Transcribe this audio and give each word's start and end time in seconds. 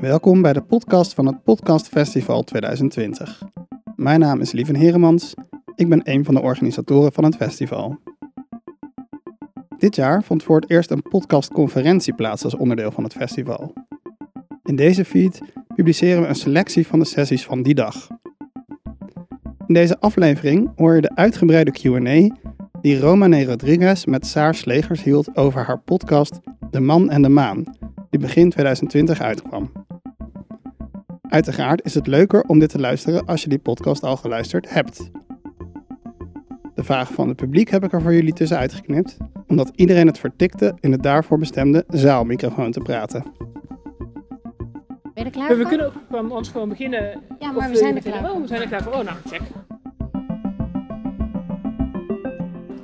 Welkom 0.00 0.42
bij 0.42 0.52
de 0.52 0.62
podcast 0.62 1.14
van 1.14 1.26
het 1.26 1.42
Podcast 1.42 1.88
Festival 1.88 2.42
2020. 2.42 3.42
Mijn 3.96 4.20
naam 4.20 4.40
is 4.40 4.52
Lieven 4.52 4.74
Heremans. 4.74 5.34
Ik 5.74 5.88
ben 5.88 6.00
een 6.04 6.24
van 6.24 6.34
de 6.34 6.40
organisatoren 6.40 7.12
van 7.12 7.24
het 7.24 7.36
festival. 7.36 7.98
Dit 9.78 9.96
jaar 9.96 10.22
vond 10.22 10.42
voor 10.42 10.60
het 10.60 10.70
eerst 10.70 10.90
een 10.90 11.02
podcastconferentie 11.02 12.14
plaats 12.14 12.44
als 12.44 12.54
onderdeel 12.54 12.90
van 12.90 13.04
het 13.04 13.12
festival. 13.12 13.72
In 14.64 14.76
deze 14.76 15.04
feed 15.04 15.40
publiceren 15.74 16.22
we 16.22 16.28
een 16.28 16.34
selectie 16.34 16.86
van 16.86 16.98
de 16.98 17.04
sessies 17.04 17.44
van 17.44 17.62
die 17.62 17.74
dag. 17.74 18.08
In 19.66 19.74
deze 19.74 20.00
aflevering 20.00 20.72
hoor 20.76 20.94
je 20.94 21.00
de 21.00 21.14
uitgebreide 21.14 21.72
QA 21.72 22.36
die 22.80 22.98
Romane 22.98 23.44
Rodriguez 23.44 24.04
met 24.04 24.26
Saar 24.26 24.54
Slegers 24.54 25.02
hield 25.02 25.36
over 25.36 25.64
haar 25.64 25.80
podcast 25.80 26.40
De 26.70 26.80
Man 26.80 27.10
en 27.10 27.22
de 27.22 27.28
Maan, 27.28 27.64
die 28.10 28.20
begin 28.20 28.50
2020 28.50 29.20
uitkwam. 29.20 29.75
Uiteraard 31.36 31.84
is 31.84 31.94
het 31.94 32.06
leuker 32.06 32.42
om 32.46 32.58
dit 32.58 32.68
te 32.70 32.78
luisteren 32.80 33.26
als 33.26 33.42
je 33.42 33.48
die 33.48 33.58
podcast 33.58 34.02
al 34.02 34.16
geluisterd 34.16 34.70
hebt. 34.70 35.10
De 36.74 36.84
vragen 36.84 37.14
van 37.14 37.28
het 37.28 37.36
publiek 37.36 37.70
heb 37.70 37.84
ik 37.84 37.92
er 37.92 38.02
voor 38.02 38.14
jullie 38.14 38.32
tussen 38.32 38.58
uitgeknipt, 38.58 39.16
omdat 39.46 39.70
iedereen 39.74 40.06
het 40.06 40.18
vertikte 40.18 40.74
in 40.80 40.90
de 40.90 40.98
daarvoor 40.98 41.38
bestemde 41.38 41.84
zaalmicrofoon 41.88 42.72
te 42.72 42.80
praten. 42.80 43.22
Ben 43.22 45.10
je 45.14 45.24
er 45.24 45.30
klaar 45.30 45.46
Maar 45.48 45.56
we 45.56 45.60
voor? 45.62 45.68
kunnen 45.70 45.86
ook 45.86 45.92
gewoon, 46.10 46.32
ons 46.32 46.48
gewoon 46.48 46.68
beginnen. 46.68 47.20
Ja, 47.38 47.48
Of 47.48 47.54
maar 47.56 47.70
we 47.70 47.76
zijn 47.76 47.96
er 47.96 48.02
klaar 48.02 48.24
Oh, 48.24 48.30
voor. 48.30 48.40
we 48.40 48.46
zijn 48.46 48.60
er 48.60 48.68
klaar 48.68 48.82
voor. 48.82 48.92
Oh, 48.92 49.04
nou, 49.04 49.16
check. 49.26 49.40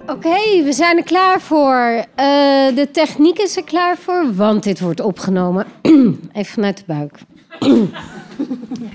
Oké, 0.06 0.62
we 0.64 0.72
zijn 0.72 0.96
er 0.96 1.04
klaar 1.04 1.40
voor. 1.40 2.04
Eh, 2.14 2.74
de 2.74 2.88
techniek 2.92 3.38
is 3.38 3.56
er 3.56 3.64
klaar 3.64 3.96
voor, 3.96 4.34
want 4.34 4.62
dit 4.62 4.80
wordt 4.80 5.00
opgenomen. 5.00 5.66
Even 6.32 6.52
vanuit 6.52 6.76
de 6.76 6.84
buik. 6.86 7.18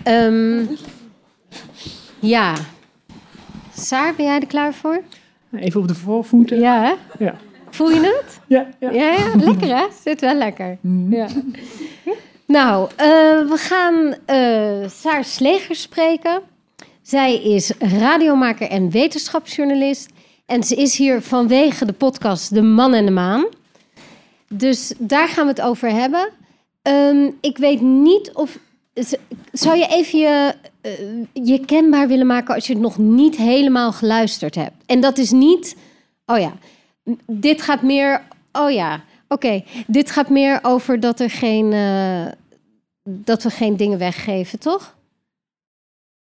Ehm, 0.08 0.66
ja. 2.20 2.54
Saar, 3.78 4.16
ben 4.16 4.26
jij 4.26 4.40
er 4.40 4.48
klaar 4.48 4.74
voor? 4.74 5.02
Even 5.56 5.82
op 5.82 5.88
de 5.88 5.96
voorvoeten. 5.96 6.60
Ja, 6.60 6.82
hè? 6.84 7.24
Ja. 7.26 7.36
Voel 7.70 7.90
je 7.90 8.00
het? 8.00 8.40
Ja, 8.48 8.68
ja. 8.80 8.92
Ja, 8.92 9.12
ja, 9.12 9.32
lekker 9.36 9.78
hè? 9.78 9.86
Zit 10.04 10.22
wel 10.22 10.36
lekker. 10.36 10.78
Mhm. 10.82 11.14
Ja. 11.16 11.28
Nou, 12.46 12.90
eh, 12.96 13.08
we 13.50 13.56
gaan 13.56 14.16
eh 14.26 14.90
Saar 14.90 15.24
Slegers 15.26 15.82
spreken. 15.82 16.42
Zij 17.02 17.36
is 17.44 17.72
radiomaker 17.80 18.70
en 18.70 18.92
wetenschapsjournalist. 18.92 20.10
En 20.46 20.64
ze 20.64 20.76
is 20.76 20.98
hier 20.98 21.22
vanwege 21.22 21.86
de 21.86 21.94
podcast 21.94 22.54
De 22.54 22.62
Man 22.62 22.94
en 22.94 23.06
de 23.06 23.12
Maan. 23.12 23.46
Dus 24.50 24.94
daar 24.98 25.28
gaan 25.28 25.44
we 25.44 25.50
het 25.52 25.62
over 25.62 25.90
hebben. 25.92 26.30
Ehm, 26.82 27.30
ik 27.42 27.58
weet 27.58 27.82
niet 27.82 28.32
of. 28.34 28.58
Zou 29.52 29.78
je 29.78 29.88
even 29.88 30.20
je, 30.20 30.54
eh, 30.82 30.92
je 31.34 31.66
kenbaar 31.66 32.08
willen 32.08 32.28
maken 32.28 32.56
als 32.56 32.68
je 32.68 32.74
het 32.74 32.82
nog 32.82 32.98
niet 32.98 33.36
helemaal 33.36 33.92
geluisterd 33.92 34.56
hebt? 34.56 34.76
En 34.86 35.02
dat 35.02 35.18
is 35.18 35.32
niet. 35.32 35.76
Oh 36.26 36.40
ja, 36.40 36.54
dit 37.26 37.62
gaat 37.62 37.82
meer. 37.82 38.22
Oh 38.52 38.72
ja, 38.72 39.04
oké. 39.28 39.64
Dit 39.88 40.12
gaat 40.12 40.30
meer 40.30 40.60
over 40.62 41.00
dat 41.00 41.20
er 41.20 41.30
geen. 41.30 41.74
eh, 41.74 42.26
dat 43.10 43.44
we 43.44 43.50
geen 43.50 43.78
dingen 43.78 43.98
weggeven, 43.98 44.60
toch? 44.60 44.96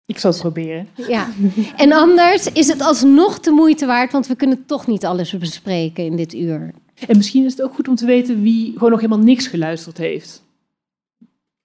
Ik 0.06 0.18
zal 0.18 0.31
het 0.31 0.40
proberen. 0.40 0.88
Ja. 0.96 1.30
En 1.78 1.92
anders 1.92 2.48
is 2.52 2.68
het 2.68 2.81
alsnog 2.81 3.40
de 3.40 3.52
moeite 3.52 3.86
waard, 3.86 4.12
want 4.12 4.28
we 4.28 4.36
kunnen 4.36 4.66
toch 4.66 4.88
niet 4.88 5.06
alles 5.06 5.38
bespreken 5.38 6.06
in 6.06 6.16
dit 6.16 6.34
uur. 6.34 6.73
En 7.08 7.18
misschien 7.18 7.46
is 7.46 7.52
het 7.52 7.62
ook 7.62 7.73
goed 7.73 7.88
om 7.88 7.96
te 7.96 8.06
weten 8.06 8.42
wie 8.42 8.73
gewoon 8.73 8.90
nog 8.92 9.02
helemaal 9.02 9.25
niks 9.25 9.48
geluisterd 9.48 9.98
heeft. 9.98 10.44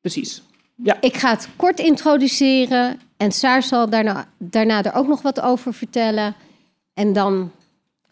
Precies. 0.01 0.43
Ik 1.01 1.17
ga 1.17 1.31
het 1.31 1.49
kort 1.57 1.79
introduceren 1.79 3.01
en 3.17 3.33
Saar 3.33 3.63
zal 3.63 3.91
daarna, 3.91 4.27
daarna 4.39 4.85
er 4.85 4.95
ook 4.95 5.07
nog 5.07 5.23
wat 5.23 5.41
over 5.41 5.75
vertellen. 5.75 6.35
En 6.95 7.13
dan 7.13 7.51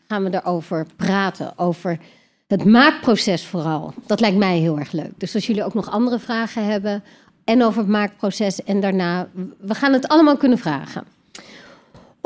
gaan 0.08 0.25
we 0.25 0.34
erover 0.34 0.86
praten, 0.97 1.58
over 1.58 1.98
het 2.47 2.64
maakproces 2.64 3.47
vooral. 3.47 3.94
Dat 4.06 4.20
lijkt 4.20 4.36
mij 4.36 4.58
heel 4.58 4.78
erg 4.78 4.92
leuk. 4.92 5.12
Dus 5.16 5.34
als 5.34 5.47
jullie 5.47 5.64
ook 5.64 5.75
nog 5.75 5.91
andere 5.91 6.19
vragen 6.19 6.64
hebben 6.64 7.04
en 7.44 7.62
over 7.62 7.80
het 7.80 7.91
maakproces 7.91 8.62
en 8.62 8.81
daarna, 8.81 9.28
we 9.58 9.75
gaan 9.75 9.92
het 9.92 10.08
allemaal 10.08 10.36
kunnen 10.36 10.58
vragen. 10.58 11.04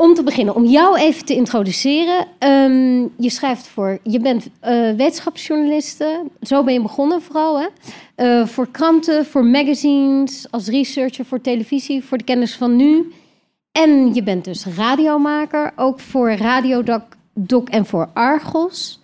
Om 0.01 0.13
te 0.13 0.23
beginnen, 0.23 0.55
om 0.55 0.65
jou 0.65 0.97
even 0.97 1.25
te 1.25 1.35
introduceren. 1.35 2.27
ehm, 2.37 3.01
je 3.17 3.29
schrijft 3.29 3.67
voor, 3.67 3.99
je 4.03 4.19
bent 4.19 4.49
eh, 4.59 4.91
wetenschapsjournaliste. 4.91 6.23
Zo 6.41 6.63
ben 6.63 6.73
je 6.73 6.81
begonnen 6.81 7.21
vooral, 7.21 7.59
hè? 7.59 7.67
Eh, 8.15 8.47
voor 8.47 8.67
kranten, 8.71 9.25
voor 9.25 9.45
magazines, 9.45 10.47
als 10.51 10.67
researcher 10.67 11.25
voor 11.25 11.41
televisie, 11.41 12.03
voor 12.03 12.17
de 12.17 12.23
kennis 12.23 12.55
van 12.55 12.75
nu. 12.75 13.11
En 13.71 14.13
je 14.13 14.23
bent 14.23 14.45
dus 14.45 14.65
radiomaker, 14.65 15.71
ook 15.75 15.99
voor 15.99 16.31
Radiodoc 16.31 17.03
Doc 17.33 17.63
en 17.63 17.85
voor 17.85 18.09
Argos. 18.13 19.01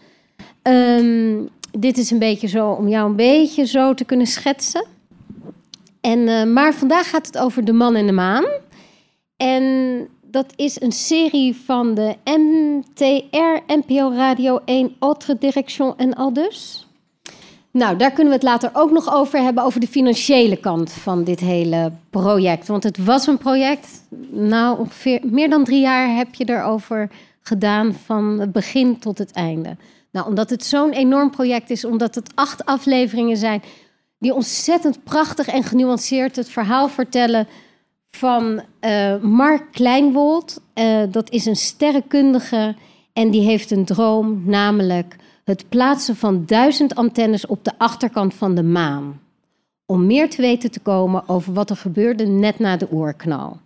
Ehm, 0.61 1.41
dit 1.71 1.97
is 1.97 2.11
een 2.11 2.19
beetje 2.19 2.47
zo 2.47 2.69
om 2.69 2.87
jou 2.87 3.09
een 3.09 3.15
beetje 3.15 3.65
zo 3.65 3.93
te 3.93 4.05
kunnen 4.05 4.27
schetsen. 4.27 4.85
En, 6.01 6.27
eh, 6.27 6.43
maar 6.45 6.73
vandaag 6.73 7.09
gaat 7.09 7.25
het 7.25 7.37
over 7.37 7.65
De 7.65 7.73
Man 7.73 7.95
en 7.95 8.05
de 8.05 8.11
Maan. 8.11 8.45
En 9.37 9.63
dat 10.35 10.53
is 10.55 10.81
een 10.81 10.91
serie 10.91 11.55
van 11.55 11.93
de 11.93 12.15
NTR, 12.23 13.73
NPO 13.73 14.11
Radio 14.11 14.59
1, 14.65 14.95
Autre 14.99 15.37
Direction 15.37 15.97
en 15.97 16.13
al 16.13 16.33
dus. 16.33 16.87
Nou, 17.71 17.97
daar 17.97 18.11
kunnen 18.11 18.27
we 18.27 18.33
het 18.33 18.43
later 18.43 18.69
ook 18.73 18.91
nog 18.91 19.13
over 19.13 19.39
hebben, 19.39 19.63
over 19.63 19.79
de 19.79 19.87
financiële 19.87 20.55
kant 20.55 20.91
van 20.91 21.23
dit 21.23 21.39
hele 21.39 21.91
project. 22.09 22.67
Want 22.67 22.83
het 22.83 23.05
was 23.05 23.27
een 23.27 23.37
project, 23.37 23.87
nou 24.29 24.79
ongeveer 24.79 25.19
meer 25.23 25.49
dan 25.49 25.63
drie 25.63 25.81
jaar 25.81 26.15
heb 26.15 26.35
je 26.35 26.49
erover 26.49 27.09
gedaan, 27.41 27.93
van 28.05 28.39
het 28.39 28.51
begin 28.51 28.99
tot 28.99 29.17
het 29.17 29.31
einde. 29.31 29.77
Nou, 30.11 30.27
omdat 30.27 30.49
het 30.49 30.65
zo'n 30.65 30.91
enorm 30.91 31.29
project 31.29 31.69
is, 31.69 31.85
omdat 31.85 32.15
het 32.15 32.31
acht 32.33 32.65
afleveringen 32.65 33.37
zijn 33.37 33.63
die 34.19 34.33
ontzettend 34.33 35.03
prachtig 35.03 35.47
en 35.47 35.63
genuanceerd 35.63 36.35
het 36.35 36.49
verhaal 36.49 36.87
vertellen 36.87 37.47
van 38.15 38.61
eh, 38.79 39.21
Mark 39.21 39.71
Kleinwold. 39.71 40.61
Eh, 40.73 41.01
dat 41.11 41.29
is 41.29 41.45
een 41.45 41.55
sterrenkundige 41.55 42.75
en 43.13 43.29
die 43.31 43.41
heeft 43.41 43.71
een 43.71 43.85
droom, 43.85 44.41
namelijk 44.45 45.15
het 45.43 45.69
plaatsen 45.69 46.15
van 46.15 46.45
duizend 46.45 46.95
antennes 46.95 47.45
op 47.45 47.63
de 47.63 47.71
achterkant 47.77 48.33
van 48.33 48.55
de 48.55 48.63
maan. 48.63 49.21
Om 49.85 50.05
meer 50.05 50.29
te 50.29 50.41
weten 50.41 50.71
te 50.71 50.79
komen 50.79 51.29
over 51.29 51.53
wat 51.53 51.69
er 51.69 51.75
gebeurde 51.75 52.25
net 52.25 52.59
na 52.59 52.77
de 52.77 52.87
oerknal. 52.91 53.59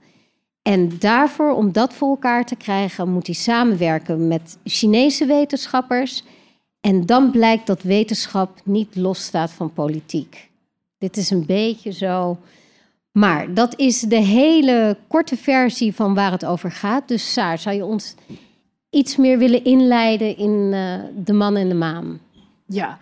En 0.62 1.00
daarvoor, 1.00 1.52
om 1.52 1.72
dat 1.72 1.94
voor 1.94 2.10
elkaar 2.10 2.46
te 2.46 2.56
krijgen, 2.56 3.10
moet 3.10 3.26
hij 3.26 3.36
samenwerken 3.36 4.28
met 4.28 4.58
Chinese 4.64 5.26
wetenschappers. 5.26 6.24
En 6.82 7.06
dan 7.06 7.32
blijkt 7.32 7.68
dat 7.68 7.82
wetenschap 7.82 8.62
niet 8.64 8.96
losstaat 8.96 9.52
van 9.52 9.74
politiek. 9.74 10.50
Dit 10.98 11.18
is 11.18 11.30
een 11.30 11.46
beetje 11.46 11.92
zo. 11.92 12.38
Maar 13.12 13.54
dat 13.54 13.80
is 13.80 14.00
de 14.00 14.22
hele 14.22 14.98
korte 15.08 15.38
versie 15.38 15.96
van 15.96 16.14
waar 16.14 16.32
het 16.32 16.46
over 16.46 16.72
gaat. 16.72 17.08
Dus 17.08 17.34
Saar, 17.34 17.60
zou 17.60 17.76
je 17.76 17.86
ons 17.86 18.16
iets 18.90 19.18
meer 19.18 19.38
willen 19.38 19.64
inleiden 19.64 20.38
in 20.38 20.70
eh, 20.74 21.00
De 21.26 21.34
Man 21.34 21.56
en 21.56 21.70
de 21.70 21.76
Maan? 21.76 22.20
Ja. 22.66 23.00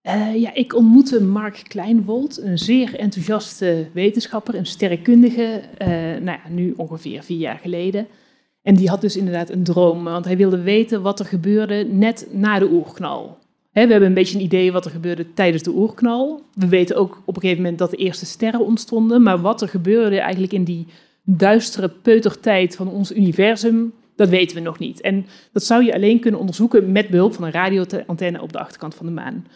Eh, 0.00 0.34
ja, 0.34 0.54
ik 0.54 0.74
ontmoette 0.74 1.22
Mark 1.22 1.62
Kleinwold, 1.68 2.42
een 2.42 2.58
zeer 2.58 2.98
enthousiaste 2.98 3.86
wetenschapper, 3.92 4.54
een 4.54 4.66
sterrenkundige, 4.66 5.62
eh, 5.78 5.88
nou 5.98 6.24
ja, 6.24 6.40
nu 6.48 6.74
ongeveer 6.76 7.22
vier 7.22 7.38
jaar 7.38 7.58
geleden. 7.58 8.06
En 8.62 8.74
die 8.74 8.88
had 8.88 9.00
dus 9.00 9.16
inderdaad 9.16 9.50
een 9.50 9.64
droom, 9.64 10.04
want 10.04 10.24
hij 10.24 10.36
wilde 10.36 10.62
weten 10.62 11.02
wat 11.02 11.20
er 11.20 11.26
gebeurde 11.26 11.86
net 11.90 12.26
na 12.30 12.58
de 12.58 12.70
oerknal. 12.70 13.38
We 13.86 13.90
hebben 13.90 14.08
een 14.08 14.14
beetje 14.14 14.38
een 14.38 14.44
idee 14.44 14.72
wat 14.72 14.84
er 14.84 14.90
gebeurde 14.90 15.32
tijdens 15.34 15.62
de 15.62 15.70
oerknal. 15.70 16.42
We 16.54 16.68
weten 16.68 16.96
ook 16.96 17.22
op 17.24 17.34
een 17.34 17.40
gegeven 17.40 17.62
moment 17.62 17.78
dat 17.78 17.90
de 17.90 17.96
eerste 17.96 18.26
sterren 18.26 18.64
ontstonden, 18.64 19.22
maar 19.22 19.40
wat 19.40 19.62
er 19.62 19.68
gebeurde 19.68 20.20
eigenlijk 20.20 20.52
in 20.52 20.64
die 20.64 20.86
duistere 21.24 21.88
peutertijd 21.88 22.76
van 22.76 22.88
ons 22.88 23.12
universum, 23.12 23.92
dat 24.16 24.28
weten 24.28 24.56
we 24.56 24.62
nog 24.62 24.78
niet. 24.78 25.00
En 25.00 25.26
dat 25.52 25.64
zou 25.64 25.84
je 25.84 25.94
alleen 25.94 26.20
kunnen 26.20 26.40
onderzoeken 26.40 26.92
met 26.92 27.08
behulp 27.08 27.34
van 27.34 27.44
een 27.44 27.52
radioantenne 27.52 28.42
op 28.42 28.52
de 28.52 28.58
achterkant 28.58 28.94
van 28.94 29.06
de 29.06 29.12
maan. 29.12 29.46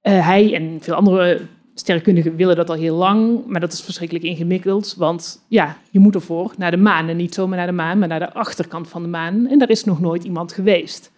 Eh, 0.00 0.26
hij 0.26 0.54
en 0.54 0.78
veel 0.80 0.94
andere 0.94 1.40
sterrenkundigen 1.74 2.36
willen 2.36 2.56
dat 2.56 2.70
al 2.70 2.76
heel 2.76 2.96
lang, 2.96 3.46
maar 3.46 3.60
dat 3.60 3.72
is 3.72 3.80
verschrikkelijk 3.80 4.26
ingewikkeld. 4.26 4.94
Want 4.96 5.44
ja, 5.48 5.76
je 5.90 5.98
moet 5.98 6.14
ervoor 6.14 6.54
naar 6.56 6.70
de 6.70 6.76
maan. 6.76 7.08
En 7.08 7.16
niet 7.16 7.34
zomaar 7.34 7.56
naar 7.56 7.66
de 7.66 7.72
maan, 7.72 7.98
maar 7.98 8.08
naar 8.08 8.18
de 8.18 8.32
achterkant 8.32 8.88
van 8.88 9.02
de 9.02 9.08
maan. 9.08 9.46
En 9.46 9.58
daar 9.58 9.70
is 9.70 9.84
nog 9.84 10.00
nooit 10.00 10.24
iemand 10.24 10.52
geweest. 10.52 11.10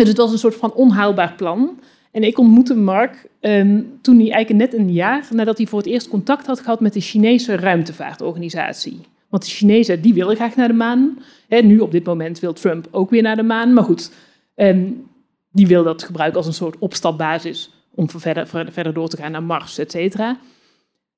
Dus 0.00 0.08
het 0.08 0.16
was 0.16 0.32
een 0.32 0.38
soort 0.38 0.54
van 0.54 0.72
onhaalbaar 0.72 1.34
plan. 1.34 1.78
En 2.10 2.22
ik 2.22 2.38
ontmoette 2.38 2.74
Mark 2.74 3.28
ehm, 3.40 3.82
toen 4.00 4.18
hij 4.18 4.30
eigenlijk 4.30 4.72
net 4.72 4.80
een 4.80 4.92
jaar 4.92 5.28
nadat 5.30 5.56
hij 5.56 5.66
voor 5.66 5.78
het 5.78 5.88
eerst 5.88 6.08
contact 6.08 6.46
had 6.46 6.60
gehad 6.60 6.80
met 6.80 6.92
de 6.92 7.00
Chinese 7.00 7.56
ruimtevaartorganisatie. 7.56 9.00
Want 9.28 9.44
de 9.44 9.50
Chinezen 9.50 10.02
die 10.02 10.14
willen 10.14 10.36
graag 10.36 10.56
naar 10.56 10.68
de 10.68 10.74
maan. 10.74 11.18
Hè, 11.48 11.60
nu 11.60 11.78
op 11.78 11.92
dit 11.92 12.04
moment 12.04 12.40
wil 12.40 12.52
Trump 12.52 12.88
ook 12.90 13.10
weer 13.10 13.22
naar 13.22 13.36
de 13.36 13.42
maan. 13.42 13.72
Maar 13.72 13.84
goed, 13.84 14.10
ehm, 14.54 14.90
die 15.52 15.66
wil 15.66 15.84
dat 15.84 16.02
gebruiken 16.02 16.38
als 16.38 16.46
een 16.46 16.52
soort 16.52 16.78
opstapbasis 16.78 17.70
om 17.94 18.10
verder, 18.10 18.46
verder 18.46 18.92
door 18.92 19.08
te 19.08 19.16
gaan 19.16 19.32
naar 19.32 19.42
Mars, 19.42 19.78
et 19.78 19.90
cetera. 19.90 20.38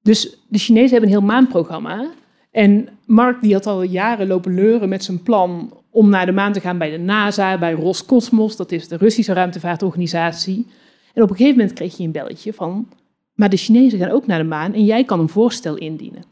Dus 0.02 0.38
de 0.48 0.58
Chinezen 0.58 0.90
hebben 0.90 1.10
een 1.10 1.16
heel 1.18 1.26
maanprogramma. 1.26 2.10
En 2.50 2.88
Mark 3.06 3.40
die 3.40 3.52
had 3.52 3.66
al 3.66 3.82
jaren 3.82 4.26
lopen 4.26 4.54
leuren 4.54 4.88
met 4.88 5.04
zijn 5.04 5.22
plan 5.22 5.72
om 5.90 6.08
naar 6.08 6.26
de 6.26 6.32
maan 6.32 6.52
te 6.52 6.60
gaan 6.60 6.78
bij 6.78 6.90
de 6.90 6.98
NASA, 6.98 7.58
bij 7.58 7.72
Roscosmos, 7.72 8.56
dat 8.56 8.72
is 8.72 8.88
de 8.88 8.96
Russische 8.96 9.32
ruimtevaartorganisatie. 9.32 10.66
En 11.14 11.22
op 11.22 11.30
een 11.30 11.36
gegeven 11.36 11.58
moment 11.58 11.76
kreeg 11.76 11.96
je 11.96 12.04
een 12.04 12.12
belletje 12.12 12.52
van, 12.52 12.88
maar 13.34 13.50
de 13.50 13.56
Chinezen 13.56 13.98
gaan 13.98 14.10
ook 14.10 14.26
naar 14.26 14.38
de 14.38 14.44
maan 14.44 14.74
en 14.74 14.84
jij 14.84 15.04
kan 15.04 15.20
een 15.20 15.28
voorstel 15.28 15.76
indienen. 15.76 16.22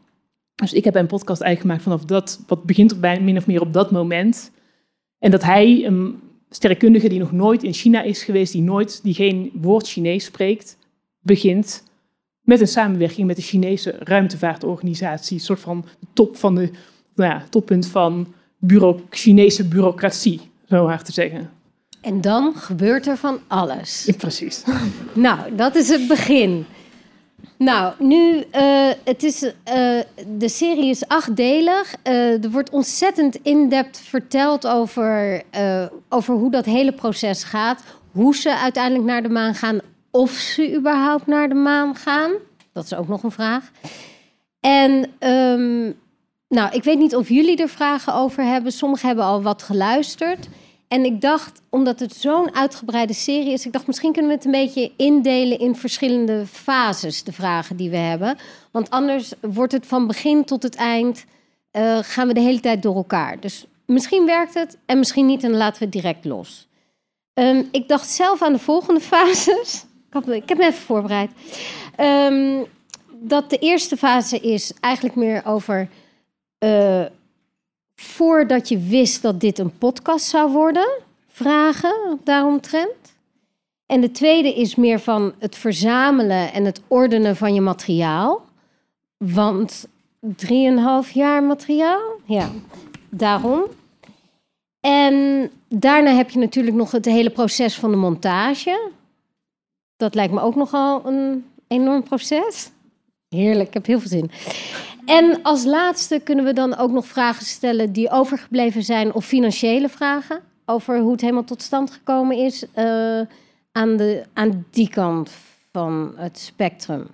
Dus 0.55 0.73
ik 0.73 0.83
heb 0.83 0.95
een 0.95 1.07
podcast 1.07 1.41
eigenlijk 1.41 1.61
gemaakt 1.61 1.83
vanaf 1.83 2.05
dat, 2.05 2.43
wat 2.47 2.63
begint 2.63 2.91
er 2.91 2.99
bij 2.99 3.21
min 3.21 3.37
of 3.37 3.47
meer 3.47 3.61
op 3.61 3.73
dat 3.73 3.91
moment. 3.91 4.51
En 5.19 5.31
dat 5.31 5.43
hij, 5.43 5.85
een 5.85 6.19
sterrenkundige 6.49 7.09
die 7.09 7.19
nog 7.19 7.31
nooit 7.31 7.63
in 7.63 7.73
China 7.73 8.01
is 8.01 8.23
geweest, 8.23 8.51
die, 8.51 8.61
nooit, 8.61 9.03
die 9.03 9.13
geen 9.13 9.51
woord 9.53 9.87
Chinees 9.87 10.25
spreekt, 10.25 10.77
begint 11.19 11.83
met 12.41 12.61
een 12.61 12.67
samenwerking 12.67 13.27
met 13.27 13.35
de 13.35 13.41
Chinese 13.41 13.95
ruimtevaartorganisatie. 13.99 15.37
Een 15.37 15.43
soort 15.43 15.59
van 15.59 15.85
top 16.13 16.37
van 16.37 16.55
de, 16.55 16.69
nou 17.15 17.31
ja, 17.31 17.45
toppunt 17.49 17.87
van 17.87 18.33
bureau, 18.57 19.01
Chinese 19.09 19.63
bureaucratie, 19.63 20.51
zo 20.69 20.85
maar 20.85 21.03
te 21.03 21.11
zeggen. 21.11 21.49
En 22.01 22.21
dan 22.21 22.55
gebeurt 22.55 23.07
er 23.07 23.17
van 23.17 23.39
alles. 23.47 24.03
Ja, 24.05 24.13
precies. 24.17 24.63
Nou, 25.13 25.55
dat 25.55 25.75
is 25.75 25.89
het 25.89 26.07
begin. 26.07 26.65
Nou, 27.57 27.93
nu, 27.99 28.35
uh, 28.35 28.91
het 29.03 29.23
is, 29.23 29.43
uh, 29.43 29.51
de 30.37 30.49
serie 30.49 30.89
is 30.89 31.07
achtdelig. 31.07 31.95
Uh, 32.03 32.43
er 32.43 32.51
wordt 32.51 32.69
ontzettend 32.69 33.39
in-depth 33.41 33.99
verteld 33.99 34.67
over, 34.67 35.41
over 36.09 36.33
hoe 36.35 36.51
dat 36.51 36.65
hele 36.65 36.91
proces 36.91 37.43
gaat. 37.43 37.83
Hoe 38.11 38.35
ze 38.35 38.57
uiteindelijk 38.57 39.05
naar 39.05 39.23
de 39.23 39.29
maan 39.29 39.55
gaan. 39.55 39.79
Of 40.11 40.31
ze 40.31 40.75
überhaupt 40.75 41.27
naar 41.27 41.49
de 41.49 41.55
maan 41.55 41.95
gaan. 41.95 42.31
Dat 42.73 42.83
is 42.83 42.93
ook 42.93 43.07
nog 43.07 43.23
een 43.23 43.31
vraag. 43.31 43.71
En 44.59 45.11
um, 45.19 45.95
nou, 46.49 46.75
ik 46.75 46.83
weet 46.83 46.97
niet 46.97 47.15
of 47.15 47.29
jullie 47.29 47.57
er 47.57 47.69
vragen 47.69 48.13
over 48.13 48.43
hebben. 48.43 48.71
Sommigen 48.71 49.07
hebben 49.07 49.25
al 49.25 49.41
wat 49.41 49.63
geluisterd. 49.63 50.47
En 50.87 51.05
ik 51.05 51.21
dacht, 51.21 51.61
omdat 51.69 51.99
het 51.99 52.15
zo'n 52.15 52.55
uitgebreide 52.55 53.13
serie 53.13 53.53
is, 53.53 53.65
ik 53.65 53.71
dacht 53.71 53.87
misschien 53.87 54.11
kunnen 54.11 54.31
we 54.31 54.37
het 54.37 54.45
een 54.45 54.51
beetje 54.51 54.91
indelen 54.97 55.59
in 55.59 55.75
verschillende 55.75 56.45
fases, 56.45 57.23
de 57.23 57.31
vragen 57.31 57.75
die 57.75 57.89
we 57.89 57.97
hebben. 57.97 58.37
Want 58.71 58.89
anders 58.89 59.33
wordt 59.41 59.73
het 59.73 59.85
van 59.85 60.07
begin 60.07 60.45
tot 60.45 60.63
het 60.63 60.75
eind, 60.75 61.25
uh, 61.71 61.97
gaan 62.01 62.27
we 62.27 62.33
de 62.33 62.39
hele 62.39 62.59
tijd 62.59 62.81
door 62.81 62.95
elkaar. 62.95 63.39
Dus 63.39 63.65
misschien 63.85 64.25
werkt 64.25 64.53
het 64.53 64.77
en 64.85 64.97
misschien 64.97 65.25
niet 65.25 65.43
en 65.43 65.49
dan 65.49 65.57
laten 65.57 65.79
we 65.79 65.85
het 65.85 65.93
direct 65.93 66.25
los. 66.25 66.67
Um, 67.33 67.67
ik 67.71 67.87
dacht 67.87 68.09
zelf 68.09 68.41
aan 68.41 68.53
de 68.53 68.59
volgende 68.59 68.99
fases. 69.11 69.85
Ik, 70.25 70.49
heb, 70.49 70.57
me 70.57 70.65
even 70.65 70.73
voorbereid. 70.73 71.31
Um, 71.99 72.65
dat 73.19 73.49
de 73.49 73.57
eerste 73.57 73.97
fase 73.97 74.39
is 74.39 74.73
eigenlijk 74.79 75.15
meer 75.15 75.45
over 75.45 75.89
uh, 76.59 77.05
voordat 77.95 78.69
je 78.69 78.79
wist 78.79 79.21
dat 79.21 79.39
dit 79.39 79.59
een 79.59 79.77
podcast 79.77 80.25
zou 80.25 80.51
worden, 80.51 80.89
vragen 81.27 82.19
daaromtrent. 82.23 83.15
En 83.85 84.01
de 84.01 84.11
tweede 84.11 84.53
is 84.53 84.75
meer 84.75 84.99
van 84.99 85.33
het 85.39 85.55
verzamelen 85.55 86.53
en 86.53 86.65
het 86.65 86.81
ordenen 86.87 87.35
van 87.35 87.53
je 87.53 87.61
materiaal. 87.61 88.45
Want 89.17 89.87
drieënhalf 90.19 91.11
jaar 91.11 91.43
materiaal, 91.43 92.01
ja, 92.25 92.49
daarom. 93.09 93.63
En 94.79 95.49
daarna 95.67 96.11
heb 96.15 96.29
je 96.29 96.39
natuurlijk 96.39 96.75
nog 96.75 96.91
het 96.91 97.05
hele 97.05 97.29
proces 97.29 97.75
van 97.75 97.91
de 97.91 97.97
montage. 97.97 98.89
Dat 99.97 100.15
lijkt 100.15 100.33
me 100.33 100.41
ook 100.41 100.55
nogal 100.55 101.05
een 101.05 101.45
enorm 101.67 102.03
proces. 102.03 102.71
Heerlijk, 103.29 103.67
ik 103.67 103.73
heb 103.73 103.85
heel 103.85 103.99
veel 103.99 104.09
zin. 104.09 104.31
En 105.07 105.41
als 105.43 105.65
laatste 105.65 106.19
kunnen 106.23 106.45
we 106.45 106.53
dan 106.53 106.77
ook 106.77 106.91
nog 106.91 107.05
vragen 107.05 107.45
stellen 107.45 107.91
die 107.91 108.09
overgebleven 108.09 108.83
zijn 108.83 109.13
of 109.13 109.25
financiële 109.25 109.89
vragen 109.89 110.41
over 110.65 110.99
hoe 110.99 111.11
het 111.11 111.21
helemaal 111.21 111.43
tot 111.43 111.61
stand 111.61 111.91
gekomen 111.91 112.37
is 112.37 112.63
uh, 112.63 113.21
aan, 113.71 113.97
de, 113.97 114.23
aan 114.33 114.65
die 114.71 114.89
kant 114.89 115.31
van 115.71 116.13
het 116.15 116.39
spectrum. 116.39 117.07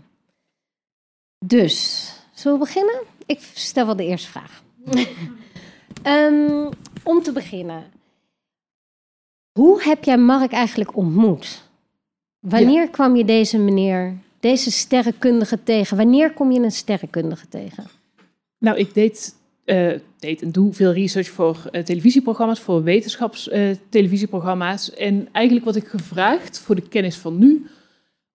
Dus, 1.45 2.10
zullen 2.31 2.60
we 2.60 2.66
beginnen? 2.66 3.01
Ik 3.25 3.40
stel 3.54 3.86
wel 3.86 3.95
de 3.95 4.06
eerste 4.06 4.30
vraag. 4.30 4.63
um, 6.04 6.69
om 7.13 7.24
te 7.24 7.31
beginnen. 7.31 7.84
Hoe 9.60 9.84
heb 9.84 10.04
jij 10.04 10.18
Mark 10.18 10.51
eigenlijk 10.51 10.95
ontmoet? 10.95 11.63
Wanneer 12.40 12.81
ja. 12.81 12.88
kwam 12.88 13.16
je 13.16 13.25
deze 13.25 13.57
meneer 13.57 14.18
deze 14.44 14.72
sterrenkundige 14.72 15.63
tegen? 15.63 15.98
Wanneer 15.98 16.34
kom 16.34 16.51
je 16.51 16.60
een 16.60 16.72
sterrenkundige 16.72 17.48
tegen? 17.48 17.84
Nou, 18.60 18.78
ik 18.78 18.94
deed, 18.94 19.36
uh, 19.66 19.92
deed 20.19 20.42
en 20.42 20.51
doe 20.51 20.74
veel 20.74 20.92
research 20.92 21.30
voor 21.30 21.57
uh, 21.72 21.84
televisieprogramma's, 21.84 22.60
voor 22.60 22.84
wetenschapstelevisieprogramma's. 22.84 24.92
Uh, 24.92 25.01
en 25.06 25.28
eigenlijk 25.31 25.66
wat 25.66 25.75
ik 25.75 25.88
gevraagd 25.88 26.60
voor 26.60 26.75
de 26.75 26.88
kennis 26.88 27.16
van 27.16 27.38
nu, 27.38 27.66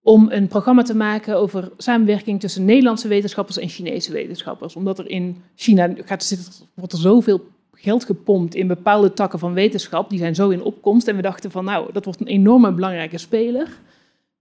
om 0.01 0.27
een 0.31 0.47
programma 0.47 0.81
te 0.81 0.95
maken 0.95 1.37
over 1.37 1.71
samenwerking 1.77 2.39
tussen 2.39 2.65
Nederlandse 2.65 3.07
wetenschappers 3.07 3.57
en 3.57 3.69
Chinese 3.69 4.11
wetenschappers. 4.11 4.75
Omdat 4.75 4.99
er 4.99 5.09
in 5.09 5.41
China 5.55 5.93
gaat, 6.05 6.37
wordt 6.73 6.93
er 6.93 6.99
zoveel 6.99 7.47
geld 7.73 8.05
gepompt 8.05 8.55
in 8.55 8.67
bepaalde 8.67 9.13
takken 9.13 9.39
van 9.39 9.53
wetenschap. 9.53 10.09
Die 10.09 10.19
zijn 10.19 10.35
zo 10.35 10.49
in 10.49 10.63
opkomst. 10.63 11.07
En 11.07 11.15
we 11.15 11.21
dachten 11.21 11.51
van 11.51 11.65
nou, 11.65 11.93
dat 11.93 12.05
wordt 12.05 12.19
een 12.19 12.27
enorme 12.27 12.71
belangrijke 12.71 13.17
speler 13.17 13.67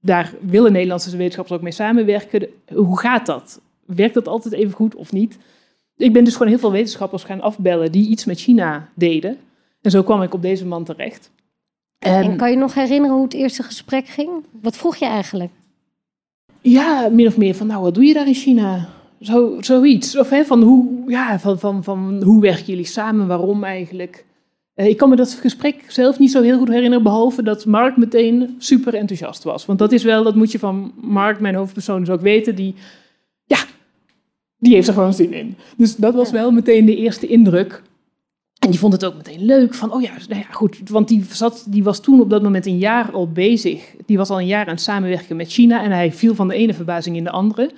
daar 0.08 0.34
willen 0.40 0.72
Nederlandse 0.72 1.16
wetenschappers 1.16 1.56
ook 1.56 1.62
mee 1.62 1.72
samenwerken. 1.72 2.49
Hoe 2.75 2.99
gaat 2.99 3.26
dat? 3.26 3.60
Werkt 3.84 4.14
dat 4.14 4.28
altijd 4.28 4.55
even 4.55 4.72
goed 4.72 4.94
of 4.94 5.12
niet? 5.12 5.38
Ik 5.96 6.12
ben 6.12 6.25
dus 6.25 6.32
gewoon 6.32 6.49
heel 6.49 6.58
veel 6.58 6.72
wetenschappers 6.72 7.25
gaan 7.25 7.40
afbellen 7.40 7.93
die 7.93 8.08
iets 8.08 8.25
met 8.25 8.40
China 8.40 8.88
deden. 8.94 9.38
En 9.82 9.90
zo 9.90 10.02
kwam 10.02 10.22
ik 10.22 10.34
op 10.34 10.43
deze 10.43 10.66
man 10.66 10.84
terecht. 10.84 11.31
En, 11.99 12.22
en 12.22 12.37
kan 12.37 12.50
je 12.50 12.56
nog 12.56 12.75
herinneren 12.75 13.16
hoe 13.16 13.25
het 13.25 13.34
eerste 13.34 13.62
gesprek 13.62 14.06
ging? 14.06 14.31
Wat 14.62 14.76
vroeg 14.76 14.96
je 14.96 15.06
eigenlijk? 15.06 15.50
Ja, 16.60 17.08
min 17.08 17.26
of 17.26 17.37
meer 17.37 17.55
van, 17.55 17.66
nou, 17.66 17.82
wat 17.82 17.94
doe 17.94 18.05
je 18.05 18.14
daar 18.14 18.26
in 18.26 18.34
China? 18.34 18.88
Zo, 19.20 19.56
zoiets. 19.60 20.19
Of 20.19 20.31
hè, 20.31 20.44
van, 20.44 20.62
hoe, 20.62 20.87
ja, 21.06 21.38
van, 21.38 21.58
van, 21.58 21.84
van 21.84 22.22
hoe 22.22 22.40
werken 22.40 22.64
jullie 22.64 22.84
samen? 22.84 23.26
Waarom 23.26 23.64
eigenlijk? 23.64 24.25
Eh, 24.78 24.86
ik 24.86 24.96
kan 24.96 25.08
me 25.08 25.16
dat 25.16 25.32
gesprek 25.32 25.84
zelf 25.88 26.19
niet 26.19 26.30
zo 26.30 26.42
heel 26.42 26.58
goed 26.58 26.69
herinneren, 26.69 27.02
behalve 27.02 27.42
dat 27.42 27.66
Mark 27.66 27.96
meteen 27.96 28.54
super 28.58 28.94
enthousiast 28.94 29.42
was. 29.42 29.66
Want 29.66 29.78
dat 29.78 29.92
is 29.92 30.02
wel, 30.02 30.22
dat 30.22 30.34
moet 30.34 30.52
je 30.52 30.58
van 30.58 30.92
Mark, 31.00 31.40
mijn 31.40 31.54
hoofdpersoon, 31.54 32.00
dus 32.00 32.10
ook 32.10 32.20
weten, 32.20 32.54
die, 32.54 32.75
ja, 33.44 33.58
die 34.58 34.74
heeft 34.74 34.88
er 34.88 34.94
gewoon 34.94 35.14
zin 35.14 35.32
in. 35.32 35.56
Dus 35.76 35.96
dat 35.96 36.14
was 36.14 36.31
wel 36.31 36.50
meteen 36.50 36.84
de 36.84 36.96
eerste 36.96 37.26
indruk. 37.26 37.82
En 38.58 38.70
die 38.70 38.79
vond 38.79 38.93
het 38.93 39.05
ook 39.05 39.17
meteen 39.17 39.44
leuk, 39.44 39.74
van 39.74 39.93
oh 39.93 40.03
ja, 40.03 40.12
nou 40.29 40.41
ja 40.41 40.50
goed, 40.50 40.88
want 40.88 41.08
die, 41.08 41.24
zat, 41.31 41.67
die 41.69 41.84
was 41.84 42.00
toen 42.00 42.20
op 42.20 42.31
dat 42.31 42.43
moment 42.43 42.67
een 42.67 42.79
jaar 42.79 43.10
al 43.10 43.32
bezig. 43.32 43.94
Die 44.06 44.17
was 44.17 44.31
al 44.31 44.41
een 44.41 44.46
jaar 44.46 44.67
aan 44.67 44.74
het 44.74 44.81
samenwerken 44.81 45.36
met 45.36 45.50
China 45.53 45.82
en 45.82 45.91
hij 45.91 46.12
viel 46.12 46.34
van 46.34 46.48
de 46.48 46.55
ene 46.55 46.74
verbazing 46.74 47.17
in 47.17 47.24
de 47.24 47.31
andere. 47.31 47.70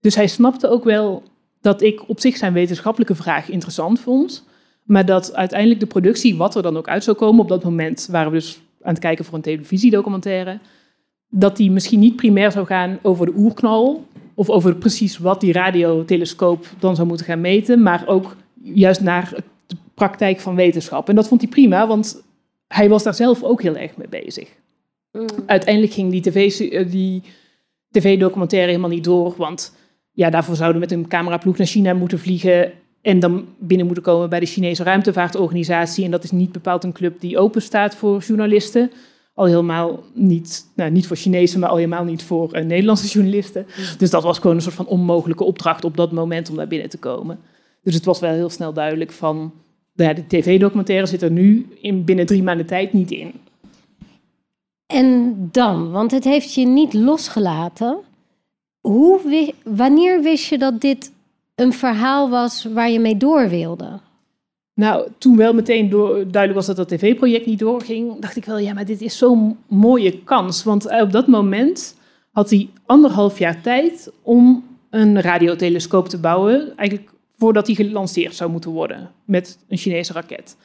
Dus 0.00 0.14
hij 0.14 0.26
snapte 0.26 0.68
ook 0.68 0.84
wel 0.84 1.22
dat 1.60 1.82
ik 1.82 2.08
op 2.08 2.20
zich 2.20 2.36
zijn 2.36 2.52
wetenschappelijke 2.52 3.14
vraag 3.14 3.48
interessant 3.48 4.00
vond. 4.00 4.46
Maar 4.88 5.04
dat 5.04 5.34
uiteindelijk 5.34 5.80
de 5.80 5.86
productie, 5.86 6.36
wat 6.36 6.54
er 6.54 6.62
dan 6.62 6.76
ook 6.76 6.88
uit 6.88 7.04
zou 7.04 7.16
komen, 7.16 7.40
op 7.42 7.48
dat 7.48 7.64
moment 7.64 8.08
waren 8.10 8.30
we 8.30 8.36
dus 8.36 8.60
aan 8.82 8.92
het 8.92 9.02
kijken 9.02 9.24
voor 9.24 9.34
een 9.34 9.42
televisiedocumentaire, 9.42 10.58
dat 11.28 11.56
die 11.56 11.70
misschien 11.70 12.00
niet 12.00 12.16
primair 12.16 12.52
zou 12.52 12.66
gaan 12.66 12.98
over 13.02 13.26
de 13.26 13.32
oerknal 13.36 14.06
of 14.34 14.50
over 14.50 14.76
precies 14.76 15.18
wat 15.18 15.40
die 15.40 15.52
radiotelescoop 15.52 16.66
dan 16.78 16.94
zou 16.96 17.08
moeten 17.08 17.26
gaan 17.26 17.40
meten, 17.40 17.82
maar 17.82 18.06
ook 18.06 18.36
juist 18.62 19.00
naar 19.00 19.32
de 19.66 19.76
praktijk 19.94 20.40
van 20.40 20.54
wetenschap. 20.54 21.08
En 21.08 21.14
dat 21.14 21.28
vond 21.28 21.40
hij 21.40 21.50
prima, 21.50 21.86
want 21.86 22.22
hij 22.68 22.88
was 22.88 23.02
daar 23.02 23.14
zelf 23.14 23.42
ook 23.42 23.62
heel 23.62 23.76
erg 23.76 23.96
mee 23.96 24.08
bezig. 24.08 24.48
Mm. 25.12 25.26
Uiteindelijk 25.46 25.92
ging 25.92 26.10
die 26.10 26.20
tv-documentaire 26.20 26.90
die 26.90 27.22
TV 27.90 28.50
helemaal 28.50 28.88
niet 28.88 29.04
door, 29.04 29.34
want 29.36 29.76
ja, 30.12 30.30
daarvoor 30.30 30.56
zouden 30.56 30.80
we 30.80 30.86
met 30.88 30.98
een 30.98 31.08
cameraploeg 31.08 31.56
naar 31.56 31.66
China 31.66 31.94
moeten 31.94 32.18
vliegen 32.18 32.72
en 33.08 33.20
dan 33.20 33.46
binnen 33.58 33.86
moeten 33.86 34.04
komen 34.04 34.28
bij 34.28 34.40
de 34.40 34.46
Chinese 34.46 34.82
ruimtevaartorganisatie. 34.82 36.04
En 36.04 36.10
dat 36.10 36.24
is 36.24 36.30
niet 36.30 36.52
bepaald 36.52 36.84
een 36.84 36.92
club 36.92 37.20
die 37.20 37.38
open 37.38 37.62
staat 37.62 37.94
voor 37.94 38.20
journalisten. 38.20 38.90
Al 39.34 39.44
helemaal 39.44 40.02
niet, 40.14 40.66
nou, 40.76 40.90
niet 40.90 41.06
voor 41.06 41.16
Chinese, 41.16 41.58
maar 41.58 41.68
al 41.68 41.76
helemaal 41.76 42.04
niet 42.04 42.22
voor 42.22 42.56
uh, 42.56 42.64
Nederlandse 42.64 43.06
journalisten. 43.18 43.66
Dus 43.98 44.10
dat 44.10 44.22
was 44.22 44.38
gewoon 44.38 44.56
een 44.56 44.62
soort 44.62 44.74
van 44.74 44.86
onmogelijke 44.86 45.44
opdracht 45.44 45.84
op 45.84 45.96
dat 45.96 46.12
moment 46.12 46.50
om 46.50 46.56
daar 46.56 46.68
binnen 46.68 46.88
te 46.88 46.98
komen. 46.98 47.38
Dus 47.82 47.94
het 47.94 48.04
was 48.04 48.20
wel 48.20 48.32
heel 48.32 48.50
snel 48.50 48.72
duidelijk 48.72 49.12
van, 49.12 49.36
nou 49.94 50.10
ja, 50.10 50.14
de 50.14 50.26
tv-documentaire 50.26 51.06
zit 51.06 51.22
er 51.22 51.30
nu 51.30 51.66
in 51.80 52.04
binnen 52.04 52.26
drie 52.26 52.42
maanden 52.42 52.66
tijd 52.66 52.92
niet 52.92 53.10
in. 53.10 53.32
En 54.86 55.36
dan, 55.52 55.90
want 55.90 56.10
het 56.10 56.24
heeft 56.24 56.54
je 56.54 56.66
niet 56.66 56.92
losgelaten. 56.92 57.98
Hoe, 58.80 59.52
wanneer 59.64 60.22
wist 60.22 60.48
je 60.48 60.58
dat 60.58 60.80
dit 60.80 61.12
een 61.60 61.72
verhaal 61.72 62.30
was 62.30 62.64
waar 62.64 62.90
je 62.90 63.00
mee 63.00 63.16
door 63.16 63.48
wilde? 63.48 64.00
Nou, 64.74 65.08
toen 65.18 65.36
wel 65.36 65.52
meteen 65.52 65.90
duidelijk 65.90 66.54
was 66.54 66.66
dat 66.66 66.76
dat 66.76 66.88
tv-project 66.88 67.46
niet 67.46 67.58
doorging, 67.58 68.20
dacht 68.20 68.36
ik 68.36 68.44
wel, 68.44 68.58
ja, 68.58 68.74
maar 68.74 68.84
dit 68.84 69.00
is 69.00 69.18
zo'n 69.18 69.58
mooie 69.66 70.22
kans. 70.22 70.64
Want 70.64 71.00
op 71.00 71.12
dat 71.12 71.26
moment 71.26 71.96
had 72.32 72.50
hij 72.50 72.68
anderhalf 72.86 73.38
jaar 73.38 73.60
tijd 73.60 74.12
om 74.22 74.64
een 74.90 75.20
radiotelescoop 75.20 76.08
te 76.08 76.18
bouwen, 76.18 76.76
eigenlijk 76.76 77.10
voordat 77.36 77.66
hij 77.66 77.76
gelanceerd 77.76 78.34
zou 78.34 78.50
moeten 78.50 78.70
worden 78.70 79.10
met 79.24 79.58
een 79.68 79.78
Chinese 79.78 80.12
raket. 80.12 80.56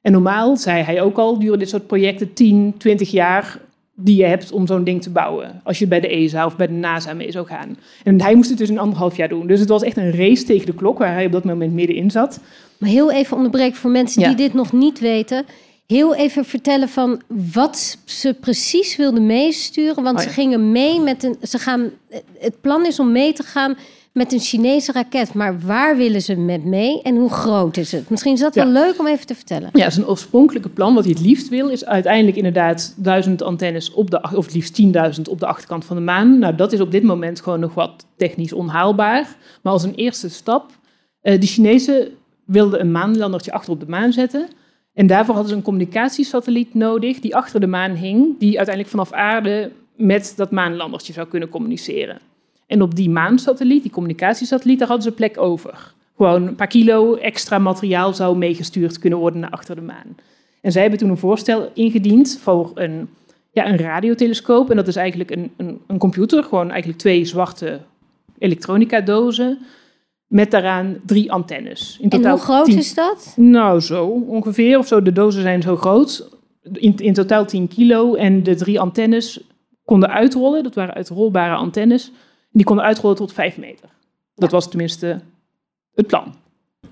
En 0.00 0.12
normaal, 0.12 0.56
zei 0.56 0.82
hij 0.82 1.02
ook 1.02 1.18
al, 1.18 1.38
duren 1.38 1.58
dit 1.58 1.68
soort 1.68 1.86
projecten 1.86 2.32
10, 2.32 2.74
20 2.78 3.10
jaar 3.10 3.60
die 4.04 4.16
je 4.16 4.24
hebt 4.24 4.52
om 4.52 4.66
zo'n 4.66 4.84
ding 4.84 5.02
te 5.02 5.10
bouwen. 5.10 5.60
Als 5.64 5.78
je 5.78 5.86
bij 5.86 6.00
de 6.00 6.08
ESA 6.08 6.46
of 6.46 6.56
bij 6.56 6.66
de 6.66 6.72
NASA 6.72 7.12
mee 7.12 7.30
zou 7.32 7.46
gaan. 7.46 7.76
En 8.04 8.22
hij 8.22 8.34
moest 8.34 8.48
het 8.48 8.58
dus 8.58 8.68
in 8.70 8.78
anderhalf 8.78 9.16
jaar 9.16 9.28
doen. 9.28 9.46
Dus 9.46 9.60
het 9.60 9.68
was 9.68 9.82
echt 9.82 9.96
een 9.96 10.12
race 10.12 10.44
tegen 10.44 10.66
de 10.66 10.74
klok 10.74 10.98
waar 10.98 11.12
hij 11.12 11.26
op 11.26 11.32
dat 11.32 11.44
moment 11.44 11.72
middenin 11.72 12.10
zat. 12.10 12.40
Maar 12.78 12.88
heel 12.90 13.10
even 13.12 13.36
onderbreken 13.36 13.76
voor 13.76 13.90
mensen 13.90 14.22
Ja. 14.22 14.28
die 14.28 14.36
dit 14.36 14.54
nog 14.54 14.72
niet 14.72 14.98
weten. 14.98 15.44
Heel 15.86 16.14
even 16.14 16.44
vertellen 16.44 16.88
van 16.88 17.20
wat 17.52 17.98
ze 18.04 18.34
precies 18.40 18.96
wilden 18.96 19.26
meesturen. 19.26 20.02
Want 20.02 20.18
Oh 20.18 20.22
ze 20.24 20.28
gingen 20.28 20.72
mee 20.72 21.00
met 21.00 21.22
een. 21.24 21.36
Ze 21.42 21.58
gaan, 21.58 21.90
het 22.38 22.60
plan 22.60 22.86
is 22.86 23.00
om 23.00 23.12
mee 23.12 23.32
te 23.32 23.42
gaan 23.42 23.76
met 24.12 24.32
een 24.32 24.38
Chinese 24.40 24.92
raket. 24.92 25.34
Maar 25.34 25.60
waar 25.60 25.96
willen 25.96 26.22
ze 26.22 26.36
met 26.36 26.64
mee 26.64 27.02
en 27.02 27.16
hoe 27.16 27.30
groot 27.30 27.76
is 27.76 27.92
het? 27.92 28.10
Misschien 28.10 28.32
is 28.32 28.40
dat 28.40 28.54
Ja. 28.54 28.64
wel 28.64 28.72
leuk 28.72 28.98
om 28.98 29.06
even 29.06 29.26
te 29.26 29.34
vertellen. 29.34 29.70
Ja, 29.72 29.90
zijn 29.90 30.06
oorspronkelijke 30.06 30.68
plan, 30.68 30.94
wat 30.94 31.04
hij 31.04 31.12
het 31.12 31.22
liefst 31.22 31.48
wil, 31.48 31.68
is 31.68 31.84
uiteindelijk 31.84 32.36
inderdaad 32.36 32.94
duizend 32.96 33.42
antennes 33.42 33.92
op 33.92 34.10
de, 34.10 34.20
of 34.34 34.44
het 34.44 34.54
liefst 34.54 34.82
10.000 35.16 35.22
op 35.30 35.40
de 35.40 35.46
achterkant 35.46 35.84
van 35.84 35.96
de 35.96 36.02
maan. 36.02 36.38
Nou, 36.38 36.54
dat 36.54 36.72
is 36.72 36.80
op 36.80 36.90
dit 36.90 37.02
moment 37.02 37.40
gewoon 37.40 37.60
nog 37.60 37.74
wat 37.74 38.06
technisch 38.16 38.52
onhaalbaar. 38.52 39.36
Maar 39.62 39.72
als 39.72 39.82
een 39.82 39.94
eerste 39.94 40.28
stap, 40.28 40.70
eh 41.20 41.40
de 41.40 41.46
Chinezen 41.46 42.08
wilden 42.44 42.80
een 42.80 42.92
maanlandertje 42.92 43.52
achter 43.52 43.72
op 43.72 43.80
de 43.80 43.88
maan 43.88 44.12
zetten. 44.12 44.48
En 44.94 45.06
daarvoor 45.06 45.34
hadden 45.34 45.50
ze 45.52 45.56
een 45.58 45.64
communicatiesatelliet 45.64 46.74
nodig 46.74 47.20
die 47.20 47.36
achter 47.36 47.60
de 47.60 47.66
maan 47.66 47.94
hing, 47.94 48.38
die 48.38 48.56
uiteindelijk 48.56 48.88
vanaf 48.88 49.12
aarde 49.12 49.70
met 49.96 50.32
dat 50.36 50.50
maanlandertje 50.50 51.12
zou 51.12 51.28
kunnen 51.28 51.48
communiceren. 51.48 52.18
En 52.70 52.82
op 52.82 52.94
die 52.94 53.10
maansatelliet, 53.10 53.82
die 53.82 53.90
communicatiesatelliet, 53.92 54.78
daar 54.78 54.88
hadden 54.88 55.06
ze 55.06 55.12
plek 55.12 55.38
over. 55.38 55.92
Gewoon 56.16 56.46
een 56.46 56.54
paar 56.54 56.66
kilo 56.66 57.14
extra 57.14 57.58
materiaal 57.58 58.14
zou 58.14 58.36
meegestuurd 58.36 58.98
kunnen 58.98 59.18
worden 59.18 59.40
naar 59.40 59.50
achter 59.50 59.74
de 59.74 59.80
maan. 59.80 60.16
En 60.60 60.72
zij 60.72 60.80
hebben 60.82 60.98
toen 61.00 61.10
een 61.10 61.16
voorstel 61.16 61.70
ingediend 61.74 62.38
voor 62.42 62.70
een, 62.74 63.08
ja, 63.52 63.68
een 63.68 63.76
radiotelescoop. 63.76 64.70
En 64.70 64.76
dat 64.76 64.88
is 64.88 64.96
eigenlijk 64.96 65.30
een, 65.30 65.50
een, 65.56 65.80
een 65.86 65.98
computer, 65.98 66.42
gewoon 66.44 66.70
eigenlijk 66.70 66.98
twee 66.98 67.24
zwarte 67.24 67.80
elektronica-dozen. 68.38 69.58
Met 70.26 70.50
daaraan 70.50 70.96
drie 71.06 71.32
antennes. 71.32 71.98
In 72.00 72.10
En 72.10 72.30
hoe 72.30 72.38
groot 72.38 72.64
tien- 72.64 72.78
is 72.78 72.94
dat? 72.94 73.32
nou, 73.36 73.80
zo 73.80 74.06
ongeveer 74.06 74.78
of 74.78 74.86
zo. 74.86 75.02
De 75.02 75.12
dozen 75.12 75.42
zijn 75.42 75.62
zo 75.62 75.76
groot. 75.76 76.28
In, 76.72 76.96
in 76.96 77.12
totaal 77.14 77.46
10 77.46 77.68
kilo. 77.68 78.14
En 78.14 78.42
de 78.42 78.54
drie 78.54 78.80
antennes 78.80 79.40
konden 79.84 80.10
uitrollen. 80.10 80.62
Dat 80.62 80.74
waren 80.74 80.94
uitrolbare 80.94 81.54
antennes. 81.54 82.12
Die 82.50 82.64
konden 82.64 82.84
uitrollen 82.84 83.16
tot 83.16 83.32
5 83.32 83.56
meter. 83.56 83.88
Dat 84.34 84.50
was 84.50 84.68
tenminste 84.68 85.20
het 85.94 86.06
plan. 86.06 86.34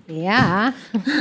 Ja. 0.04 0.72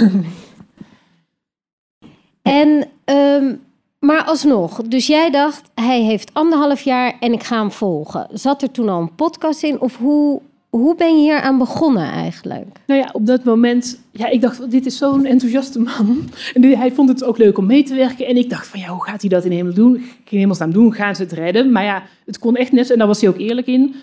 en, 2.41 2.88
ehm, 3.03 3.56
maar 4.00 4.24
alsnog, 4.24 4.82
dus 4.82 5.08
jij 5.08 5.32
dacht, 5.32 5.70
hij 5.75 6.01
heeft 6.01 6.34
anderhalf 6.34 6.82
jaar 6.82 7.13
en 7.20 7.34
ik 7.34 7.44
ga 7.44 7.60
hem 7.60 7.72
volgen. 7.72 8.27
Zat 8.34 8.62
er 8.62 8.72
toen 8.72 8.89
al 8.89 9.01
een 9.01 9.15
podcast 9.15 9.63
in? 9.63 9.82
Of 9.82 9.98
hoe, 9.98 10.41
hoe 10.70 10.96
ben 10.96 11.15
je 11.15 11.22
hier 11.22 11.41
aan 11.41 11.58
begonnen 11.58 12.12
eigenlijk? 12.12 12.79
Nou 12.88 13.01
ja, 13.01 13.10
op 13.12 13.25
dat 13.25 13.44
moment, 13.44 14.00
ja, 14.12 14.27
ik 14.27 14.41
dacht, 14.41 14.72
dit 14.72 14.86
is 14.86 14.98
zo'n 14.98 15.25
enthousiaste 15.25 15.79
man. 15.79 16.29
En 16.53 16.63
hij 16.63 16.91
vond 16.91 17.10
het 17.10 17.24
ook 17.24 17.38
leuk 17.38 17.58
om 17.58 17.65
mee 17.65 17.84
te 17.84 17.96
werken. 17.96 18.25
En 18.27 18.38
ik 18.38 18.50
dacht 18.50 18.67
van, 18.67 18.79
ja, 18.79 18.88
hoe 18.88 19.03
gaat 19.03 19.22
hij 19.22 19.29
dat 19.29 19.46
in 19.46 19.51
hemel 19.51 19.74
doen? 19.74 19.96
In 20.29 20.38
hemelsnaam 20.38 20.72
doen, 20.72 20.94
gaan 20.94 21.15
ze 21.15 21.22
het 21.22 21.32
redden? 21.32 21.72
Maar 21.72 21.84
ja, 21.84 22.03
het 22.25 22.39
kon 22.39 22.56
echt 22.56 22.72
net, 22.72 22.89
en 22.89 22.98
daar 22.98 23.08
was 23.08 23.22
hij 23.22 23.29
ook 23.29 23.38
eerlijk 23.38 23.67
in. 23.67 23.96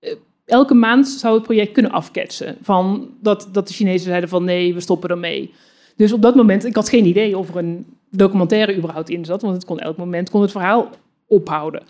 Eh, 0.00 0.14
Elke 0.44 0.74
maand 0.74 1.08
zou 1.08 1.34
het 1.34 1.42
project 1.42 1.72
kunnen 1.72 1.90
afketsen. 1.90 2.56
Van 2.62 3.08
dat, 3.20 3.48
dat 3.52 3.68
de 3.68 3.74
Chinezen 3.74 4.06
zeiden 4.06 4.28
van, 4.28 4.44
nee, 4.44 4.74
we 4.74 4.80
stoppen 4.80 5.10
ermee. 5.10 5.52
Dus 5.96 6.12
op 6.12 6.22
dat 6.22 6.34
moment, 6.34 6.64
ik 6.64 6.74
had 6.74 6.88
geen 6.88 7.06
idee 7.06 7.38
of 7.38 7.48
er 7.48 7.56
een 7.56 7.86
documentaire 8.10 8.76
überhaupt 8.76 9.10
in 9.10 9.24
zat. 9.24 9.42
Want 9.42 9.54
het 9.54 9.64
kon 9.64 9.78
elk 9.78 9.96
moment 9.96 10.30
kon 10.30 10.42
het 10.42 10.50
verhaal 10.50 10.90
ophouden. 11.26 11.82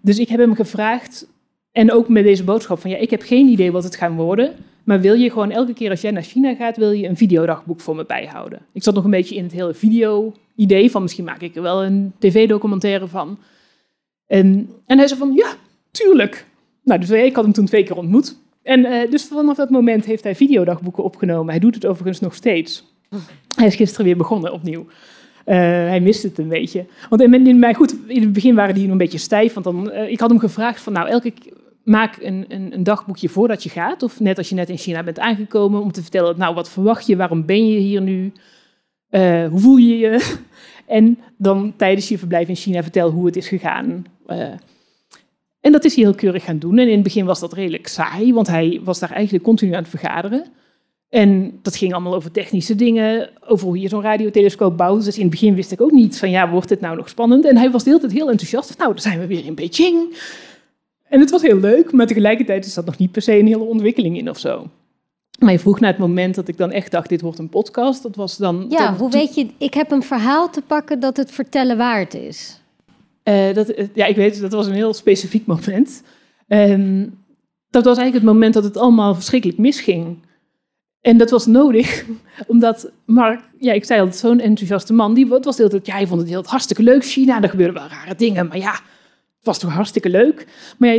Dus 0.00 0.18
ik 0.18 0.28
heb 0.28 0.38
hem 0.38 0.54
gevraagd, 0.54 1.26
en 1.74 1.92
ook 1.92 2.08
met 2.08 2.24
deze 2.24 2.44
boodschap 2.44 2.80
van, 2.80 2.90
ja, 2.90 2.96
ik 2.96 3.10
heb 3.10 3.22
geen 3.22 3.48
idee 3.48 3.72
wat 3.72 3.84
het 3.84 3.96
gaan 3.96 4.14
worden. 4.14 4.54
Maar 4.84 5.00
wil 5.00 5.14
je 5.14 5.30
gewoon 5.30 5.50
elke 5.50 5.72
keer 5.72 5.90
als 5.90 6.00
jij 6.00 6.10
naar 6.10 6.22
China 6.22 6.54
gaat, 6.54 6.76
wil 6.76 6.90
je 6.90 7.08
een 7.08 7.16
videodagboek 7.16 7.80
voor 7.80 7.96
me 7.96 8.04
bijhouden? 8.04 8.60
Ik 8.72 8.82
zat 8.82 8.94
nog 8.94 9.04
een 9.04 9.10
beetje 9.10 9.34
in 9.34 9.42
het 9.42 9.52
hele 9.52 9.74
video-idee 9.74 10.90
van 10.90 11.02
misschien 11.02 11.24
maak 11.24 11.40
ik 11.40 11.56
er 11.56 11.62
wel 11.62 11.84
een 11.84 12.12
tv-documentaire 12.18 13.06
van. 13.06 13.38
En, 14.26 14.70
en 14.86 14.98
hij 14.98 15.06
zei 15.06 15.20
van, 15.20 15.32
ja, 15.32 15.54
tuurlijk. 15.90 16.46
Nou, 16.84 17.00
dus 17.00 17.10
ik 17.10 17.34
had 17.34 17.44
hem 17.44 17.52
toen 17.52 17.66
twee 17.66 17.84
keer 17.84 17.96
ontmoet. 17.96 18.36
En 18.62 18.84
eh, 18.84 19.10
dus 19.10 19.24
vanaf 19.24 19.56
dat 19.56 19.70
moment 19.70 20.04
heeft 20.04 20.24
hij 20.24 20.34
videodagboeken 20.34 21.04
opgenomen. 21.04 21.50
Hij 21.50 21.60
doet 21.60 21.74
het 21.74 21.86
overigens 21.86 22.20
nog 22.20 22.34
steeds. 22.34 22.84
Hij 23.56 23.66
is 23.66 23.74
gisteren 23.74 24.06
weer 24.06 24.16
begonnen 24.16 24.52
opnieuw. 24.52 24.86
Eh, 25.44 25.56
hij 25.56 26.00
mist 26.00 26.22
het 26.22 26.38
een 26.38 26.48
beetje. 26.48 26.86
Want 27.08 27.22
in, 27.22 27.74
goed, 27.74 27.96
in 28.06 28.20
het 28.20 28.32
begin 28.32 28.54
waren 28.54 28.74
die 28.74 28.82
nog 28.82 28.92
een 28.92 28.98
beetje 28.98 29.18
stijf. 29.18 29.52
Want 29.52 29.66
dan, 29.66 29.90
eh, 29.90 30.10
ik 30.10 30.20
had 30.20 30.30
hem 30.30 30.38
gevraagd 30.38 30.80
van, 30.80 30.92
nou, 30.92 31.08
elke 31.08 31.32
maak 31.82 32.16
een, 32.20 32.44
een, 32.48 32.74
een 32.74 32.82
dagboekje 32.82 33.28
voordat 33.28 33.62
je 33.62 33.68
gaat. 33.68 34.02
Of 34.02 34.20
net 34.20 34.38
als 34.38 34.48
je 34.48 34.54
net 34.54 34.68
in 34.68 34.78
China 34.78 35.02
bent 35.02 35.18
aangekomen. 35.18 35.80
Om 35.80 35.92
te 35.92 36.02
vertellen, 36.02 36.38
nou, 36.38 36.54
wat 36.54 36.70
verwacht 36.70 37.06
je? 37.06 37.16
Waarom 37.16 37.46
ben 37.46 37.68
je 37.68 37.78
hier 37.78 38.00
nu? 38.00 38.32
Eh, 39.08 39.48
hoe 39.48 39.60
voel 39.60 39.76
je 39.76 39.98
je? 39.98 40.18
En 40.86 41.18
dan 41.36 41.72
tijdens 41.76 42.08
je 42.08 42.18
verblijf 42.18 42.48
in 42.48 42.56
China 42.56 42.82
vertel 42.82 43.10
hoe 43.10 43.26
het 43.26 43.36
is 43.36 43.48
gegaan. 43.48 44.04
En 45.64 45.72
dat 45.72 45.84
is 45.84 45.94
hij 45.94 46.04
heel 46.04 46.14
keurig 46.14 46.44
gaan 46.44 46.58
doen. 46.58 46.78
En 46.78 46.86
in 46.88 46.94
het 46.94 47.02
begin 47.02 47.24
was 47.24 47.40
dat 47.40 47.52
redelijk 47.52 47.86
saai, 47.88 48.32
want 48.34 48.46
hij 48.46 48.80
was 48.84 48.98
daar 48.98 49.10
eigenlijk 49.10 49.44
continu 49.44 49.72
aan 49.72 49.82
het 49.82 49.88
vergaderen. 49.90 50.44
En 51.08 51.58
dat 51.62 51.76
ging 51.76 51.92
allemaal 51.92 52.14
over 52.14 52.30
technische 52.30 52.74
dingen, 52.74 53.30
over 53.46 53.66
hoe 53.66 53.80
je 53.80 53.88
zo'n 53.88 54.02
radiotelescoop 54.02 54.76
bouwt. 54.76 55.04
Dus 55.04 55.14
in 55.16 55.22
het 55.22 55.30
begin 55.30 55.54
wist 55.54 55.72
ik 55.72 55.80
ook 55.80 55.90
niet 55.90 56.18
van, 56.18 56.30
ja, 56.30 56.50
wordt 56.50 56.68
dit 56.68 56.80
nou 56.80 56.96
nog 56.96 57.08
spannend? 57.08 57.44
En 57.44 57.56
hij 57.56 57.70
was 57.70 57.82
de 57.84 57.88
hele 57.90 58.00
tijd 58.02 58.12
heel 58.12 58.30
enthousiast 58.30 58.66
van, 58.68 58.76
nou, 58.78 58.92
dan 58.92 59.02
zijn 59.02 59.18
we 59.18 59.26
weer 59.26 59.44
in 59.44 59.54
Beijing. 59.54 60.16
En 61.08 61.20
het 61.20 61.30
was 61.30 61.42
heel 61.42 61.56
leuk, 61.60 61.92
maar 61.92 62.06
tegelijkertijd 62.06 62.64
is 62.66 62.74
dat 62.74 62.84
nog 62.84 62.98
niet 62.98 63.12
per 63.12 63.22
se 63.22 63.38
een 63.38 63.46
hele 63.46 63.62
ontwikkeling 63.64 64.18
in 64.18 64.30
of 64.30 64.38
zo. 64.38 64.66
Maar 65.38 65.52
je 65.52 65.58
vroeg 65.58 65.80
naar 65.80 65.90
het 65.90 65.98
moment 65.98 66.34
dat 66.34 66.48
ik 66.48 66.56
dan 66.56 66.70
echt 66.72 66.90
dacht, 66.90 67.08
dit 67.08 67.20
wordt 67.20 67.38
een 67.38 67.48
podcast. 67.48 68.02
Dat 68.02 68.16
was 68.16 68.36
dan... 68.36 68.66
Ja, 68.68 68.90
dat- 68.90 68.98
hoe 68.98 69.10
weet 69.10 69.34
je, 69.34 69.46
ik 69.58 69.74
heb 69.74 69.90
een 69.90 70.02
verhaal 70.02 70.50
te 70.50 70.62
pakken 70.66 71.00
dat 71.00 71.16
het 71.16 71.30
vertellen 71.30 71.76
waard 71.76 72.14
is. 72.14 72.60
Eh, 73.24 73.54
dat, 73.54 73.68
eh, 73.68 73.86
ja, 73.94 74.06
ik 74.06 74.16
weet, 74.16 74.40
dat 74.40 74.52
was 74.52 74.66
een 74.66 74.72
heel 74.72 74.94
specifiek 74.94 75.46
moment. 75.46 76.02
En 76.46 77.14
dat 77.70 77.84
was 77.84 77.96
eigenlijk 77.96 78.26
het 78.26 78.34
moment 78.34 78.54
dat 78.54 78.64
het 78.64 78.76
allemaal 78.76 79.14
verschrikkelijk 79.14 79.58
misging. 79.58 80.18
En 81.00 81.16
dat 81.16 81.30
was 81.30 81.46
nodig, 81.46 82.04
omdat 82.46 82.90
Mark, 83.04 83.40
ja, 83.58 83.72
ik 83.72 83.84
zei 83.84 84.00
altijd, 84.00 84.18
zo'n 84.18 84.40
enthousiaste 84.40 84.92
man, 84.92 85.14
die 85.14 85.26
wat 85.26 85.44
was 85.44 85.56
de 85.56 85.62
hele 85.62 85.80
ja, 85.82 85.94
hij 85.94 86.06
vond 86.06 86.20
het 86.20 86.30
heel 86.30 86.44
hartstikke 86.46 86.82
leuk, 86.82 87.04
China, 87.04 87.42
er 87.42 87.48
gebeurden 87.48 87.74
wel 87.74 87.88
rare 87.88 88.14
dingen, 88.14 88.46
maar 88.46 88.58
ja, 88.58 88.72
het 88.72 89.44
was 89.44 89.58
toch 89.58 89.72
hartstikke 89.72 90.10
leuk. 90.10 90.46
Maar 90.78 90.98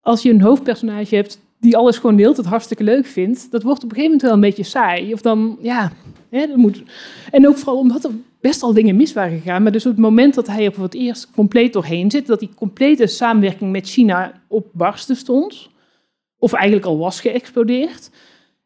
als 0.00 0.22
je 0.22 0.30
een 0.30 0.40
hoofdpersonage 0.40 1.14
hebt 1.14 1.40
die 1.60 1.76
alles 1.76 1.96
gewoon 1.96 2.16
de 2.16 2.22
hele 2.22 2.48
hartstikke 2.48 2.84
leuk 2.84 3.06
vindt, 3.06 3.50
dat 3.50 3.62
wordt 3.62 3.84
op 3.84 3.90
een 3.90 3.96
gegeven 3.96 4.10
moment 4.10 4.22
wel 4.22 4.32
een 4.32 4.48
beetje 4.50 4.70
saai. 4.70 5.12
Of 5.12 5.20
dan, 5.20 5.58
ja, 5.60 5.92
hè, 6.30 6.46
dat 6.46 6.56
moet. 6.56 6.82
En 7.30 7.48
ook 7.48 7.56
vooral 7.56 7.78
omdat 7.78 8.04
er 8.04 8.10
best 8.42 8.62
al 8.62 8.72
dingen 8.72 8.96
mis 8.96 9.12
waren 9.12 9.38
gegaan. 9.38 9.62
Maar 9.62 9.72
dus 9.72 9.86
op 9.86 9.92
het 9.92 10.00
moment 10.00 10.34
dat 10.34 10.46
hij 10.46 10.64
er 10.64 10.72
voor 10.72 10.84
het 10.84 10.94
eerst 10.94 11.30
compleet 11.30 11.72
doorheen 11.72 12.10
zit, 12.10 12.26
dat 12.26 12.40
die 12.40 12.54
complete 12.54 13.06
samenwerking 13.06 13.70
met 13.72 13.88
China 13.88 14.32
op 14.48 14.66
barsten 14.72 15.16
stond, 15.16 15.68
of 16.38 16.52
eigenlijk 16.52 16.86
al 16.86 16.98
was 16.98 17.20
geëxplodeerd. 17.20 18.10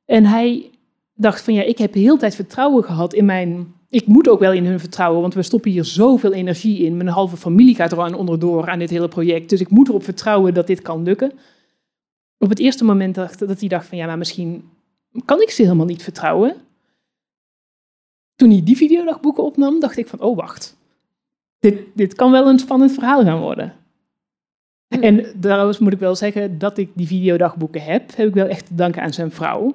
En 0.04 0.24
hij 0.24 0.70
dacht 1.14 1.42
van 1.42 1.54
ja, 1.54 1.62
ik 1.62 1.78
heb 1.78 1.92
de 1.92 1.98
hele 1.98 2.16
tijd 2.16 2.34
vertrouwen 2.34 2.84
gehad 2.84 3.14
in 3.14 3.24
mijn. 3.24 3.74
Ik 3.88 4.06
moet 4.06 4.28
ook 4.28 4.40
wel 4.40 4.52
in 4.52 4.66
hun 4.66 4.80
vertrouwen, 4.80 5.20
want 5.20 5.34
we 5.34 5.42
stoppen 5.42 5.70
hier 5.70 5.84
zoveel 5.84 6.32
energie 6.32 6.78
in. 6.78 6.96
Mijn 6.96 7.08
halve 7.08 7.36
familie 7.36 7.74
gaat 7.74 7.92
er 7.92 8.00
aan 8.00 8.14
onderdoor 8.14 8.68
aan 8.68 8.78
dit 8.78 8.90
hele 8.90 9.08
project. 9.08 9.48
Dus 9.48 9.60
ik 9.60 9.70
moet 9.70 9.88
erop 9.88 10.04
vertrouwen 10.04 10.54
dat 10.54 10.66
dit 10.66 10.82
kan 10.82 11.02
lukken. 11.02 11.32
Op 12.38 12.48
het 12.48 12.58
eerste 12.58 12.84
moment 12.84 13.14
dacht 13.14 13.38
dat 13.38 13.60
hij 13.60 13.68
dacht 13.68 13.86
van 13.86 13.98
ja, 13.98 14.06
maar 14.06 14.18
misschien 14.18 14.64
kan 15.24 15.40
ik 15.40 15.50
ze 15.50 15.62
helemaal 15.62 15.86
niet 15.86 16.02
vertrouwen. 16.02 16.54
Toen 18.36 18.50
hij 18.50 18.62
die 18.64 18.76
videodagboeken 18.76 19.44
opnam, 19.44 19.80
dacht 19.80 19.96
ik 19.96 20.06
van 20.06 20.20
oh 20.20 20.36
wacht, 20.36 20.76
dit, 21.58 21.80
dit 21.94 22.14
kan 22.14 22.30
wel 22.30 22.48
een 22.48 22.58
spannend 22.58 22.92
verhaal 22.92 23.22
gaan 23.22 23.40
worden. 23.40 23.74
Hm. 24.88 25.02
En 25.02 25.40
trouwens 25.40 25.78
moet 25.78 25.92
ik 25.92 25.98
wel 25.98 26.14
zeggen 26.14 26.58
dat 26.58 26.78
ik 26.78 26.90
die 26.94 27.06
videodagboeken 27.06 27.82
heb, 27.82 28.16
heb 28.16 28.28
ik 28.28 28.34
wel 28.34 28.46
echt 28.46 28.66
te 28.66 28.74
danken 28.74 29.02
aan 29.02 29.12
zijn 29.12 29.30
vrouw, 29.30 29.74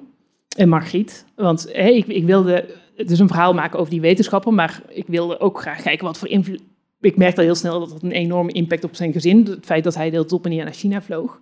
en 0.56 0.68
Margriet. 0.68 1.24
Want 1.34 1.68
hè, 1.72 1.88
ik, 1.88 2.06
ik 2.06 2.24
wilde 2.24 2.74
dus 2.96 3.18
een 3.18 3.28
verhaal 3.28 3.54
maken 3.54 3.78
over 3.78 3.90
die 3.90 4.00
wetenschapper, 4.00 4.54
maar 4.54 4.82
ik 4.88 5.06
wilde 5.06 5.40
ook 5.40 5.60
graag 5.60 5.82
kijken 5.82 6.06
wat 6.06 6.18
voor 6.18 6.28
invloed... 6.28 6.60
Ik 7.00 7.16
merkte 7.16 7.40
al 7.40 7.46
heel 7.46 7.54
snel 7.54 7.80
dat 7.80 7.90
het 7.90 8.02
een 8.02 8.12
enorme 8.12 8.52
impact 8.52 8.84
op 8.84 8.94
zijn 8.94 9.12
gezin, 9.12 9.44
het 9.44 9.64
feit 9.64 9.84
dat 9.84 9.94
hij 9.94 10.10
de 10.10 10.16
hele 10.16 10.28
top 10.28 10.44
en 10.44 10.50
neer 10.50 10.64
naar 10.64 10.72
China 10.72 11.02
vloog. 11.02 11.40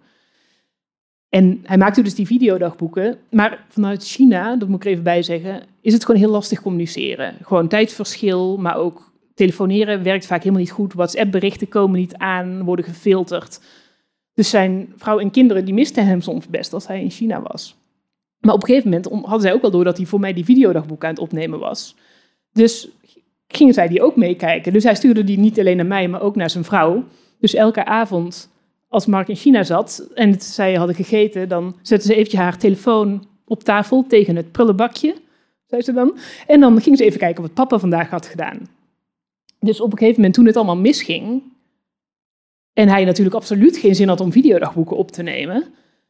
En 1.30 1.60
hij 1.62 1.78
maakte 1.78 2.02
dus 2.02 2.14
die 2.14 2.26
videodagboeken, 2.26 3.18
maar 3.30 3.64
vanuit 3.68 4.04
China, 4.04 4.56
dat 4.56 4.68
moet 4.68 4.84
ik 4.84 4.90
even 4.90 5.04
bij 5.04 5.22
zeggen, 5.22 5.62
is 5.80 5.92
het 5.92 6.04
gewoon 6.04 6.20
heel 6.20 6.30
lastig 6.30 6.62
communiceren. 6.62 7.34
Gewoon 7.42 7.68
tijdverschil, 7.68 8.56
maar 8.56 8.76
ook 8.76 9.12
telefoneren 9.34 10.02
werkt 10.02 10.26
vaak 10.26 10.38
helemaal 10.38 10.60
niet 10.60 10.70
goed. 10.70 10.92
WhatsApp-berichten 10.92 11.68
komen 11.68 11.98
niet 11.98 12.16
aan, 12.16 12.64
worden 12.64 12.84
gefilterd. 12.84 13.60
Dus 14.34 14.50
zijn 14.50 14.92
vrouw 14.96 15.18
en 15.18 15.30
kinderen 15.30 15.64
die 15.64 15.74
misten 15.74 16.06
hem 16.06 16.20
soms 16.20 16.48
best 16.48 16.72
als 16.72 16.86
hij 16.86 17.02
in 17.02 17.10
China 17.10 17.42
was. 17.42 17.76
Maar 18.38 18.54
op 18.54 18.62
een 18.62 18.68
gegeven 18.68 18.90
moment 18.90 19.24
hadden 19.24 19.40
zij 19.40 19.52
ook 19.52 19.62
wel 19.62 19.70
door 19.70 19.84
dat 19.84 19.96
hij 19.96 20.06
voor 20.06 20.20
mij 20.20 20.32
die 20.32 20.44
videodagboek 20.44 21.04
aan 21.04 21.10
het 21.10 21.18
opnemen 21.18 21.58
was. 21.58 21.96
Dus 22.52 22.88
gingen 23.48 23.74
zij 23.74 23.88
die 23.88 24.02
ook 24.02 24.16
meekijken. 24.16 24.72
Dus 24.72 24.84
hij 24.84 24.94
stuurde 24.94 25.24
die 25.24 25.38
niet 25.38 25.58
alleen 25.58 25.76
naar 25.76 25.86
mij, 25.86 26.08
maar 26.08 26.20
ook 26.22 26.36
naar 26.36 26.50
zijn 26.50 26.64
vrouw. 26.64 27.04
Dus 27.40 27.54
elke 27.54 27.84
avond, 27.84 28.50
als 28.90 29.06
Mark 29.06 29.28
in 29.28 29.36
China 29.36 29.62
zat 29.62 30.08
en 30.14 30.40
zij 30.40 30.74
hadden 30.74 30.96
gegeten, 30.96 31.48
dan 31.48 31.76
zette 31.82 32.06
ze 32.06 32.14
eventjes 32.14 32.40
haar 32.40 32.58
telefoon 32.58 33.26
op 33.44 33.62
tafel 33.62 34.04
tegen 34.08 34.36
het 34.36 34.52
prullenbakje, 34.52 35.14
zei 35.66 35.82
ze 35.82 35.92
dan. 35.92 36.18
En 36.46 36.60
dan 36.60 36.80
ging 36.80 36.96
ze 36.96 37.04
even 37.04 37.18
kijken 37.18 37.42
wat 37.42 37.54
papa 37.54 37.78
vandaag 37.78 38.10
had 38.10 38.26
gedaan. 38.26 38.68
Dus 39.60 39.80
op 39.80 39.92
een 39.92 39.98
gegeven 39.98 40.16
moment, 40.16 40.34
toen 40.34 40.46
het 40.46 40.56
allemaal 40.56 40.76
misging, 40.76 41.42
en 42.72 42.88
hij 42.88 43.04
natuurlijk 43.04 43.36
absoluut 43.36 43.76
geen 43.76 43.94
zin 43.94 44.08
had 44.08 44.20
om 44.20 44.32
videodagboeken 44.32 44.96
op 44.96 45.10
te 45.10 45.22
nemen, 45.22 45.64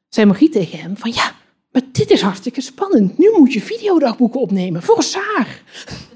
zei 0.08 0.26
Margriet 0.26 0.52
tegen 0.52 0.78
hem 0.78 0.96
van 0.96 1.12
ja, 1.14 1.32
maar 1.72 1.82
dit 1.92 2.10
is 2.10 2.22
hartstikke 2.22 2.60
spannend. 2.60 3.18
Nu 3.18 3.30
moet 3.36 3.52
je 3.52 3.60
videodagboeken 3.60 4.40
opnemen 4.40 4.82
voor 4.82 5.02
Saar. 5.02 5.62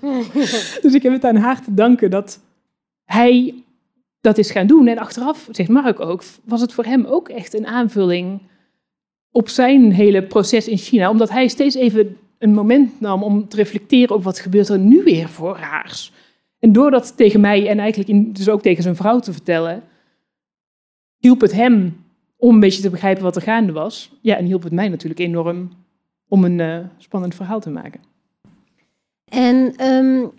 dus 0.83 0.95
ik 0.95 1.03
heb 1.03 1.13
het 1.13 1.25
aan 1.25 1.37
haar 1.37 1.63
te 1.63 1.75
danken 1.75 2.11
dat 2.11 2.41
hij 3.05 3.64
dat 4.25 4.39
is 4.39 4.51
gaan 4.51 4.67
doen. 4.67 4.87
En 4.87 4.99
achteraf, 4.99 5.49
zegt 5.51 5.69
Mark 5.69 6.01
ook, 6.01 6.23
was 6.45 6.61
het 6.61 6.73
voor 6.73 6.85
hem 6.85 7.05
ook 7.05 7.29
echt 7.29 7.55
een 7.55 7.67
aanvulling 7.67 8.41
op 9.31 9.49
zijn 9.49 9.93
hele 9.93 10.23
proces 10.23 10.69
in 10.69 10.77
China. 10.77 11.11
Omdat 11.11 11.31
hij 11.31 11.49
steeds 11.49 11.75
even 11.75 12.17
een 12.39 12.55
moment 12.55 13.01
nam 13.01 13.23
om 13.23 13.49
te 13.49 13.57
reflecteren 13.57 14.17
op 14.17 14.25
wat 14.25 14.39
gebeurt 14.39 14.69
er 14.69 14.79
nu 14.79 15.03
weer 15.03 15.29
voor 15.29 15.57
raars. 15.57 16.13
En 16.59 16.73
door 16.73 16.91
dat 16.91 17.17
tegen 17.17 17.41
mij 17.41 17.69
en 17.69 17.79
eigenlijk 17.79 18.37
dus 18.37 18.49
ook 18.49 18.63
tegen 18.63 18.83
zijn 18.83 18.97
vrouw 18.97 19.19
te 19.19 19.33
vertellen, 19.33 19.83
hielp 21.19 21.41
het 21.41 21.53
hem 21.53 22.05
om 22.37 22.55
een 22.55 22.61
beetje 22.61 22.83
te 22.83 22.91
begrijpen 22.91 23.23
wat 23.23 23.37
er 23.37 23.43
gaande 23.43 23.73
was. 23.73 24.13
Ja, 24.21 24.37
en 24.37 24.45
hielp 24.45 24.63
het 24.63 24.73
mij 24.73 24.89
natuurlijk 24.89 25.21
enorm 25.21 25.71
om 26.29 26.45
een 26.45 26.59
uh, 26.59 26.79
spannend 26.99 27.35
verhaal 27.35 27.61
te 27.61 27.71
maken. 27.71 28.01
En 29.25 29.87
um, 29.87 30.33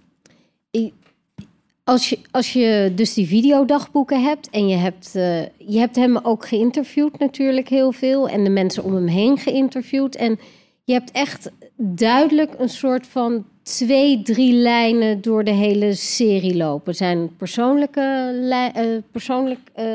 als, 1.85 2.09
je, 2.09 2.19
als 2.31 2.53
je 2.53 2.91
dus 2.95 3.13
die 3.13 3.27
videodagboeken 3.27 4.23
hebt 4.23 4.49
en 4.49 4.67
je 4.67 4.75
hebt, 4.75 5.11
uh, 5.15 5.41
je 5.57 5.79
hebt 5.79 5.95
hem 5.95 6.17
ook 6.17 6.47
geïnterviewd 6.47 7.19
natuurlijk 7.19 7.69
heel 7.69 7.91
veel 7.91 8.29
en 8.29 8.43
de 8.43 8.49
mensen 8.49 8.83
om 8.83 8.95
hem 8.95 9.07
heen 9.07 9.37
geïnterviewd. 9.37 10.15
En 10.15 10.39
je 10.83 10.93
hebt 10.93 11.11
echt 11.11 11.51
duidelijk 11.77 12.53
een 12.57 12.69
soort 12.69 13.07
van 13.07 13.45
twee, 13.63 14.21
drie 14.21 14.53
lijnen 14.53 15.21
door 15.21 15.43
de 15.43 15.51
hele 15.51 15.93
serie 15.93 16.55
lopen. 16.55 16.95
Zijn 16.95 17.35
persoonlijke, 17.35 18.31
uh, 18.77 19.01
persoonlijk, 19.11 19.59
uh, 19.79 19.85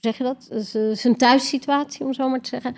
zeg 0.00 0.18
je 0.18 0.24
dat? 0.24 0.66
zijn 0.98 1.16
thuissituatie, 1.16 2.04
om 2.04 2.12
zo 2.12 2.28
maar 2.28 2.40
te 2.40 2.48
zeggen. 2.48 2.74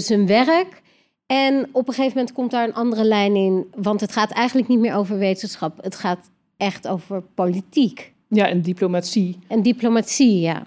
Zijn 0.00 0.26
werk. 0.26 0.82
En 1.26 1.68
op 1.72 1.88
een 1.88 1.94
gegeven 1.94 2.16
moment 2.16 2.34
komt 2.34 2.50
daar 2.50 2.64
een 2.68 2.74
andere 2.74 3.04
lijn 3.04 3.36
in. 3.36 3.66
Want 3.74 4.00
het 4.00 4.12
gaat 4.12 4.30
eigenlijk 4.30 4.68
niet 4.68 4.78
meer 4.78 4.94
over 4.94 5.18
wetenschap. 5.18 5.82
Het 5.82 5.96
gaat 5.96 6.30
echt 6.56 6.88
over 6.88 7.22
politiek. 7.22 8.12
Ja, 8.28 8.48
en 8.48 8.62
diplomatie. 8.62 9.38
En 9.46 9.62
diplomatie, 9.62 10.40
ja. 10.40 10.66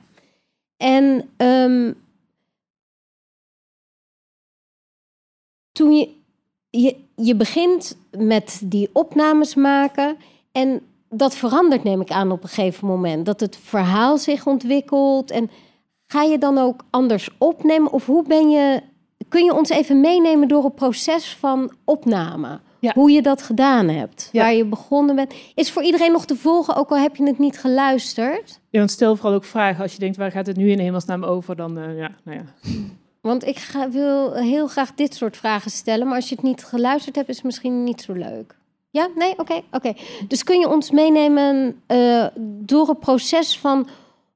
En 0.77 1.29
um, 1.37 1.95
toen 5.71 5.97
je, 5.97 6.09
je, 6.69 6.95
je 7.15 7.35
begint 7.35 7.97
met 8.11 8.61
die 8.63 8.89
opnames 8.93 9.55
maken 9.55 10.17
en 10.51 10.81
dat 11.09 11.35
verandert, 11.35 11.83
neem 11.83 12.01
ik 12.01 12.11
aan, 12.11 12.31
op 12.31 12.43
een 12.43 12.49
gegeven 12.49 12.87
moment. 12.87 13.25
Dat 13.25 13.39
het 13.39 13.57
verhaal 13.57 14.17
zich 14.17 14.45
ontwikkelt. 14.45 15.31
En 15.31 15.49
ga 16.07 16.21
je 16.21 16.37
dan 16.37 16.57
ook 16.57 16.83
anders 16.89 17.29
opnemen? 17.37 17.91
Of 17.91 18.05
hoe 18.05 18.23
ben 18.27 18.49
je. 18.49 18.81
Kun 19.27 19.43
je 19.43 19.53
ons 19.53 19.69
even 19.69 19.99
meenemen 19.99 20.47
door 20.47 20.63
het 20.63 20.75
proces 20.75 21.35
van 21.35 21.71
opname? 21.83 22.59
Hoe 22.93 23.11
je 23.11 23.21
dat 23.21 23.41
gedaan 23.41 23.87
hebt, 23.87 24.29
waar 24.33 24.53
je 24.53 24.65
begonnen 24.65 25.15
bent. 25.15 25.33
Is 25.55 25.71
voor 25.71 25.83
iedereen 25.83 26.11
nog 26.11 26.25
te 26.25 26.35
volgen, 26.35 26.75
ook 26.75 26.89
al 26.89 26.97
heb 26.97 27.15
je 27.15 27.23
het 27.23 27.39
niet 27.39 27.59
geluisterd? 27.59 28.59
Ja, 28.69 28.79
want 28.79 28.91
stel 28.91 29.15
vooral 29.15 29.33
ook 29.33 29.43
vragen. 29.43 29.81
Als 29.83 29.93
je 29.93 29.99
denkt, 29.99 30.17
waar 30.17 30.31
gaat 30.31 30.47
het 30.47 30.57
nu 30.57 30.71
in 30.71 30.79
hemelsnaam 30.79 31.23
over? 31.23 31.55
Dan, 31.55 31.77
uh, 31.77 31.97
ja, 31.97 32.11
nou 32.23 32.37
ja. 32.37 32.43
Want 33.21 33.45
ik 33.45 33.57
ga, 33.57 33.89
wil 33.89 34.33
heel 34.33 34.67
graag 34.67 34.93
dit 34.93 35.15
soort 35.15 35.37
vragen 35.37 35.71
stellen. 35.71 36.07
Maar 36.07 36.15
als 36.15 36.29
je 36.29 36.35
het 36.35 36.43
niet 36.43 36.63
geluisterd 36.63 37.15
hebt, 37.15 37.29
is 37.29 37.35
het 37.35 37.45
misschien 37.45 37.83
niet 37.83 38.01
zo 38.01 38.13
leuk. 38.13 38.57
Ja? 38.89 39.07
Nee? 39.15 39.37
Oké. 39.37 39.61
oké. 39.71 39.93
Dus 40.27 40.43
kun 40.43 40.59
je 40.59 40.69
ons 40.69 40.91
meenemen 40.91 41.81
uh, 41.87 42.25
door 42.45 42.87
het 42.87 42.99
proces 42.99 43.57
van 43.57 43.87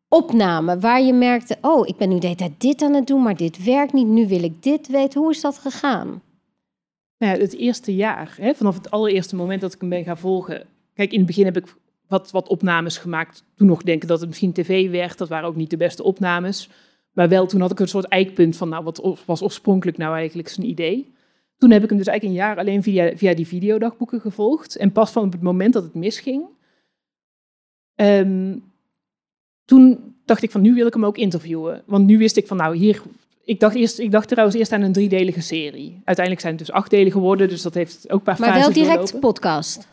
opname, 0.07 0.79
waar 0.79 1.01
je 1.01 1.13
merkte, 1.13 1.57
oh, 1.61 1.87
ik 1.87 1.97
ben 1.97 2.09
nu 2.09 2.19
de 2.19 2.25
hele 2.25 2.37
tijd 2.37 2.61
dit 2.61 2.81
aan 2.81 2.93
het 2.93 3.07
doen, 3.07 3.23
maar 3.23 3.35
dit 3.35 3.63
werkt 3.63 3.93
niet. 3.93 4.07
Nu 4.07 4.27
wil 4.27 4.43
ik 4.43 4.63
dit 4.63 4.87
weten. 4.87 5.21
Hoe 5.21 5.31
is 5.31 5.41
dat 5.41 5.57
gegaan? 5.57 6.21
Nou 7.17 7.33
ja, 7.33 7.41
het 7.41 7.55
eerste 7.55 7.95
jaar, 7.95 8.35
hè, 8.39 8.53
vanaf 8.53 8.75
het 8.75 8.91
allereerste 8.91 9.35
moment 9.35 9.61
dat 9.61 9.73
ik 9.73 9.79
hem 9.79 9.89
ben 9.89 10.03
gaan 10.03 10.17
volgen. 10.17 10.65
Kijk, 10.93 11.11
in 11.11 11.17
het 11.17 11.27
begin 11.27 11.45
heb 11.45 11.57
ik 11.57 11.75
wat, 12.07 12.31
wat 12.31 12.47
opnames 12.47 12.97
gemaakt. 12.97 13.43
Toen 13.55 13.67
nog 13.67 13.83
denken 13.83 14.07
dat 14.07 14.19
het 14.19 14.29
misschien 14.29 14.53
tv 14.53 14.89
werd. 14.89 15.17
Dat 15.17 15.29
waren 15.29 15.47
ook 15.47 15.55
niet 15.55 15.69
de 15.69 15.77
beste 15.77 16.03
opnames. 16.03 16.69
Maar 17.11 17.29
wel, 17.29 17.45
toen 17.45 17.61
had 17.61 17.71
ik 17.71 17.79
een 17.79 17.87
soort 17.87 18.07
eikpunt 18.07 18.57
van, 18.57 18.69
nou, 18.69 18.83
wat 18.83 19.23
was 19.25 19.41
oorspronkelijk 19.41 19.97
nou 19.97 20.15
eigenlijk 20.15 20.47
zijn 20.47 20.67
idee? 20.67 21.13
Toen 21.57 21.71
heb 21.71 21.83
ik 21.83 21.89
hem 21.89 21.97
dus 21.97 22.07
eigenlijk 22.07 22.39
een 22.39 22.45
jaar 22.45 22.57
alleen 22.57 22.83
via, 22.83 23.17
via 23.17 23.33
die 23.33 23.47
videodagboeken 23.47 24.21
gevolgd. 24.21 24.75
En 24.75 24.91
pas 24.91 25.11
van 25.11 25.25
op 25.25 25.31
het 25.31 25.41
moment 25.41 25.73
dat 25.73 25.83
het 25.83 25.93
misging, 25.93 26.45
um, 27.95 28.63
toen 29.65 30.15
dacht 30.25 30.43
ik 30.43 30.51
van, 30.51 30.61
nu 30.61 30.73
wil 30.73 30.87
ik 30.87 30.93
hem 30.93 31.05
ook 31.05 31.17
interviewen. 31.17 31.83
Want 31.85 32.05
nu 32.05 32.17
wist 32.17 32.37
ik 32.37 32.47
van, 32.47 32.57
nou, 32.57 32.75
hier 32.75 33.01
ik 33.45 33.59
dacht, 33.59 33.75
eerst, 33.75 33.99
ik 33.99 34.11
dacht 34.11 34.27
trouwens 34.27 34.57
eerst 34.57 34.71
aan 34.71 34.81
een 34.81 34.91
driedelige 34.91 35.41
serie. 35.41 36.01
Uiteindelijk 36.03 36.39
zijn 36.39 36.55
het 36.55 36.65
dus 36.65 36.75
acht 36.75 36.89
delen 36.89 37.11
geworden, 37.11 37.49
dus 37.49 37.61
dat 37.61 37.73
heeft 37.73 38.03
ook 38.09 38.19
een 38.19 38.23
paar 38.23 38.39
maar 38.39 38.49
fases 38.49 38.65
Maar 38.65 38.73
wel 38.73 38.83
direct 38.83 39.19
podcast? 39.19 39.87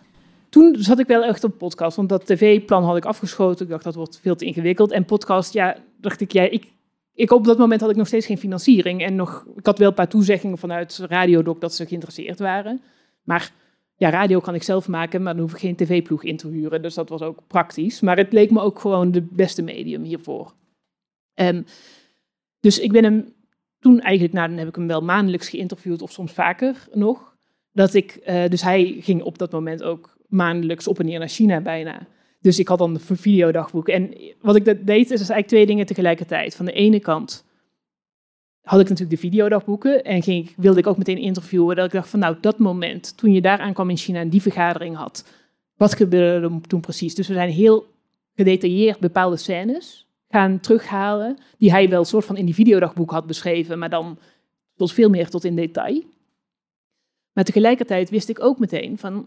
Toen 0.49 0.77
zat 0.79 0.99
ik 0.99 1.07
wel 1.07 1.25
echt 1.25 1.45
op 1.45 1.59
podcast, 1.59 1.97
want 1.97 2.09
dat 2.09 2.27
tv-plan 2.27 2.85
had 2.85 2.97
ik 2.97 3.05
afgeschoten. 3.05 3.65
Ik 3.65 3.71
dacht, 3.71 3.85
dat 3.85 3.95
wordt 3.95 4.21
veel 4.23 4.37
te 4.37 4.45
ingewikkeld. 4.45 4.91
En 4.91 5.05
podcast, 5.05 5.53
ja, 5.53 5.77
dacht 5.97 6.21
ik, 6.21 6.33
ja, 6.33 6.43
ik, 6.43 6.73
ik 7.15 7.31
op 7.31 7.45
dat 7.45 7.59
moment 7.59 7.81
had 7.81 7.91
ik 7.91 7.97
nog 7.97 8.07
steeds 8.07 8.27
geen 8.27 8.39
financiering. 8.39 9.03
En 9.03 9.15
nog, 9.15 9.47
ik 9.57 9.67
had 9.67 9.79
wel 9.79 9.89
een 9.89 9.95
paar 9.95 10.09
toezeggingen 10.09 10.59
vanuit 10.59 11.01
Radiodoc 11.09 11.61
dat 11.61 11.75
ze 11.75 11.87
geïnteresseerd 11.87 12.39
waren. 12.39 12.81
Maar 13.23 13.53
ja, 13.97 14.11
radio 14.11 14.41
kan 14.41 14.55
ik 14.55 14.63
zelf 14.63 14.89
maken, 14.89 15.23
maar 15.23 15.33
dan 15.33 15.43
hoef 15.43 15.53
ik 15.53 15.59
geen 15.59 15.77
tv-ploeg 15.77 16.25
in 16.25 16.37
te 16.37 16.49
huren. 16.49 16.83
Dus 16.83 16.95
dat 16.95 17.09
was 17.09 17.23
ook 17.23 17.39
praktisch. 17.47 18.01
Maar 18.01 18.17
het 18.17 18.33
leek 18.33 18.51
me 18.51 18.61
ook 18.61 18.79
gewoon 18.79 19.11
de 19.11 19.23
beste 19.31 19.63
medium 19.63 20.03
hiervoor. 20.03 20.53
Um, 21.35 21.65
dus 22.61 22.79
ik 22.79 22.93
ben 22.93 23.05
hem 23.05 23.33
toen 23.81 24.01
eigenlijk, 24.01 24.35
nou, 24.35 24.49
dan 24.49 24.59
heb 24.59 24.69
ik 24.69 24.75
hem 24.75 24.87
wel 24.87 25.03
maandelijks 25.03 25.49
geïnterviewd 25.49 26.03
of 26.03 26.13
soms 26.13 26.33
vaker 26.33 26.89
nog. 26.93 27.37
Dat 27.73 27.95
ik, 27.95 28.21
uh, 28.27 28.47
dus 28.49 28.63
hij 28.63 28.97
ging 29.01 29.23
op 29.23 29.39
dat 29.39 29.53
moment 29.53 29.83
ook 29.83 30.17
maandelijks 30.27 30.89
op 30.89 30.99
en 30.99 31.07
neer 31.07 31.19
naar 31.19 31.29
China 31.29 31.61
bijna. 31.61 32.07
Dus 32.41 32.59
ik 32.59 32.69
had 32.69 32.79
dan 32.79 32.95
de 32.95 33.01
videodagboek. 33.01 33.89
En 33.89 34.15
wat 34.41 34.57
ik 34.57 34.65
dat 34.65 34.87
deed, 34.87 35.05
is 35.05 35.19
eigenlijk 35.19 35.47
twee 35.47 35.67
dingen 35.67 35.87
tegelijkertijd. 35.87 36.57
Van 36.57 36.65
de 36.65 36.73
ene 36.73 37.01
kant 37.01 37.45
had 38.61 38.81
ik 38.81 38.89
natuurlijk 38.89 39.21
de 39.21 39.29
videodagboeken 39.29 40.05
en 40.05 40.23
ging, 40.23 40.53
wilde 40.57 40.79
ik 40.79 40.87
ook 40.87 40.99
meteen 40.99 41.19
interviewen. 41.19 41.77
Dat 41.77 41.87
ik 41.87 41.93
dacht 41.93 42.09
van 42.09 42.19
nou, 42.19 42.37
dat 42.41 42.59
moment, 42.59 43.17
toen 43.17 43.33
je 43.33 43.41
daar 43.41 43.59
aankwam 43.59 43.91
in 43.91 43.97
China 43.97 44.21
en 44.21 44.29
die 44.29 44.43
vergadering 44.43 44.97
had, 44.97 45.25
wat 45.77 45.95
gebeurde 45.95 46.47
er 46.47 46.61
toen 46.61 46.81
precies? 46.81 47.15
Dus 47.15 47.29
we 47.29 47.35
zijn 47.35 47.51
heel 47.51 47.87
gedetailleerd 48.35 48.99
bepaalde 48.99 49.37
scènes 49.37 50.10
gaan 50.31 50.61
terughalen, 50.61 51.39
die 51.59 51.71
hij 51.71 51.89
wel 51.89 52.05
soort 52.05 52.25
van 52.25 52.37
in 52.37 52.45
die 52.45 52.55
videodagboek 52.55 53.11
had 53.11 53.27
beschreven, 53.27 53.79
maar 53.79 53.91
dan 53.91 54.19
tot 54.77 54.93
veel 54.93 55.09
meer 55.09 55.29
tot 55.29 55.45
in 55.45 55.57
detail. 55.57 56.03
Maar 57.33 57.45
tegelijkertijd 57.45 58.11
wist 58.11 58.29
ik 58.29 58.41
ook 58.41 58.59
meteen 58.59 58.99
van, 58.99 59.27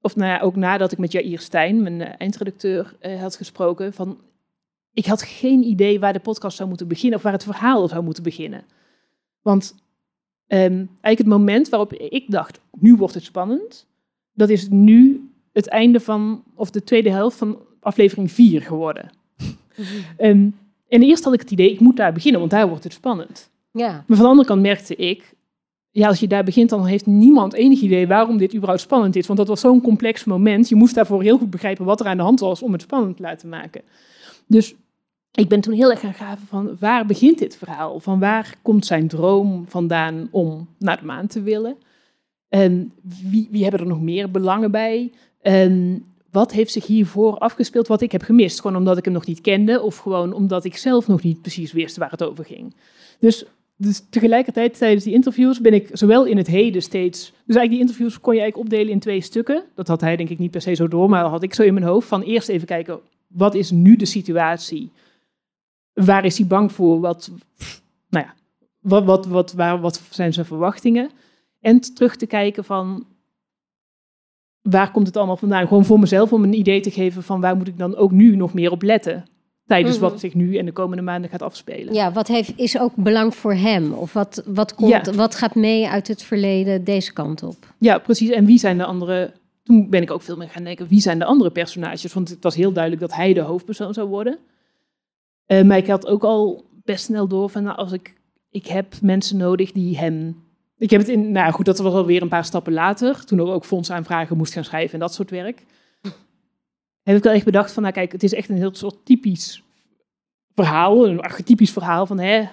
of 0.00 0.16
nou 0.16 0.30
ja, 0.30 0.40
ook 0.40 0.56
nadat 0.56 0.92
ik 0.92 0.98
met 0.98 1.12
Jair 1.12 1.38
Stijn, 1.38 1.82
mijn 1.82 2.00
uh, 2.00 2.08
eindredacteur, 2.18 2.96
uh, 3.02 3.20
had 3.20 3.36
gesproken, 3.36 3.92
van 3.92 4.20
ik 4.92 5.06
had 5.06 5.22
geen 5.22 5.62
idee 5.62 6.00
waar 6.00 6.12
de 6.12 6.20
podcast 6.20 6.56
zou 6.56 6.68
moeten 6.68 6.88
beginnen 6.88 7.18
of 7.18 7.24
waar 7.24 7.32
het 7.32 7.44
verhaal 7.44 7.88
zou 7.88 8.02
moeten 8.02 8.22
beginnen. 8.22 8.64
Want 9.42 9.74
um, 10.46 10.58
eigenlijk 10.68 11.18
het 11.18 11.26
moment 11.26 11.68
waarop 11.68 11.92
ik 11.92 12.30
dacht, 12.30 12.60
nu 12.78 12.96
wordt 12.96 13.14
het 13.14 13.24
spannend, 13.24 13.86
dat 14.32 14.48
is 14.48 14.68
nu 14.68 15.30
het 15.52 15.68
einde 15.68 16.00
van, 16.00 16.44
of 16.54 16.70
de 16.70 16.84
tweede 16.84 17.10
helft 17.10 17.36
van 17.36 17.58
aflevering 17.80 18.30
4 18.30 18.62
geworden. 18.62 19.10
En, 20.16 20.56
en 20.88 21.02
eerst 21.02 21.24
had 21.24 21.32
ik 21.32 21.40
het 21.40 21.50
idee, 21.50 21.70
ik 21.70 21.80
moet 21.80 21.96
daar 21.96 22.12
beginnen, 22.12 22.40
want 22.40 22.52
daar 22.52 22.68
wordt 22.68 22.84
het 22.84 22.92
spannend. 22.92 23.50
Ja. 23.72 23.90
Maar 23.90 24.16
van 24.16 24.24
de 24.24 24.30
andere 24.30 24.48
kant 24.48 24.62
merkte 24.62 24.96
ik, 24.96 25.34
ja, 25.90 26.08
als 26.08 26.20
je 26.20 26.28
daar 26.28 26.44
begint, 26.44 26.70
dan 26.70 26.86
heeft 26.86 27.06
niemand 27.06 27.52
enig 27.52 27.80
idee 27.80 28.06
waarom 28.06 28.38
dit 28.38 28.54
überhaupt 28.54 28.82
spannend 28.82 29.16
is. 29.16 29.26
Want 29.26 29.38
dat 29.38 29.48
was 29.48 29.60
zo'n 29.60 29.80
complex 29.80 30.24
moment. 30.24 30.68
Je 30.68 30.74
moest 30.74 30.94
daarvoor 30.94 31.22
heel 31.22 31.38
goed 31.38 31.50
begrijpen 31.50 31.84
wat 31.84 32.00
er 32.00 32.06
aan 32.06 32.16
de 32.16 32.22
hand 32.22 32.40
was 32.40 32.62
om 32.62 32.72
het 32.72 32.82
spannend 32.82 33.16
te 33.16 33.22
laten 33.22 33.48
maken. 33.48 33.82
Dus 34.46 34.74
ik 35.32 35.48
ben 35.48 35.60
toen 35.60 35.74
heel 35.74 35.90
erg 35.90 36.00
gaan 36.00 36.14
graven 36.14 36.46
van 36.46 36.76
waar 36.78 37.06
begint 37.06 37.38
dit 37.38 37.56
verhaal? 37.56 38.00
Van 38.00 38.18
waar 38.18 38.54
komt 38.62 38.86
zijn 38.86 39.08
droom 39.08 39.64
vandaan 39.68 40.28
om 40.30 40.68
naar 40.78 40.98
de 40.98 41.06
maan 41.06 41.26
te 41.26 41.42
willen? 41.42 41.76
En 42.48 42.92
wie, 43.30 43.48
wie 43.50 43.62
hebben 43.62 43.80
er 43.80 43.86
nog 43.86 44.00
meer 44.00 44.30
belangen 44.30 44.70
bij? 44.70 45.12
En 45.40 46.04
wat 46.30 46.52
heeft 46.52 46.72
zich 46.72 46.86
hiervoor 46.86 47.38
afgespeeld 47.38 47.86
wat 47.86 48.00
ik 48.00 48.12
heb 48.12 48.22
gemist? 48.22 48.60
Gewoon 48.60 48.76
omdat 48.76 48.98
ik 48.98 49.04
hem 49.04 49.14
nog 49.14 49.26
niet 49.26 49.40
kende 49.40 49.80
of 49.80 49.96
gewoon 49.96 50.32
omdat 50.32 50.64
ik 50.64 50.76
zelf 50.76 51.06
nog 51.06 51.22
niet 51.22 51.40
precies 51.40 51.72
wist 51.72 51.96
waar 51.96 52.10
het 52.10 52.22
over 52.22 52.44
ging. 52.44 52.74
Dus, 53.18 53.44
dus 53.76 54.02
tegelijkertijd 54.10 54.78
tijdens 54.78 55.04
die 55.04 55.14
interviews 55.14 55.60
ben 55.60 55.74
ik 55.74 55.88
zowel 55.92 56.24
in 56.24 56.36
het 56.36 56.46
heden 56.46 56.82
steeds... 56.82 57.20
Dus 57.20 57.56
eigenlijk 57.56 57.70
die 57.70 57.80
interviews 57.80 58.20
kon 58.20 58.34
je 58.34 58.40
eigenlijk 58.40 58.70
opdelen 58.70 58.92
in 58.92 59.00
twee 59.00 59.20
stukken. 59.20 59.64
Dat 59.74 59.88
had 59.88 60.00
hij 60.00 60.16
denk 60.16 60.28
ik 60.28 60.38
niet 60.38 60.50
per 60.50 60.60
se 60.60 60.74
zo 60.74 60.88
door, 60.88 61.08
maar 61.08 61.22
dat 61.22 61.30
had 61.30 61.42
ik 61.42 61.54
zo 61.54 61.62
in 61.62 61.74
mijn 61.74 61.86
hoofd 61.86 62.08
van 62.08 62.22
eerst 62.22 62.48
even 62.48 62.66
kijken, 62.66 63.00
wat 63.26 63.54
is 63.54 63.70
nu 63.70 63.96
de 63.96 64.06
situatie? 64.06 64.90
Waar 65.92 66.24
is 66.24 66.38
hij 66.38 66.46
bang 66.46 66.72
voor? 66.72 67.00
Wat, 67.00 67.30
nou 68.08 68.24
ja, 68.24 68.34
wat, 68.80 69.04
wat, 69.04 69.26
wat, 69.26 69.52
waar, 69.52 69.80
wat 69.80 70.02
zijn 70.10 70.32
zijn 70.32 70.46
verwachtingen? 70.46 71.10
En 71.60 71.80
terug 71.80 72.16
te 72.16 72.26
kijken 72.26 72.64
van 72.64 73.06
waar 74.62 74.90
komt 74.90 75.06
het 75.06 75.16
allemaal 75.16 75.36
vandaan? 75.36 75.66
Gewoon 75.68 75.84
voor 75.84 76.00
mezelf 76.00 76.32
om 76.32 76.42
een 76.44 76.58
idee 76.58 76.80
te 76.80 76.90
geven 76.90 77.22
van 77.22 77.40
waar 77.40 77.56
moet 77.56 77.68
ik 77.68 77.78
dan 77.78 77.96
ook 77.96 78.10
nu 78.10 78.36
nog 78.36 78.54
meer 78.54 78.70
op 78.70 78.82
letten. 78.82 79.24
Tijdens 79.66 79.98
Mhm. 79.98 80.04
wat 80.04 80.20
zich 80.20 80.34
nu 80.34 80.56
en 80.56 80.64
de 80.64 80.72
komende 80.72 81.02
maanden 81.02 81.30
gaat 81.30 81.42
afspelen. 81.42 81.94
Ja, 81.94 82.12
wat 82.12 82.28
heeft, 82.28 82.52
is 82.56 82.78
ook 82.78 82.92
belang 82.96 83.34
voor 83.34 83.54
hem? 83.54 83.92
Of 83.92 84.12
wat, 84.12 84.42
wat, 84.46 84.74
komt, 84.74 84.90
Ja. 85.06 85.12
wat 85.12 85.34
gaat 85.34 85.54
mee 85.54 85.88
uit 85.88 86.08
het 86.08 86.22
verleden 86.22 86.84
deze 86.84 87.12
kant 87.12 87.42
op? 87.42 87.56
Ja, 87.78 87.98
precies. 87.98 88.30
En 88.30 88.44
wie 88.44 88.58
zijn 88.58 88.78
de 88.78 88.84
andere... 88.84 89.32
Toen 89.62 89.90
ben 89.90 90.02
ik 90.02 90.10
ook 90.10 90.22
veel 90.22 90.36
meer 90.36 90.48
gaan 90.48 90.64
denken, 90.64 90.86
wie 90.88 91.00
zijn 91.00 91.18
de 91.18 91.24
andere 91.24 91.50
personages? 91.50 92.12
Want 92.12 92.28
het 92.28 92.42
was 92.42 92.54
heel 92.54 92.72
duidelijk 92.72 93.02
dat 93.02 93.14
hij 93.14 93.32
de 93.32 93.40
hoofdpersoon 93.40 93.94
zou 93.94 94.08
worden. 94.08 94.38
Eh, 95.46 95.62
maar 95.62 95.76
ik 95.76 95.86
had 95.86 96.06
ook 96.06 96.24
al 96.24 96.64
best 96.84 97.04
snel 97.04 97.28
door 97.28 97.50
van, 97.50 97.62
nou, 97.62 97.76
als 97.76 97.92
ik... 97.92 98.14
Ik 98.50 98.66
heb 98.66 98.94
mensen 99.02 99.36
nodig 99.36 99.72
die 99.72 99.98
hem... 99.98 100.36
Ik 100.80 100.90
heb 100.90 101.00
het 101.00 101.08
in... 101.08 101.32
Nou 101.32 101.52
goed, 101.52 101.64
dat 101.64 101.78
was 101.78 101.92
alweer 101.94 102.22
een 102.22 102.28
paar 102.28 102.44
stappen 102.44 102.72
later. 102.72 103.24
Toen 103.24 103.40
ik 103.40 103.46
ook 103.46 103.64
fondsaanvragen 103.64 104.36
moest 104.36 104.52
gaan 104.52 104.64
schrijven 104.64 104.94
en 104.94 105.00
dat 105.00 105.14
soort 105.14 105.30
werk. 105.30 105.64
Heb 107.02 107.16
ik 107.16 107.22
wel 107.22 107.32
echt 107.32 107.44
bedacht 107.44 107.72
van, 107.72 107.82
nou 107.82 107.94
kijk, 107.94 108.12
het 108.12 108.22
is 108.22 108.34
echt 108.34 108.48
een 108.48 108.56
heel 108.56 108.74
soort 108.74 109.04
typisch 109.04 109.62
verhaal. 110.54 111.06
Een 111.06 111.20
archetypisch 111.20 111.70
verhaal 111.70 112.06
van, 112.06 112.18
hè... 112.18 112.48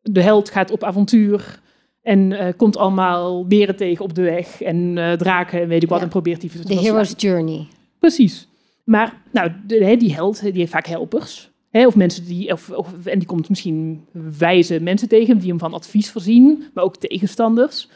De 0.00 0.22
held 0.22 0.50
gaat 0.50 0.70
op 0.70 0.84
avontuur 0.84 1.60
en 2.02 2.32
eh, 2.32 2.52
komt 2.56 2.76
allemaal 2.76 3.46
beren 3.46 3.76
tegen 3.76 4.04
op 4.04 4.14
de 4.14 4.22
weg 4.22 4.62
en 4.62 4.98
eh, 4.98 5.12
draken 5.12 5.60
en 5.60 5.68
weet 5.68 5.82
ik 5.82 5.88
wat 5.88 5.98
Ja. 5.98 6.04
en 6.04 6.10
probeert 6.10 6.40
die 6.40 6.50
De 6.64 6.74
hero's 6.74 7.14
journey. 7.16 7.66
Precies. 7.98 8.48
Maar 8.84 9.22
nou, 9.32 9.52
de, 9.66 9.96
die 9.96 10.14
held 10.14 10.40
die 10.42 10.52
heeft 10.52 10.72
vaak 10.72 10.86
helpers. 10.86 11.50
Of 11.82 11.96
mensen 11.96 12.24
die, 12.24 12.52
of, 12.52 12.70
en 13.06 13.18
die 13.18 13.28
komt 13.28 13.48
misschien 13.48 14.04
wijze 14.38 14.80
mensen 14.80 15.08
tegen 15.08 15.38
die 15.38 15.48
hem 15.48 15.58
van 15.58 15.74
advies 15.74 16.10
voorzien, 16.10 16.64
maar 16.74 16.84
ook 16.84 16.96
tegenstanders. 16.96 17.88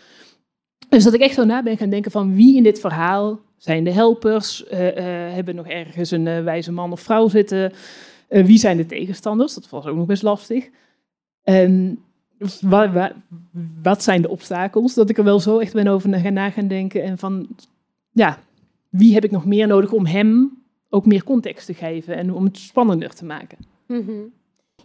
Dus 0.88 1.04
dat 1.04 1.14
ik 1.14 1.20
echt 1.20 1.34
zo 1.34 1.44
na 1.44 1.62
ben 1.62 1.76
gaan 1.76 1.90
denken 1.90 2.10
van 2.10 2.34
wie 2.34 2.56
in 2.56 2.62
dit 2.62 2.80
verhaal 2.80 3.40
zijn 3.56 3.84
de 3.84 3.90
helpers? 3.90 4.66
Eh, 4.66 4.88
eh, 4.88 5.34
hebben 5.34 5.54
nog 5.54 5.66
ergens 5.66 6.10
een 6.10 6.26
eh, 6.26 6.42
wijze 6.42 6.72
man 6.72 6.92
of 6.92 7.00
vrouw 7.00 7.28
zitten? 7.28 7.72
Wie 8.28 8.58
zijn 8.58 8.76
de 8.76 8.86
tegenstanders? 8.86 9.54
Dat 9.54 9.68
was 9.68 9.86
ook 9.86 9.96
nog 9.96 10.06
best 10.06 10.22
lastig. 10.22 10.68
En 11.42 11.98
wa- 12.60 12.92
wa- 12.92 13.12
wat 13.82 14.02
zijn 14.02 14.22
de 14.22 14.28
obstakels? 14.28 14.94
Dat 14.94 15.10
ik 15.10 15.18
er 15.18 15.24
wel 15.24 15.40
zo 15.40 15.58
echt 15.58 15.72
ben 15.72 15.86
over 15.86 16.32
na 16.32 16.50
gaan 16.50 16.68
denken. 16.68 17.02
En 17.02 17.18
van, 17.18 17.48
ja, 18.12 18.38
wie 18.88 19.14
heb 19.14 19.24
ik 19.24 19.30
nog 19.30 19.44
meer 19.46 19.66
nodig 19.66 19.92
om 19.92 20.06
hem 20.06 20.62
ook 20.90 21.06
meer 21.06 21.24
context 21.24 21.66
te 21.66 21.74
geven 21.74 22.16
en 22.16 22.32
om 22.34 22.44
het 22.44 22.56
spannender 22.58 23.14
te 23.14 23.24
maken? 23.24 23.58
Mhm. 23.86 24.12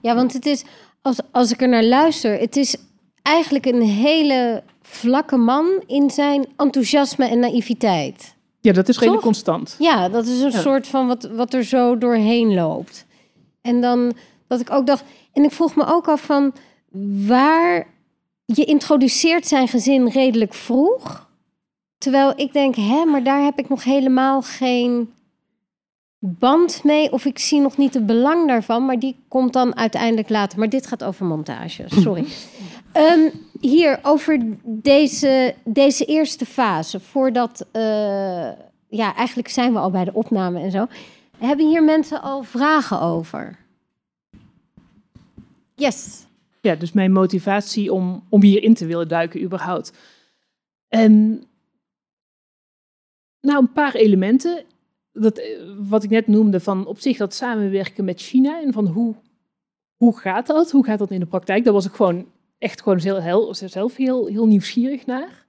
Ja, 0.01 0.15
want 0.15 0.33
het 0.33 0.45
is, 0.45 0.63
als, 1.01 1.17
als 1.31 1.51
ik 1.51 1.61
er 1.61 1.69
naar 1.69 1.83
luister, 1.83 2.39
het 2.39 2.55
is 2.55 2.75
eigenlijk 3.21 3.65
een 3.65 3.81
hele 3.81 4.63
vlakke 4.81 5.37
man 5.37 5.83
in 5.87 6.09
zijn 6.09 6.45
enthousiasme 6.57 7.25
en 7.27 7.39
naïviteit. 7.39 8.35
Ja, 8.61 8.71
dat 8.73 8.89
is 8.89 8.99
redelijk 8.99 9.23
constant. 9.23 9.75
Ja, 9.79 10.09
dat 10.09 10.25
is 10.25 10.41
een 10.41 10.51
Ja. 10.51 10.59
soort 10.59 10.87
van 10.87 11.07
wat, 11.07 11.23
wat 11.23 11.53
er 11.53 11.63
zo 11.63 11.97
doorheen 11.97 12.53
loopt. 12.53 13.05
En 13.61 13.81
dan 13.81 14.13
dat 14.47 14.59
ik 14.59 14.71
ook 14.71 14.87
dacht, 14.87 15.03
en 15.33 15.43
ik 15.43 15.51
vroeg 15.51 15.75
me 15.75 15.85
ook 15.85 16.07
af 16.07 16.21
van 16.21 16.53
waar 17.27 17.87
je 18.45 18.63
introduceert 18.65 19.47
zijn 19.47 19.67
gezin 19.67 20.07
redelijk 20.09 20.53
vroeg. 20.53 21.29
Terwijl 21.97 22.33
ik 22.35 22.53
denk, 22.53 22.75
hè, 22.75 23.05
maar 23.05 23.23
daar 23.23 23.43
heb 23.43 23.59
ik 23.59 23.69
nog 23.69 23.83
helemaal 23.83 24.41
geen 24.41 25.13
band 26.25 26.83
mee. 26.83 27.11
Of 27.11 27.25
ik 27.25 27.39
zie 27.39 27.59
nog 27.59 27.77
niet 27.77 27.93
het 27.93 28.05
belang 28.05 28.47
daarvan. 28.47 28.85
Maar 28.85 28.99
die 28.99 29.15
komt 29.27 29.53
dan 29.53 29.75
uiteindelijk 29.75 30.29
later. 30.29 30.59
Maar 30.59 30.69
dit 30.69 30.87
gaat 30.87 31.03
over 31.03 31.25
montage, 31.25 31.83
sorry. 31.87 32.25
Ehm, 32.93 33.29
hier, 33.59 33.99
over 34.01 34.45
deze, 34.63 35.55
deze 35.63 36.05
eerste 36.05 36.45
fase. 36.45 36.99
Voordat, 36.99 37.67
eh, 37.71 38.49
ja, 38.87 39.15
eigenlijk 39.15 39.47
zijn 39.47 39.73
we 39.73 39.79
al 39.79 39.91
bij 39.91 40.05
de 40.05 40.13
opname 40.13 40.59
en 40.59 40.71
zo. 40.71 40.87
Hebben 41.37 41.67
hier 41.67 41.83
mensen 41.83 42.21
al 42.21 42.43
vragen 42.43 43.01
over? 43.01 43.57
Yes. 45.75 46.25
Ja, 46.61 46.75
dus 46.75 46.91
mijn 46.91 47.11
motivatie 47.11 47.93
om, 47.93 48.23
om 48.29 48.41
hierin 48.41 48.73
te 48.73 48.85
willen 48.85 49.07
duiken 49.07 49.41
überhaupt. 49.41 49.93
En 50.87 51.43
nou, 53.41 53.59
een 53.59 53.71
paar 53.71 53.93
elementen. 53.93 54.63
Dat, 55.13 55.37
eh, 55.37 55.59
wat 55.77 56.03
ik 56.03 56.09
net 56.09 56.27
noemde 56.27 56.59
van 56.59 56.85
op 56.85 56.99
zich 56.99 57.17
dat 57.17 57.33
samenwerken 57.33 58.05
met 58.05 58.21
China 58.21 58.61
en 58.61 58.73
van 58.73 58.87
hoe, 58.87 59.15
hoe 59.95 60.17
gaat 60.17 60.47
dat? 60.47 60.71
Hoe 60.71 60.85
gaat 60.85 60.99
dat 60.99 61.11
in 61.11 61.19
de 61.19 61.25
praktijk? 61.25 61.63
Daar 61.63 61.73
was 61.73 61.85
ik 61.85 61.93
gewoon 61.93 62.25
echt 62.57 62.81
gewoon 62.81 62.99
heel, 62.99 63.21
heel, 63.21 63.53
zelf 63.55 63.95
heel, 63.95 64.25
heel 64.25 64.47
nieuwsgierig 64.47 65.05
naar. 65.05 65.45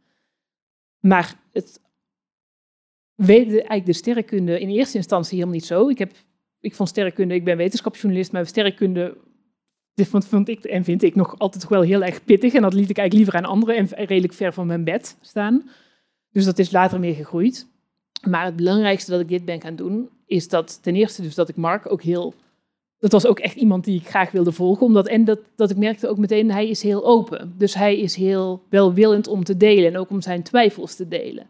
Maar 1.01 1.35
het 1.53 1.81
weet 3.15 3.49
eigenlijk 3.49 3.87
de 3.87 3.93
sterrenkunde 3.93 4.61
in 4.61 4.69
eerste 4.69 4.97
instantie 4.97 5.35
helemaal 5.35 5.55
niet 5.55 5.65
zo. 5.65 5.89
Ik, 5.89 5.99
heb, 5.99 6.13
ik 6.61 6.75
vond 6.75 6.89
sterrenkunde, 6.89 7.35
ik 7.35 7.45
ben 7.45 7.57
wetenschapsjournalist, 7.57 8.33
maar 8.33 8.47
sterrenkunde 8.47 9.17
dit 9.95 10.09
vond, 10.09 10.27
vond 10.27 10.49
ik 10.49 10.65
en 10.65 10.85
vind 10.85 11.03
ik 11.03 11.15
nog 11.15 11.39
altijd 11.39 11.69
wel 11.69 11.83
heel 11.83 12.03
erg 12.03 12.25
pittig. 12.25 12.55
En 12.55 12.63
dat 12.63 12.75
liet 12.75 12.91
ik 12.91 12.99
eigenlijk 12.99 13.15
liever 13.15 13.35
aan 13.35 13.55
anderen 13.55 13.77
en 13.77 14.05
redelijk 14.07 14.33
ver 14.33 14.53
van 14.53 14.67
mijn 14.67 14.85
bed 14.85 15.17
staan. 15.21 15.71
Dus 16.31 16.45
dat 16.45 16.59
is 16.59 16.71
later 16.71 17.01
meer 17.01 17.15
gegroeid. 17.15 17.67
Maar 18.27 18.45
het 18.45 18.57
belangrijkste 18.57 19.11
dat 19.11 19.21
ik 19.21 19.29
dit 19.29 19.45
ben 19.45 19.61
gaan 19.61 19.77
doen, 19.77 20.09
is 20.27 20.49
dat 20.49 20.83
ten 20.83 20.95
eerste 20.95 21.23
dus 21.23 21.35
dat 21.35 21.49
ik 21.49 21.57
Mark 21.57 21.93
ook 21.93 22.03
heel... 22.03 22.35
Dat 22.99 23.13
was 23.13 23.27
ook 23.27 23.39
echt 23.39 23.55
iemand 23.55 23.85
die 23.85 24.01
ik 24.01 24.09
graag 24.09 24.31
wilde 24.31 24.53
volgen. 24.53 24.87
Omdat, 24.87 25.09
en 25.09 25.25
dat, 25.25 25.39
dat 25.57 25.71
ik 25.71 25.77
merkte 25.77 26.09
ook 26.09 26.19
meteen, 26.19 26.51
hij 26.51 26.69
is 26.69 26.83
heel 26.83 27.07
open. 27.07 27.55
Dus 27.59 27.75
hij 27.75 27.99
is 27.99 28.15
heel 28.15 28.63
welwillend 28.69 29.29
om 29.29 29.45
te 29.45 29.57
delen 29.57 29.87
en 29.87 29.99
ook 29.99 30.11
om 30.11 30.21
zijn 30.21 30.43
twijfels 30.43 30.95
te 30.95 31.09
delen. 31.09 31.47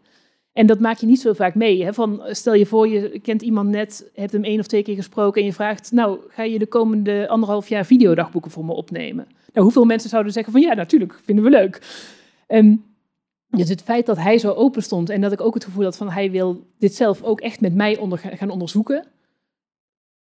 En 0.53 0.65
dat 0.65 0.79
maak 0.79 0.97
je 0.97 1.05
niet 1.05 1.19
zo 1.19 1.33
vaak 1.33 1.55
mee. 1.55 1.83
Hè? 1.83 1.93
Van, 1.93 2.21
stel 2.29 2.53
je 2.53 2.65
voor, 2.65 2.87
je 2.87 3.19
kent 3.19 3.41
iemand 3.41 3.69
net, 3.69 4.09
hebt 4.13 4.31
hem 4.31 4.43
één 4.43 4.59
of 4.59 4.67
twee 4.67 4.83
keer 4.83 4.95
gesproken 4.95 5.41
en 5.41 5.47
je 5.47 5.53
vraagt, 5.53 5.91
nou, 5.91 6.19
ga 6.27 6.43
je 6.43 6.59
de 6.59 6.67
komende 6.67 7.27
anderhalf 7.27 7.69
jaar 7.69 7.85
videodagboeken 7.85 8.51
voor 8.51 8.65
me 8.65 8.73
opnemen? 8.73 9.27
Nou, 9.53 9.65
hoeveel 9.65 9.85
mensen 9.85 10.09
zouden 10.09 10.33
zeggen 10.33 10.51
van, 10.51 10.61
ja, 10.61 10.73
natuurlijk, 10.73 11.19
vinden 11.23 11.43
we 11.43 11.49
leuk. 11.49 11.81
En 12.47 12.83
dus 13.55 13.69
het 13.69 13.81
feit 13.81 14.05
dat 14.05 14.17
hij 14.17 14.37
zo 14.37 14.51
open 14.51 14.83
stond 14.83 15.09
en 15.09 15.21
dat 15.21 15.31
ik 15.31 15.41
ook 15.41 15.53
het 15.53 15.63
gevoel 15.63 15.83
had 15.83 15.97
van, 15.97 16.09
hij 16.09 16.31
wil 16.31 16.67
dit 16.77 16.95
zelf 16.95 17.23
ook 17.23 17.41
echt 17.41 17.61
met 17.61 17.75
mij 17.75 17.99
gaan 18.19 18.49
onderzoeken, 18.49 19.07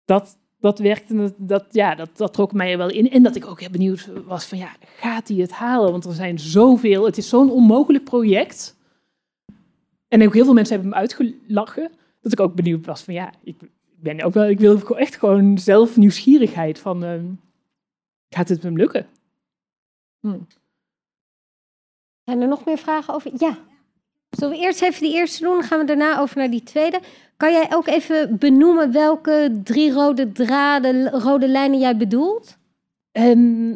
dat, 0.05 0.37
dat 0.59 0.79
werkte, 0.79 1.33
dat, 1.37 1.65
ja, 1.71 1.95
dat, 1.95 2.17
dat 2.17 2.33
trok 2.33 2.53
mij 2.53 2.71
er 2.71 2.77
wel 2.77 2.89
in. 2.89 3.09
En 3.09 3.23
dat 3.23 3.35
ik 3.35 3.47
ook 3.47 3.59
heel 3.59 3.69
benieuwd 3.69 4.09
was 4.25 4.45
van, 4.45 4.57
ja, 4.57 4.75
gaat 4.79 5.27
hij 5.27 5.37
het 5.37 5.51
halen? 5.51 5.91
Want 5.91 6.05
er 6.05 6.13
zijn 6.13 6.39
zoveel, 6.39 7.05
het 7.05 7.17
is 7.17 7.29
zo'n 7.29 7.51
onmogelijk 7.51 8.03
project. 8.03 8.75
En 10.07 10.25
ook 10.25 10.33
heel 10.33 10.43
veel 10.43 10.53
mensen 10.53 10.73
hebben 10.73 10.91
hem 10.91 11.01
uitgelachen. 11.01 11.91
Dat 12.21 12.31
ik 12.31 12.39
ook 12.39 12.55
benieuwd 12.55 12.85
was 12.85 13.01
van 13.01 13.13
ja, 13.13 13.33
ik 13.43 13.55
ben 13.95 14.21
ook 14.21 14.33
wel, 14.33 14.49
ik 14.49 14.59
wil 14.59 14.97
echt 14.97 15.15
gewoon 15.15 15.57
zelf 15.57 15.97
nieuwsgierigheid 15.97 16.79
van 16.79 17.03
ehm, 17.03 17.25
gaat 18.29 18.49
het 18.49 18.63
hem 18.63 18.77
lukken? 18.77 19.07
Hm. 20.19 20.39
Zijn 22.27 22.41
er 22.41 22.47
nog 22.47 22.65
meer 22.65 22.77
vragen 22.77 23.13
over? 23.13 23.31
Ja. 23.37 23.57
Zullen 24.29 24.57
we 24.57 24.63
eerst 24.63 24.81
even 24.81 25.01
die 25.01 25.13
eerste 25.13 25.43
doen? 25.43 25.53
Dan 25.53 25.63
gaan 25.63 25.79
we 25.79 25.85
daarna 25.85 26.19
over 26.19 26.37
naar 26.37 26.49
die 26.49 26.63
tweede. 26.63 26.99
Kan 27.37 27.51
jij 27.51 27.67
ook 27.73 27.87
even 27.87 28.37
benoemen 28.37 28.91
welke 28.91 29.59
drie 29.63 29.91
rode 29.91 30.31
draden, 30.31 31.09
rode 31.09 31.47
lijnen 31.47 31.79
jij 31.79 31.97
bedoelt? 31.97 32.57
En 33.11 33.69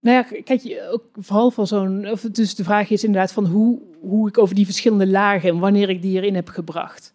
nou 0.00 0.16
ja, 0.16 0.40
kijk, 0.42 0.82
ook 0.90 1.04
vooral 1.12 1.50
van 1.50 1.66
zo'n, 1.66 2.06
dus 2.32 2.54
de 2.54 2.64
vraag 2.64 2.90
is 2.90 3.04
inderdaad 3.04 3.32
van 3.32 3.46
hoe, 3.46 3.78
hoe 4.00 4.28
ik 4.28 4.38
over 4.38 4.54
die 4.54 4.64
verschillende 4.64 5.06
lagen 5.06 5.48
en 5.48 5.58
wanneer 5.58 5.88
ik 5.88 6.02
die 6.02 6.16
erin 6.16 6.34
heb 6.34 6.48
gebracht. 6.48 7.14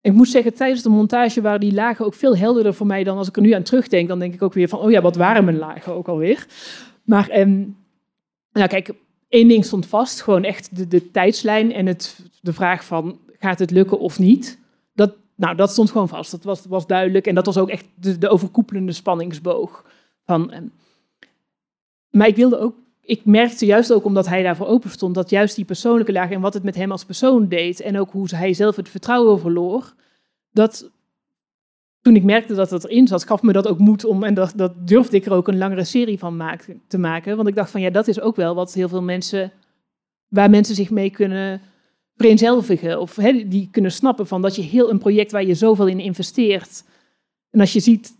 Ik 0.00 0.12
moet 0.12 0.28
zeggen, 0.28 0.54
tijdens 0.54 0.82
de 0.82 0.88
montage 0.88 1.40
waren 1.40 1.60
die 1.60 1.74
lagen 1.74 2.04
ook 2.04 2.14
veel 2.14 2.36
helderder 2.36 2.74
voor 2.74 2.86
mij 2.86 3.04
dan 3.04 3.18
als 3.18 3.28
ik 3.28 3.36
er 3.36 3.42
nu 3.42 3.52
aan 3.52 3.62
terugdenk. 3.62 4.08
Dan 4.08 4.18
denk 4.18 4.34
ik 4.34 4.42
ook 4.42 4.54
weer 4.54 4.68
van, 4.68 4.78
oh 4.78 4.90
ja, 4.90 5.00
wat 5.00 5.16
waren 5.16 5.44
mijn 5.44 5.58
lagen 5.58 5.94
ook 5.94 6.08
alweer? 6.08 6.46
Maar, 7.04 7.28
ehm, 7.28 7.64
nou 8.52 8.68
kijk, 8.68 8.94
één 9.28 9.48
ding 9.48 9.64
stond 9.64 9.86
vast, 9.86 10.20
gewoon 10.20 10.44
echt 10.44 10.76
de, 10.76 10.88
de 10.88 11.10
tijdslijn 11.10 11.72
en 11.72 11.86
het, 11.86 12.18
de 12.40 12.52
vraag 12.52 12.84
van, 12.84 13.18
gaat 13.38 13.58
het 13.58 13.70
lukken 13.70 13.98
of 13.98 14.18
niet? 14.18 14.58
Dat, 14.94 15.14
nou, 15.34 15.56
dat 15.56 15.70
stond 15.70 15.90
gewoon 15.90 16.08
vast, 16.08 16.30
dat 16.30 16.44
was, 16.44 16.64
was 16.68 16.86
duidelijk. 16.86 17.26
En 17.26 17.34
dat 17.34 17.46
was 17.46 17.58
ook 17.58 17.68
echt 17.68 17.86
de, 17.94 18.18
de 18.18 18.28
overkoepelende 18.28 18.92
spanningsboog. 18.92 19.84
Van, 20.24 20.52
ehm, 20.52 20.66
maar 22.10 22.26
ik 22.26 22.36
wilde 22.36 22.58
ook 22.58 22.74
ik 23.08 23.24
merkte 23.24 23.66
juist 23.66 23.92
ook 23.92 24.04
omdat 24.04 24.26
hij 24.26 24.42
daarvoor 24.42 24.66
open 24.66 24.90
stond, 24.90 25.14
dat 25.14 25.30
juist 25.30 25.56
die 25.56 25.64
persoonlijke 25.64 26.12
laag 26.12 26.30
en 26.30 26.40
wat 26.40 26.54
het 26.54 26.62
met 26.62 26.74
hem 26.74 26.90
als 26.90 27.04
persoon 27.04 27.48
deed 27.48 27.80
en 27.80 27.98
ook 27.98 28.10
hoe 28.10 28.28
hij 28.34 28.52
zelf 28.52 28.76
het 28.76 28.88
vertrouwen 28.88 29.40
verloor, 29.40 29.94
dat 30.52 30.90
toen 32.08 32.16
ik 32.16 32.24
merkte 32.24 32.54
dat 32.54 32.70
het 32.70 32.84
erin 32.84 33.06
zat, 33.06 33.26
gaf 33.26 33.42
me 33.42 33.52
dat 33.52 33.68
ook 33.68 33.78
moed 33.78 34.04
om, 34.04 34.24
en 34.24 34.34
dat, 34.34 34.52
dat 34.56 34.88
durfde 34.88 35.16
ik 35.16 35.26
er 35.26 35.32
ook 35.32 35.48
een 35.48 35.58
langere 35.58 35.84
serie 35.84 36.18
van 36.18 36.58
te 36.86 36.98
maken. 36.98 37.36
Want 37.36 37.48
ik 37.48 37.54
dacht 37.54 37.70
van 37.70 37.80
ja, 37.80 37.90
dat 37.90 38.08
is 38.08 38.20
ook 38.20 38.36
wel 38.36 38.54
wat 38.54 38.74
heel 38.74 38.88
veel 38.88 39.02
mensen, 39.02 39.52
waar 40.28 40.50
mensen 40.50 40.74
zich 40.74 40.90
mee 40.90 41.10
kunnen 41.10 41.60
vereenzelvigen. 42.16 43.00
Of 43.00 43.14
die 43.46 43.68
kunnen 43.70 43.92
snappen 43.92 44.26
van 44.26 44.42
dat 44.42 44.56
je 44.56 44.62
heel 44.62 44.90
een 44.90 44.98
project 44.98 45.32
waar 45.32 45.44
je 45.44 45.54
zoveel 45.54 45.86
in 45.86 46.00
investeert. 46.00 46.84
En 47.50 47.60
als 47.60 47.72
je 47.72 47.80
ziet 47.80 48.16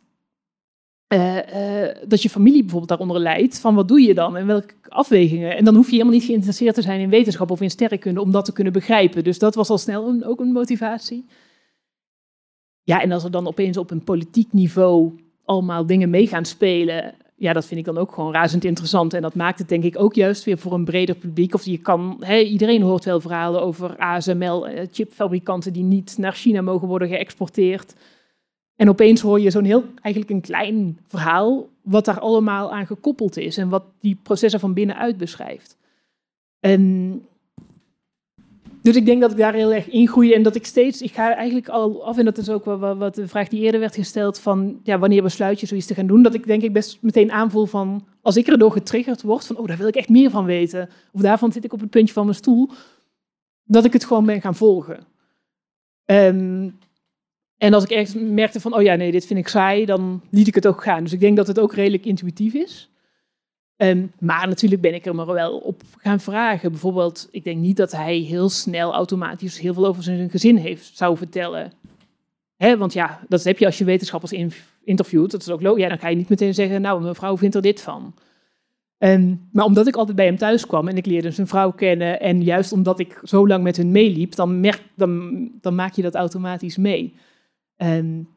uh, 1.12 1.36
uh, 1.36 1.88
dat 2.06 2.22
je 2.22 2.30
familie 2.30 2.60
bijvoorbeeld 2.60 2.88
daaronder 2.88 3.20
leidt, 3.20 3.60
van 3.60 3.74
wat 3.74 3.88
doe 3.88 4.00
je 4.00 4.14
dan 4.14 4.36
en 4.36 4.46
welke 4.46 4.74
afwegingen. 4.88 5.56
En 5.56 5.64
dan 5.64 5.74
hoef 5.74 5.86
je 5.86 5.92
helemaal 5.92 6.14
niet 6.14 6.24
geïnteresseerd 6.24 6.74
te 6.74 6.82
zijn 6.82 7.00
in 7.00 7.10
wetenschap 7.10 7.50
of 7.50 7.60
in 7.60 7.70
sterrenkunde 7.70 8.20
om 8.20 8.30
dat 8.30 8.44
te 8.44 8.52
kunnen 8.52 8.72
begrijpen. 8.72 9.24
Dus 9.24 9.38
dat 9.38 9.54
was 9.54 9.68
al 9.68 9.78
snel 9.78 10.22
ook 10.24 10.40
een 10.40 10.52
motivatie. 10.52 11.26
Ja, 12.88 13.02
en 13.02 13.12
als 13.12 13.24
er 13.24 13.30
dan 13.30 13.46
opeens 13.46 13.76
op 13.76 13.90
een 13.90 14.04
politiek 14.04 14.52
niveau 14.52 15.12
allemaal 15.44 15.86
dingen 15.86 16.10
mee 16.10 16.26
gaan 16.26 16.44
spelen, 16.44 17.14
ja, 17.36 17.52
dat 17.52 17.66
vind 17.66 17.80
ik 17.80 17.86
dan 17.86 17.98
ook 17.98 18.12
gewoon 18.12 18.32
razend 18.32 18.64
interessant. 18.64 19.14
En 19.14 19.22
dat 19.22 19.34
maakt 19.34 19.58
het 19.58 19.68
denk 19.68 19.84
ik 19.84 19.98
ook 19.98 20.14
juist 20.14 20.44
weer 20.44 20.58
voor 20.58 20.72
een 20.72 20.84
breder 20.84 21.14
publiek. 21.14 21.54
Of 21.54 21.64
je 21.64 21.78
kan, 21.78 22.24
iedereen 22.28 22.82
hoort 22.82 23.04
wel 23.04 23.20
verhalen 23.20 23.62
over 23.62 23.96
ASML, 23.96 24.66
eh, 24.68 24.86
chipfabrikanten 24.92 25.72
die 25.72 25.82
niet 25.82 26.18
naar 26.18 26.32
China 26.32 26.60
mogen 26.60 26.88
worden 26.88 27.08
geëxporteerd. 27.08 27.94
En 28.76 28.88
opeens 28.88 29.20
hoor 29.20 29.40
je 29.40 29.50
zo'n 29.50 29.64
heel, 29.64 29.84
eigenlijk 30.02 30.34
een 30.34 30.52
klein 30.52 30.98
verhaal, 31.08 31.68
wat 31.82 32.04
daar 32.04 32.20
allemaal 32.20 32.72
aan 32.72 32.86
gekoppeld 32.86 33.36
is 33.36 33.56
en 33.56 33.68
wat 33.68 33.84
die 34.00 34.18
processen 34.22 34.60
van 34.60 34.74
binnenuit 34.74 35.16
beschrijft. 35.16 35.76
En 36.60 37.22
dus 38.88 38.96
ik 38.96 39.06
denk 39.06 39.20
dat 39.20 39.30
ik 39.30 39.36
daar 39.36 39.54
heel 39.54 39.72
erg 39.72 39.88
in 39.88 40.08
groei 40.08 40.32
en 40.32 40.42
dat 40.42 40.54
ik 40.54 40.66
steeds, 40.66 41.02
ik 41.02 41.12
ga 41.12 41.34
eigenlijk 41.34 41.68
al 41.68 42.04
af, 42.04 42.18
en 42.18 42.24
dat 42.24 42.38
is 42.38 42.48
ook 42.48 42.64
wat, 42.64 42.96
wat 42.96 43.14
de 43.14 43.28
vraag 43.28 43.48
die 43.48 43.60
eerder 43.60 43.80
werd 43.80 43.94
gesteld 43.94 44.38
van, 44.38 44.80
ja, 44.82 44.98
wanneer 44.98 45.22
besluit 45.22 45.60
je 45.60 45.66
zoiets 45.66 45.86
te 45.86 45.94
gaan 45.94 46.06
doen, 46.06 46.22
dat 46.22 46.34
ik 46.34 46.46
denk 46.46 46.62
ik 46.62 46.72
best 46.72 46.98
meteen 47.02 47.32
aanvoel 47.32 47.66
van, 47.66 48.06
als 48.22 48.36
ik 48.36 48.46
erdoor 48.46 48.72
getriggerd 48.72 49.22
word, 49.22 49.46
van, 49.46 49.56
oh, 49.56 49.66
daar 49.66 49.76
wil 49.76 49.88
ik 49.88 49.96
echt 49.96 50.08
meer 50.08 50.30
van 50.30 50.44
weten, 50.44 50.88
of 51.12 51.20
daarvan 51.20 51.52
zit 51.52 51.64
ik 51.64 51.72
op 51.72 51.80
het 51.80 51.90
puntje 51.90 52.14
van 52.14 52.24
mijn 52.24 52.36
stoel, 52.36 52.70
dat 53.64 53.84
ik 53.84 53.92
het 53.92 54.04
gewoon 54.04 54.26
ben 54.26 54.40
gaan 54.40 54.54
volgen. 54.54 55.06
Um, 56.04 56.78
en 57.56 57.74
als 57.74 57.84
ik 57.84 57.90
ergens 57.90 58.14
merkte 58.14 58.60
van, 58.60 58.74
oh 58.74 58.82
ja, 58.82 58.94
nee, 58.94 59.12
dit 59.12 59.26
vind 59.26 59.38
ik 59.38 59.48
saai, 59.48 59.84
dan 59.84 60.22
liet 60.30 60.46
ik 60.46 60.54
het 60.54 60.66
ook 60.66 60.82
gaan. 60.82 61.02
Dus 61.02 61.12
ik 61.12 61.20
denk 61.20 61.36
dat 61.36 61.46
het 61.46 61.58
ook 61.58 61.74
redelijk 61.74 62.04
intuïtief 62.04 62.54
is. 62.54 62.90
Ehm, 63.78 64.06
maar 64.18 64.48
natuurlijk 64.48 64.80
ben 64.80 64.94
ik 64.94 65.06
er 65.06 65.14
maar 65.14 65.26
wel 65.26 65.58
op 65.58 65.82
gaan 65.98 66.20
vragen. 66.20 66.70
Bijvoorbeeld, 66.70 67.28
ik 67.30 67.44
denk 67.44 67.58
niet 67.58 67.76
dat 67.76 67.92
hij 67.92 68.16
heel 68.16 68.48
snel 68.48 68.92
automatisch 68.92 69.58
heel 69.58 69.74
veel 69.74 69.86
over 69.86 70.02
zijn 70.02 70.30
gezin 70.30 70.56
heeft, 70.56 70.96
zou 70.96 71.16
vertellen. 71.16 71.72
Hè, 72.56 72.76
want 72.76 72.92
ja, 72.92 73.20
dat 73.28 73.44
heb 73.44 73.58
je 73.58 73.66
als 73.66 73.78
je 73.78 73.84
wetenschappers 73.84 74.32
in, 74.32 74.52
interviewt. 74.84 75.30
Dat 75.30 75.40
is 75.40 75.48
ook 75.48 75.62
logisch. 75.62 75.82
Ja, 75.82 75.88
dan 75.88 75.98
ga 75.98 76.08
je 76.08 76.16
niet 76.16 76.28
meteen 76.28 76.54
zeggen, 76.54 76.80
nou, 76.80 77.02
mijn 77.02 77.14
vrouw 77.14 77.36
vindt 77.36 77.54
er 77.54 77.62
dit 77.62 77.80
van. 77.80 78.14
Ehm, 78.98 79.34
maar 79.52 79.64
omdat 79.64 79.86
ik 79.86 79.96
altijd 79.96 80.16
bij 80.16 80.26
hem 80.26 80.36
thuis 80.36 80.66
kwam 80.66 80.88
en 80.88 80.96
ik 80.96 81.06
leerde 81.06 81.30
zijn 81.30 81.46
vrouw 81.46 81.72
kennen... 81.72 82.20
en 82.20 82.42
juist 82.42 82.72
omdat 82.72 82.98
ik 82.98 83.20
zo 83.22 83.46
lang 83.46 83.62
met 83.62 83.76
hun 83.76 83.90
meeliep, 83.90 84.34
dan, 84.34 84.60
merk, 84.60 84.82
dan, 84.94 85.50
dan 85.60 85.74
maak 85.74 85.94
je 85.94 86.02
dat 86.02 86.14
automatisch 86.14 86.76
mee. 86.76 87.14
Um, 87.76 88.28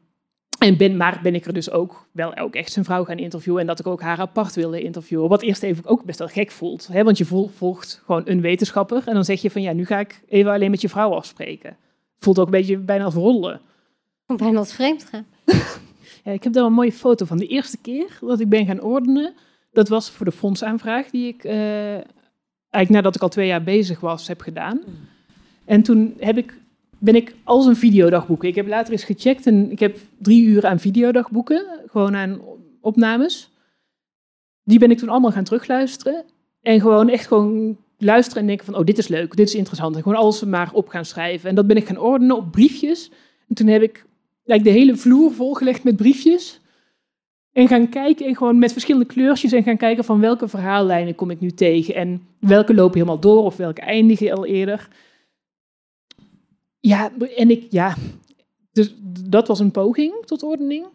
en 0.62 0.76
ben, 0.76 0.96
maar 0.96 1.20
ben 1.22 1.34
ik 1.34 1.46
er 1.46 1.52
dus 1.52 1.70
ook 1.70 2.06
wel 2.12 2.36
ook 2.36 2.54
echt 2.54 2.72
zijn 2.72 2.84
vrouw 2.84 3.04
gaan 3.04 3.18
interviewen 3.18 3.60
en 3.60 3.66
dat 3.66 3.78
ik 3.78 3.86
ook 3.86 4.00
haar 4.00 4.18
apart 4.18 4.54
wilde 4.54 4.82
interviewen. 4.82 5.28
Wat 5.28 5.42
eerst 5.42 5.62
even 5.62 5.86
ook 5.86 6.04
best 6.04 6.18
wel 6.18 6.28
gek 6.28 6.50
voelt. 6.50 6.88
Hè? 6.92 7.04
Want 7.04 7.18
je 7.18 7.24
volgt 7.54 8.02
gewoon 8.04 8.22
een 8.24 8.40
wetenschapper 8.40 9.02
en 9.06 9.14
dan 9.14 9.24
zeg 9.24 9.42
je 9.42 9.50
van 9.50 9.62
ja, 9.62 9.72
nu 9.72 9.86
ga 9.86 9.98
ik 9.98 10.22
even 10.28 10.52
alleen 10.52 10.70
met 10.70 10.80
je 10.80 10.88
vrouw 10.88 11.14
afspreken. 11.14 11.76
Voelt 12.18 12.38
ook 12.38 12.44
een 12.44 12.50
beetje 12.50 12.76
bijna 12.76 13.04
als 13.04 13.14
rollen. 13.14 13.60
Bijna 14.36 14.58
als 14.58 14.74
vreemd 14.74 15.04
gaan. 15.04 15.26
ja, 16.24 16.32
ik 16.32 16.44
heb 16.44 16.52
daar 16.52 16.64
een 16.64 16.72
mooie 16.72 16.92
foto 16.92 17.24
van. 17.24 17.36
De 17.36 17.46
eerste 17.46 17.78
keer 17.78 18.18
dat 18.20 18.40
ik 18.40 18.48
ben 18.48 18.66
gaan 18.66 18.80
ordenen, 18.80 19.34
dat 19.72 19.88
was 19.88 20.10
voor 20.10 20.26
de 20.26 20.32
fondsaanvraag 20.32 21.10
die 21.10 21.28
ik 21.28 21.44
uh, 21.44 21.52
eigenlijk 21.52 22.88
nadat 22.88 23.14
ik 23.14 23.22
al 23.22 23.28
twee 23.28 23.46
jaar 23.46 23.62
bezig 23.62 24.00
was, 24.00 24.28
heb 24.28 24.40
gedaan. 24.40 24.82
Mm. 24.86 24.94
En 25.64 25.82
toen 25.82 26.14
heb 26.18 26.36
ik 26.36 26.54
ben 27.02 27.14
ik 27.14 27.34
als 27.44 27.66
een 27.66 27.76
videodagboek. 27.76 28.44
Ik 28.44 28.54
heb 28.54 28.68
later 28.68 28.92
eens 28.92 29.04
gecheckt 29.04 29.46
en 29.46 29.70
ik 29.70 29.78
heb 29.78 29.98
drie 30.18 30.44
uur 30.44 30.66
aan 30.66 30.78
videodagboeken, 30.78 31.66
gewoon 31.86 32.16
aan 32.16 32.40
opnames. 32.80 33.50
Die 34.64 34.78
ben 34.78 34.90
ik 34.90 34.98
toen 34.98 35.08
allemaal 35.08 35.30
gaan 35.30 35.44
terugluisteren. 35.44 36.24
En 36.60 36.80
gewoon 36.80 37.08
echt 37.08 37.26
gewoon 37.26 37.76
luisteren 37.98 38.40
en 38.40 38.46
denken 38.46 38.66
van, 38.66 38.76
oh, 38.76 38.84
dit 38.84 38.98
is 38.98 39.08
leuk, 39.08 39.36
dit 39.36 39.48
is 39.48 39.54
interessant. 39.54 39.96
En 39.96 40.02
gewoon 40.02 40.18
alles 40.18 40.44
maar 40.44 40.70
op 40.72 40.88
gaan 40.88 41.04
schrijven. 41.04 41.48
En 41.48 41.54
dat 41.54 41.66
ben 41.66 41.76
ik 41.76 41.86
gaan 41.86 41.98
ordenen 41.98 42.36
op 42.36 42.50
briefjes. 42.50 43.10
En 43.48 43.54
toen 43.54 43.66
heb 43.66 43.82
ik 43.82 44.04
like, 44.44 44.62
de 44.62 44.70
hele 44.70 44.96
vloer 44.96 45.32
volgelegd 45.32 45.84
met 45.84 45.96
briefjes. 45.96 46.60
En 47.52 47.68
gaan 47.68 47.88
kijken 47.88 48.26
en 48.26 48.36
gewoon 48.36 48.58
met 48.58 48.72
verschillende 48.72 49.06
kleurtjes 49.06 49.52
en 49.52 49.62
gaan 49.62 49.76
kijken 49.76 50.04
van 50.04 50.20
welke 50.20 50.48
verhaallijnen 50.48 51.14
kom 51.14 51.30
ik 51.30 51.40
nu 51.40 51.50
tegen. 51.50 51.94
En 51.94 52.26
welke 52.38 52.74
lopen 52.74 52.94
helemaal 52.94 53.20
door 53.20 53.44
of 53.44 53.56
welke 53.56 53.80
eindigen 53.80 54.32
al 54.32 54.46
eerder. 54.46 54.88
Ja, 56.82 57.12
en 57.36 57.50
ik, 57.50 57.66
ja, 57.70 57.96
dus 58.72 58.94
dat 59.28 59.48
was 59.48 59.58
een 59.58 59.70
poging 59.70 60.14
tot 60.24 60.42
ordening. 60.42 60.86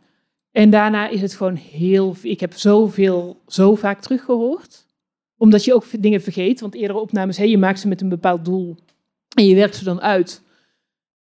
En 0.52 0.70
daarna 0.70 1.08
is 1.08 1.22
het 1.22 1.34
gewoon 1.34 1.56
heel, 1.56 2.16
ik 2.22 2.40
heb 2.40 2.54
zoveel, 2.54 3.42
zo 3.48 3.76
vaak 3.76 4.02
teruggehoord. 4.02 4.86
Omdat 5.38 5.64
je 5.64 5.74
ook 5.74 5.86
dingen 6.00 6.22
vergeet, 6.22 6.60
want 6.60 6.76
eerdere 6.76 7.00
opnames, 7.00 7.38
hey, 7.38 7.50
je 7.50 7.58
maakt 7.58 7.80
ze 7.80 7.88
met 7.88 8.02
een 8.02 8.10
bepaald 8.10 8.46
doel 8.46 8.76
en 9.36 9.48
je 9.48 9.56
werkt 9.56 9.76
ze 9.76 9.84
dan 9.84 10.02
uit. 10.02 10.42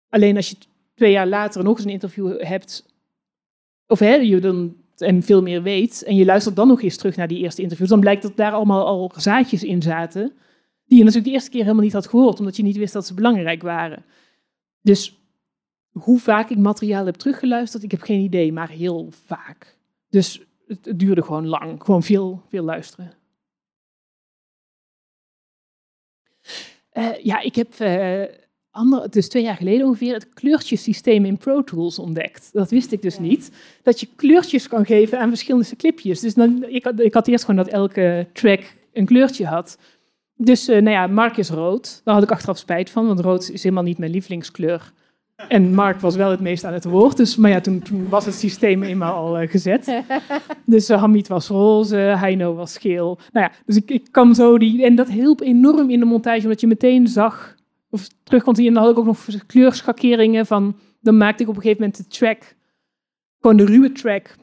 Alleen 0.09 0.37
als 0.37 0.51
je 0.51 0.57
twee 0.95 1.13
jaar 1.13 1.27
later 1.27 1.65
nog 1.65 1.77
eens 1.77 1.85
een 1.85 1.93
interview 1.93 2.43
hebt, 2.43 2.85
of 3.87 3.99
hè, 3.99 4.15
je 4.15 4.41
dan 4.41 4.77
en 4.97 5.23
veel 5.23 5.43
meer 5.43 5.63
weet, 5.63 6.03
en 6.03 6.17
je 6.17 6.25
luistert 6.25 6.57
dan 6.57 6.69
nog 6.69 6.83
eens 6.83 6.97
terug 6.97 7.17
naar 7.17 7.29
die 7.29 7.39
eerste 7.39 7.63
interviews, 7.63 7.91
dan 7.91 8.01
blijkt 8.01 8.23
dat 8.23 8.37
daar 8.37 8.53
allemaal 8.53 8.87
al 8.87 9.13
zaadjes 9.17 9.65
in 9.65 9.83
zaten, 9.83 10.33
die 10.87 10.99
je 10.99 11.05
natuurlijk 11.05 11.25
de 11.25 11.35
eerste 11.35 11.51
keer 11.51 11.63
helemaal 11.63 11.85
niet 11.85 11.93
had 11.93 12.07
gehoord, 12.07 12.39
omdat 12.39 12.57
je 12.57 12.63
niet 12.63 12.77
wist 12.77 12.93
dat 12.93 13.07
ze 13.07 13.15
belangrijk 13.15 13.63
waren. 13.63 14.05
Dus 14.87 15.19
hoe 15.91 16.19
vaak 16.19 16.51
ik 16.51 16.59
materiaal 16.59 17.07
heb 17.07 17.15
teruggeluisterd, 17.15 17.83
ik 17.83 17.91
heb 17.91 18.03
geen 18.03 18.21
idee, 18.21 18.53
maar 18.53 18.71
heel 18.71 19.09
vaak. 19.25 19.77
Dus 20.09 20.41
het, 20.67 20.99
duurde 20.99 21.23
gewoon 21.23 21.47
lang, 21.47 21.83
gewoon 21.85 22.03
veel, 22.03 22.43
veel 22.49 22.65
luisteren. 22.65 23.13
Uh, 26.93 27.19
ja, 27.23 27.41
ik 27.41 27.55
heb 27.55 27.81
uh, 27.81 28.23
ander, 28.71 29.11
dus 29.11 29.29
twee 29.29 29.43
jaar 29.43 29.57
geleden 29.57 29.87
ongeveer 29.87 30.15
het 30.15 30.29
kleurtjesysteem 30.29 31.25
in 31.25 31.37
Pro 31.37 31.65
Tools 31.65 31.99
ontdekt. 31.99 32.53
Dat 32.53 32.71
wist 32.71 32.93
ik 32.93 33.03
dus 33.03 33.19
niet. 33.19 33.51
Dat 33.83 34.01
je 34.01 34.09
kleurtjes 34.17 34.69
kan 34.69 34.87
geven 34.87 35.19
aan 35.19 35.29
verschillende 35.29 35.77
clipjes. 35.77 36.21
Dus 36.21 36.35
dan, 36.35 36.65
ik, 36.65 36.85
had, 36.85 37.01
ik 37.01 37.15
had 37.15 37.29
eerst 37.29 37.45
gewoon 37.45 37.65
dat 37.65 37.73
elke 37.73 38.27
track 38.33 38.75
een 38.93 39.07
kleurtje 39.07 39.47
had. 39.47 39.79
Dus 40.37 40.69
uh, 40.69 40.75
nou 40.75 40.91
ja, 40.91 41.07
Mark 41.07 41.37
is 41.37 41.51
rood. 41.51 42.01
Daar 42.05 42.15
had 42.15 42.23
ik 42.23 42.31
achteraf 42.31 42.59
spijt 42.59 42.91
van, 42.91 43.07
want 43.07 43.21
rood 43.21 43.51
is 43.51 43.63
helemaal 43.63 43.85
niet 43.85 43.99
mijn 43.99 44.11
lievelingskleur. 44.11 44.93
En 45.49 45.75
Mark 45.75 46.01
was 46.01 46.17
wel 46.17 46.31
het 46.31 46.41
meest 46.41 46.65
aan 46.65 46.73
het 46.73 46.85
woord. 46.85 47.17
Dus, 47.17 47.37
maar 47.37 47.51
ja, 47.51 47.61
toen, 47.61 47.81
toen 47.83 48.09
was 48.09 48.25
het 48.25 48.35
systeem 48.35 48.83
eenmaal 48.83 49.15
al 49.15 49.43
uh, 49.43 49.51
gezet. 49.51 49.93
Dus 50.65 50.91
uh, 50.91 51.01
Hamid 51.01 51.29
was 51.29 51.49
roze, 51.49 51.97
Heino 51.97 52.55
was 52.55 52.79
geel. 52.79 53.19
Nou 53.33 53.47
ja, 53.47 53.53
dus 53.67 53.77
ik, 53.77 53.91
ik 53.91 54.09
kan 54.11 54.35
zo 54.35 54.59
die... 54.59 54.85
En 54.85 54.95
dat 54.95 55.09
hielp 55.09 55.41
enorm 55.41 55.91
in 55.91 55.99
de 55.99 56.05
montage, 56.05 56.43
omdat 56.43 56.61
je 56.61 56.67
meteen 56.67 57.07
zag... 57.07 57.55
Of 57.91 58.09
terug 58.23 58.43
kon 58.43 58.55
zien, 58.55 58.67
en 58.67 58.75
dan 58.75 58.83
had 58.83 58.93
ik 58.93 58.99
ook 58.99 59.05
nog 59.05 59.27
kleurschakeringen 59.47 60.47
van... 60.47 60.77
Dan 61.01 61.17
maakte 61.17 61.43
ik 61.43 61.49
op 61.49 61.57
een 61.57 61.63
gegeven 61.63 61.83
moment 61.83 62.03
de 62.03 62.17
track... 62.17 62.55
Gewoon 63.41 63.57
de 63.57 63.65
ruwe 63.65 63.93
track... 63.93 64.37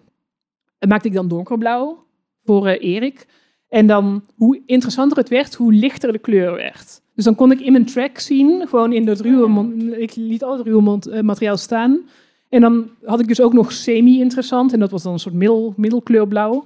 maakte 0.88 1.08
ik 1.08 1.14
dan 1.14 1.28
donkerblauw 1.28 2.06
voor 2.44 2.68
Erik. 2.68 3.26
En 3.74 3.88
dan, 3.88 4.24
hoe 4.36 4.62
interessanter 4.66 5.18
het 5.18 5.30
werd, 5.30 5.54
hoe 5.54 5.74
lichter 5.74 6.12
de 6.12 6.20
kleur 6.20 6.54
werd. 6.54 7.02
Dus 7.16 7.24
dan 7.24 7.36
kon 7.36 7.52
ik 7.52 7.60
in 7.60 7.72
mijn 7.72 7.86
track 7.86 8.20
zien, 8.20 8.68
gewoon 8.68 8.94
in 8.94 9.06
dat 9.06 9.20
ruwe, 9.20 10.00
ik 10.00 10.16
liet 10.16 10.44
al 10.44 10.58
het 10.58 10.68
ruwe 10.68 11.00
eh, 11.12 11.22
materiaal 11.22 11.58
staan. 11.58 12.02
En 12.50 12.62
dan 12.62 12.90
had 13.04 13.20
ik 13.20 13.28
dus 13.28 13.42
ook 13.42 13.54
nog 13.54 13.72
semi-interessant, 13.72 14.74
en 14.74 14.80
dat 14.80 14.92
was 14.92 15.04
dan 15.04 15.14
een 15.14 15.20
soort 15.20 15.36
middel, 15.36 15.74
middelkleurblauw. 15.78 16.66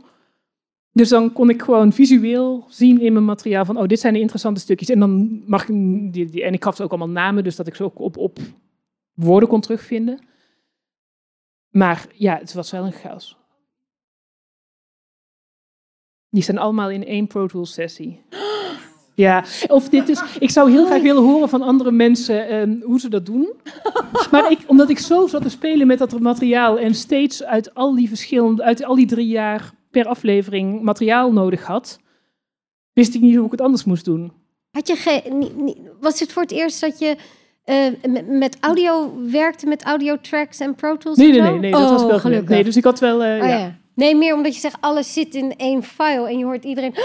Dus 0.91 1.09
dan 1.09 1.33
kon 1.33 1.49
ik 1.49 1.61
gewoon 1.61 1.93
visueel 1.93 2.65
zien 2.69 3.01
in 3.01 3.13
mijn 3.13 3.25
materiaal 3.25 3.65
van, 3.65 3.77
oh, 3.77 3.87
dit 3.87 3.99
zijn 3.99 4.13
de 4.13 4.19
interessante 4.19 4.59
stukjes. 4.59 4.89
En 4.89 4.99
dan 4.99 5.41
mag 5.45 5.61
ik, 5.61 5.75
die, 6.13 6.25
die, 6.25 6.43
en 6.43 6.53
ik 6.53 6.63
gaf 6.63 6.75
ze 6.75 6.83
ook 6.83 6.89
allemaal 6.89 7.09
namen, 7.23 7.43
dus 7.43 7.55
dat 7.55 7.67
ik 7.67 7.75
ze 7.75 7.83
ook 7.83 7.99
op, 7.99 8.17
op 8.17 8.39
woorden 9.13 9.49
kon 9.49 9.61
terugvinden. 9.61 10.19
Maar 11.69 12.07
ja, 12.13 12.37
het 12.37 12.53
was 12.53 12.71
wel 12.71 12.85
een 12.85 12.91
chaos. 12.91 13.37
Die 16.29 16.43
staan 16.43 16.57
allemaal 16.57 16.89
in 16.89 17.05
één 17.05 17.27
Pro 17.27 17.47
Tools 17.47 17.73
sessie. 17.73 18.21
Ja, 19.15 19.43
of 19.67 19.89
dit 19.89 20.09
is. 20.09 20.21
Ik 20.39 20.49
zou 20.49 20.71
heel 20.71 20.85
graag 20.85 21.01
willen 21.01 21.23
horen 21.23 21.49
van 21.49 21.61
andere 21.61 21.91
mensen 21.91 22.47
ehm, 22.47 22.75
hoe 22.81 22.99
ze 22.99 23.09
dat 23.09 23.25
doen. 23.25 23.53
Maar 24.31 24.51
ik, 24.51 24.59
omdat 24.67 24.89
ik 24.89 24.99
zo 24.99 25.27
zat 25.27 25.41
te 25.41 25.49
spelen 25.49 25.87
met 25.87 25.97
dat 25.97 26.19
materiaal 26.19 26.79
en 26.79 26.95
steeds 26.95 27.43
uit 27.43 27.73
al 27.73 27.95
die 27.95 28.07
verschillende, 28.07 28.63
uit 28.63 28.83
al 28.83 28.95
die 28.95 29.05
drie 29.05 29.27
jaar 29.27 29.71
per 29.91 30.05
aflevering 30.05 30.81
materiaal 30.81 31.31
nodig 31.33 31.63
had, 31.65 31.99
wist 32.93 33.15
ik 33.15 33.21
niet 33.21 33.35
hoe 33.35 33.45
ik 33.45 33.51
het 33.51 33.61
anders 33.61 33.83
moest 33.83 34.05
doen. 34.05 34.31
Had 34.71 34.87
je 34.87 35.21
niet- 35.55 35.77
was 35.99 36.19
het 36.19 36.31
voor 36.33 36.41
het 36.41 36.51
eerst 36.51 36.81
dat 36.81 36.99
je 36.99 37.15
eh, 37.63 37.85
met, 38.11 38.27
met 38.27 38.57
audio 38.59 39.13
werkte, 39.31 39.67
met 39.67 39.83
audio 39.83 40.17
tracks 40.21 40.59
en 40.59 40.75
Pro 40.75 40.97
Tools? 40.97 41.17
Nee, 41.17 41.31
nee, 41.31 41.41
nee, 41.41 41.59
nee 41.59 41.71
dat 41.71 41.89
was 41.89 42.01
Oh, 42.01 42.07
wel 42.07 42.19
gelukkig. 42.19 42.49
Nee, 42.49 42.63
dus 42.63 42.77
ik 42.77 42.83
had 42.83 42.99
wel... 42.99 43.15
Oh, 43.15 43.21
ja. 43.37 43.45
ja. 43.47 43.77
Nee, 43.97 44.15
meer 44.15 44.35
omdat 44.35 44.53
je 44.53 44.59
zegt, 44.59 44.77
alles 44.79 45.13
zit 45.13 45.35
in 45.35 45.53
één 45.55 45.83
file 45.83 46.27
en 46.27 46.37
je 46.37 46.45
hoort 46.45 46.63
iedereen... 46.63 46.93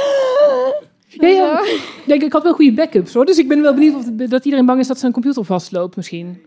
Ja, 1.20 1.28
ja. 1.28 1.62
Denk, 2.06 2.22
ik 2.28 2.32
had 2.32 2.42
wel 2.42 2.52
goede 2.52 2.72
backups 2.72 3.14
hoor. 3.14 3.24
Dus 3.24 3.38
ik 3.38 3.48
ben 3.48 3.62
wel 3.62 3.74
benieuwd 3.74 3.94
of 3.94 4.04
dat 4.04 4.44
iedereen 4.44 4.66
bang 4.66 4.80
is 4.80 4.86
dat 4.86 4.98
zijn 4.98 5.12
computer 5.12 5.44
vastloopt 5.44 5.96
misschien. 5.96 6.42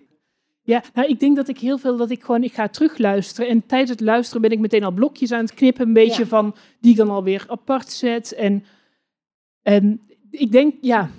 Ja, 0.62 0.84
nou, 0.94 1.08
ik 1.08 1.20
denk 1.20 1.36
dat 1.36 1.48
ik 1.48 1.60
heel 1.60 1.78
veel 1.78 1.98
dat 1.98 2.10
ik 2.10 2.24
gewoon, 2.24 2.44
ik 2.44 2.54
ga 2.54 2.68
terugluisteren. 2.68 3.50
En 3.50 3.66
tijdens 3.66 3.92
het 3.92 4.00
luisteren 4.02 4.42
ben 4.42 4.52
ik 4.52 4.60
meteen 4.60 4.84
al 4.84 4.92
blokjes 4.92 5.32
aan 5.32 5.40
het 5.42 5.54
knippen. 5.54 5.88
Een 5.88 5.94
beetje 5.94 6.22
Ja. 6.22 6.28
van, 6.28 6.56
die 6.80 6.92
ik 6.92 6.98
dan 6.98 7.10
alweer 7.10 7.46
apart 7.48 7.92
zet. 7.92 8.34
En, 8.34 8.64
en 9.62 10.02
ik 10.32 10.52
denk, 10.52 10.74
ja, 10.82 11.10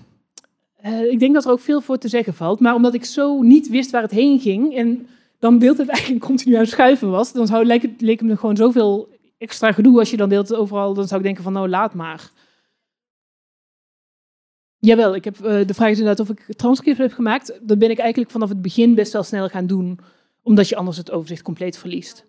eh, 0.77 1.11
ik 1.11 1.19
denk 1.19 1.35
dat 1.35 1.45
er 1.45 1.51
ook 1.51 1.61
veel 1.61 1.81
voor 1.81 1.99
te 1.99 2.09
zeggen 2.09 2.35
valt. 2.35 2.61
Maar 2.61 2.75
omdat 2.75 2.95
ik 2.95 3.05
zo 3.05 3.43
niet 3.43 3.69
wist 3.69 3.91
waar 3.91 4.03
het 4.03 4.11
heen 4.11 4.41
ging. 4.41 4.75
En 4.77 5.07
dan 5.39 5.59
deelt 5.59 5.79
het 5.79 5.89
eigenlijk 5.97 6.25
continu 6.25 6.55
aan 6.55 6.67
schuiven 6.67 7.11
was. 7.11 7.33
Dan 7.33 7.47
zou, 7.47 7.65
leek, 7.65 7.83
het, 7.83 8.01
leek 8.01 8.19
het 8.21 8.29
me 8.29 8.37
gewoon 8.37 8.57
zoveel 8.57 9.09
extra 9.38 9.72
gedoe 9.72 9.99
als 9.99 10.11
je 10.11 10.16
dan 10.16 10.29
deelt 10.29 10.55
overal. 10.55 10.94
Dan 10.94 11.07
zou 11.07 11.20
ik 11.20 11.27
denken 11.27 11.44
van, 11.44 11.53
nou 11.53 11.68
laat 11.68 11.94
maar. 11.94 12.31
Jawel, 14.79 15.14
ik 15.14 15.25
heb, 15.25 15.44
eh, 15.44 15.66
de 15.66 15.75
vraag 15.75 15.90
is 15.90 15.99
inderdaad 15.99 16.29
of 16.29 16.37
ik 16.37 16.57
transcript 16.57 16.99
heb 16.99 17.12
gemaakt. 17.12 17.59
Dat 17.62 17.79
ben 17.79 17.90
ik 17.90 17.99
eigenlijk 17.99 18.31
vanaf 18.31 18.49
het 18.49 18.62
begin 18.62 18.94
best 18.94 19.12
wel 19.12 19.22
snel 19.22 19.49
gaan 19.49 19.66
doen, 19.66 19.99
omdat 20.42 20.68
je 20.68 20.77
anders 20.77 20.96
het 20.96 21.11
overzicht 21.11 21.42
compleet 21.42 21.79
verliest. 21.79 22.25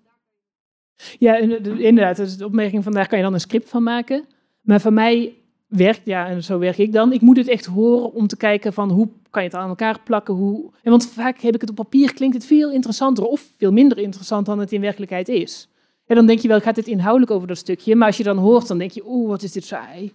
Ja, 1.19 1.39
eh, 1.39 1.79
inderdaad, 1.79 2.17
dat 2.17 2.27
is 2.27 2.37
de 2.37 2.45
opmerking 2.45 2.83
daar 2.83 3.07
kan 3.07 3.17
je 3.17 3.23
dan 3.23 3.33
een 3.33 3.39
script 3.39 3.69
van 3.69 3.83
maken. 3.83 4.25
Maar 4.61 4.81
voor 4.81 4.93
mij 4.93 5.33
werkt, 5.67 6.01
ja, 6.03 6.27
en 6.27 6.43
zo 6.43 6.59
werk 6.59 6.77
ik 6.77 6.93
dan, 6.93 7.13
ik 7.13 7.21
moet 7.21 7.37
het 7.37 7.47
echt 7.47 7.65
horen 7.65 8.13
om 8.13 8.27
te 8.27 8.37
kijken 8.37 8.73
van 8.73 8.89
hoe 8.89 9.09
kan 9.29 9.43
je 9.43 9.49
het 9.49 9.57
aan 9.57 9.69
elkaar 9.69 9.99
plakken. 10.03 10.33
Hoe, 10.33 10.71
en 10.83 10.89
want 10.89 11.07
vaak 11.07 11.39
heb 11.39 11.55
ik 11.55 11.61
het 11.61 11.69
op 11.69 11.75
papier, 11.75 12.13
klinkt 12.13 12.35
het 12.35 12.45
veel 12.45 12.71
interessanter 12.71 13.23
of 13.23 13.53
veel 13.57 13.71
minder 13.71 13.97
interessant 13.97 14.45
dan 14.45 14.59
het 14.59 14.71
in 14.71 14.81
werkelijkheid 14.81 15.29
is. 15.29 15.69
En 16.07 16.15
dan 16.15 16.25
denk 16.25 16.39
je 16.39 16.47
wel, 16.47 16.59
gaat 16.59 16.75
dit 16.75 16.87
inhoudelijk 16.87 17.31
over 17.31 17.47
dat 17.47 17.57
stukje? 17.57 17.95
Maar 17.95 18.07
als 18.07 18.17
je 18.17 18.23
dan 18.23 18.37
hoort, 18.37 18.67
dan 18.67 18.77
denk 18.77 18.91
je, 18.91 19.03
oeh, 19.05 19.29
wat 19.29 19.43
is 19.43 19.51
dit 19.51 19.65
saai. 19.65 20.13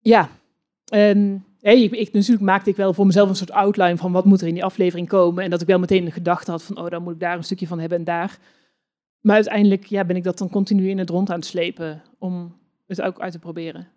Ja, 0.00 0.28
hè, 1.60 1.70
ik, 1.70 1.92
ik, 1.92 2.12
natuurlijk 2.12 2.44
maakte 2.44 2.70
ik 2.70 2.76
wel 2.76 2.94
voor 2.94 3.06
mezelf 3.06 3.28
een 3.28 3.36
soort 3.36 3.50
outline 3.50 3.96
van 3.96 4.12
wat 4.12 4.24
moet 4.24 4.40
er 4.40 4.46
in 4.46 4.54
die 4.54 4.64
aflevering 4.64 5.08
komen. 5.08 5.44
En 5.44 5.50
dat 5.50 5.60
ik 5.60 5.66
wel 5.66 5.78
meteen 5.78 6.06
een 6.06 6.12
gedachte 6.12 6.50
had 6.50 6.62
van, 6.62 6.78
oh, 6.78 6.88
dan 6.90 7.02
moet 7.02 7.14
ik 7.14 7.20
daar 7.20 7.36
een 7.36 7.44
stukje 7.44 7.66
van 7.66 7.78
hebben 7.78 7.98
en 7.98 8.04
daar. 8.04 8.38
Maar 9.20 9.34
uiteindelijk 9.34 9.84
ja, 9.86 10.04
ben 10.04 10.16
ik 10.16 10.24
dat 10.24 10.38
dan 10.38 10.50
continu 10.50 10.88
in 10.88 10.98
het 10.98 11.10
rond 11.10 11.30
aan 11.30 11.36
het 11.36 11.46
slepen 11.46 12.02
om 12.18 12.56
het 12.86 13.02
ook 13.02 13.20
uit 13.20 13.32
te 13.32 13.38
proberen. 13.38 13.88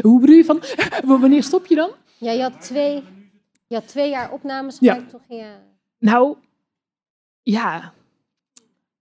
Hoe 0.00 0.20
bedoel 0.20 0.36
je 0.36 0.44
van, 0.44 0.62
wanneer 1.20 1.42
stop 1.42 1.66
je 1.66 1.74
dan? 1.74 1.90
Ja, 2.18 2.32
je 2.32 2.42
had 2.42 2.60
twee, 2.60 3.02
je 3.66 3.74
had 3.74 3.88
twee 3.88 4.10
jaar 4.10 4.32
opnames 4.32 4.76
Ja. 4.80 5.02
toch? 5.10 5.20
Ja. 5.28 5.60
Nou, 5.98 6.36
ja. 7.42 7.92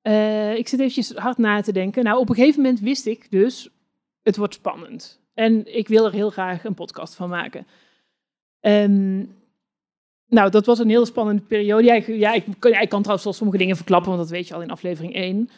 Eh, 0.02 0.56
ik 0.56 0.68
zit 0.68 0.80
eventjes 0.80 1.12
hard 1.12 1.38
na 1.38 1.62
te 1.62 1.72
denken. 1.72 2.04
Nou, 2.04 2.20
op 2.20 2.30
een 2.30 2.36
gegeven 2.36 2.62
moment 2.62 2.80
wist 2.80 3.06
ik 3.06 3.32
dus, 3.32 3.70
het 4.22 4.38
wordt 4.38 4.54
spannend. 4.54 5.20
En 5.34 5.78
ik 5.78 5.88
wil 5.88 6.06
er 6.06 6.12
heel 6.12 6.30
graag 6.30 6.64
een 6.64 6.74
podcast 6.74 7.16
van 7.16 7.30
maken. 7.30 7.68
Ehm, 8.60 9.26
nou, 10.28 10.50
dat 10.50 10.66
was 10.66 10.80
een 10.80 10.90
heel 10.90 11.06
spannende 11.06 11.42
periode. 11.42 11.84
Ja, 12.18 12.34
ik, 12.34 12.46
kan 12.60 13.02
trouwens 13.02 13.24
wel 13.24 13.34
sommige 13.34 13.58
dingen 13.58 13.76
verklappen, 13.76 14.10
want 14.10 14.22
dat 14.22 14.32
weet 14.32 14.48
je 14.48 14.54
al 14.54 14.62
in 14.62 14.72
aflevering 14.72 15.14
1. 15.16 15.50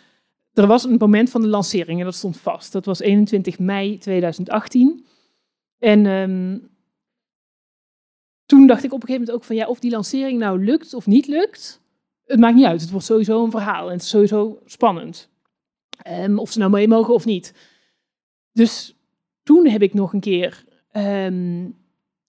Er 0.54 0.68
was 0.68 0.84
een 0.84 0.96
moment 1.00 1.30
van 1.30 1.42
de 1.42 1.48
lancering 1.48 2.00
en 2.00 2.06
dat 2.06 2.16
stond 2.16 2.38
vast. 2.38 2.72
Dat 2.72 2.86
was 2.86 3.00
21 3.00 3.60
mei 3.60 3.98
2018. 3.98 5.06
En 5.80 6.06
ehm, 6.06 6.58
toen 8.46 8.68
dacht 8.68 8.84
ik 8.84 8.94
op 8.94 9.02
een 9.02 9.08
gegeven 9.08 9.26
moment 9.26 9.32
ook 9.32 9.44
van 9.44 9.56
ja, 9.56 9.68
of 9.68 9.80
die 9.80 9.92
lancering 9.92 10.40
nou 10.40 10.64
lukt 10.64 10.94
of 10.94 11.06
niet 11.06 11.28
lukt, 11.28 11.82
het 12.26 12.40
maakt 12.40 12.56
niet 12.56 12.66
uit. 12.66 12.82
Het 12.82 12.92
wordt 12.92 13.06
sowieso 13.06 13.44
een 13.44 13.52
verhaal 13.52 13.86
en 13.88 13.94
het 13.94 14.02
is 14.02 14.10
sowieso 14.10 14.60
spannend. 14.66 15.30
Ehm, 16.02 16.38
of 16.38 16.52
ze 16.52 16.60
nou 16.60 16.72
mee 16.72 16.88
mogen 16.88 17.14
of 17.14 17.26
niet. 17.26 17.54
Dus 18.52 18.96
toen 19.44 19.68
heb 19.68 19.82
ik 19.82 19.94
nog 19.94 20.14
een 20.14 20.20
keer, 20.20 20.66
ehm, 20.92 21.66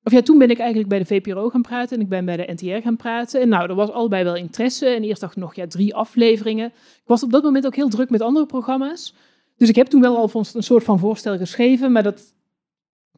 of 0.03 0.13
ja, 0.13 0.23
toen 0.23 0.39
ben 0.39 0.51
ik 0.51 0.59
eigenlijk 0.59 0.89
bij 0.89 0.99
de 0.99 1.05
VPRO 1.05 1.49
gaan 1.49 1.63
praten 1.63 1.97
en 1.97 2.03
ik 2.03 2.09
ben 2.09 2.25
bij 2.25 2.37
de 2.37 2.53
NTR 2.53 2.83
gaan 2.83 2.97
praten. 2.97 3.41
En 3.41 3.49
nou, 3.49 3.69
er 3.69 3.75
was 3.75 3.91
allebei 3.91 4.25
wel 4.25 4.37
interesse. 4.37 4.87
En 4.87 5.03
eerst 5.03 5.21
dacht 5.21 5.37
ik 5.37 5.43
nog, 5.43 5.55
ja, 5.55 5.67
drie 5.67 5.95
afleveringen. 5.95 6.67
Ik 6.67 7.03
was 7.05 7.23
op 7.23 7.31
dat 7.31 7.43
moment 7.43 7.67
ook 7.67 7.75
heel 7.75 7.89
druk 7.89 8.11
met 8.11 8.21
andere 8.21 8.47
programma's. 8.47 9.15
Dus 9.57 9.69
ik 9.69 9.77
heb 9.77 9.87
toen 9.87 10.01
wel 10.01 10.17
al 10.17 10.31
een 10.33 10.63
soort 10.63 10.85
van 10.85 10.99
voorstel 10.99 11.39
geschreven, 11.39 11.93
maar 11.93 12.03
dat, 12.03 12.35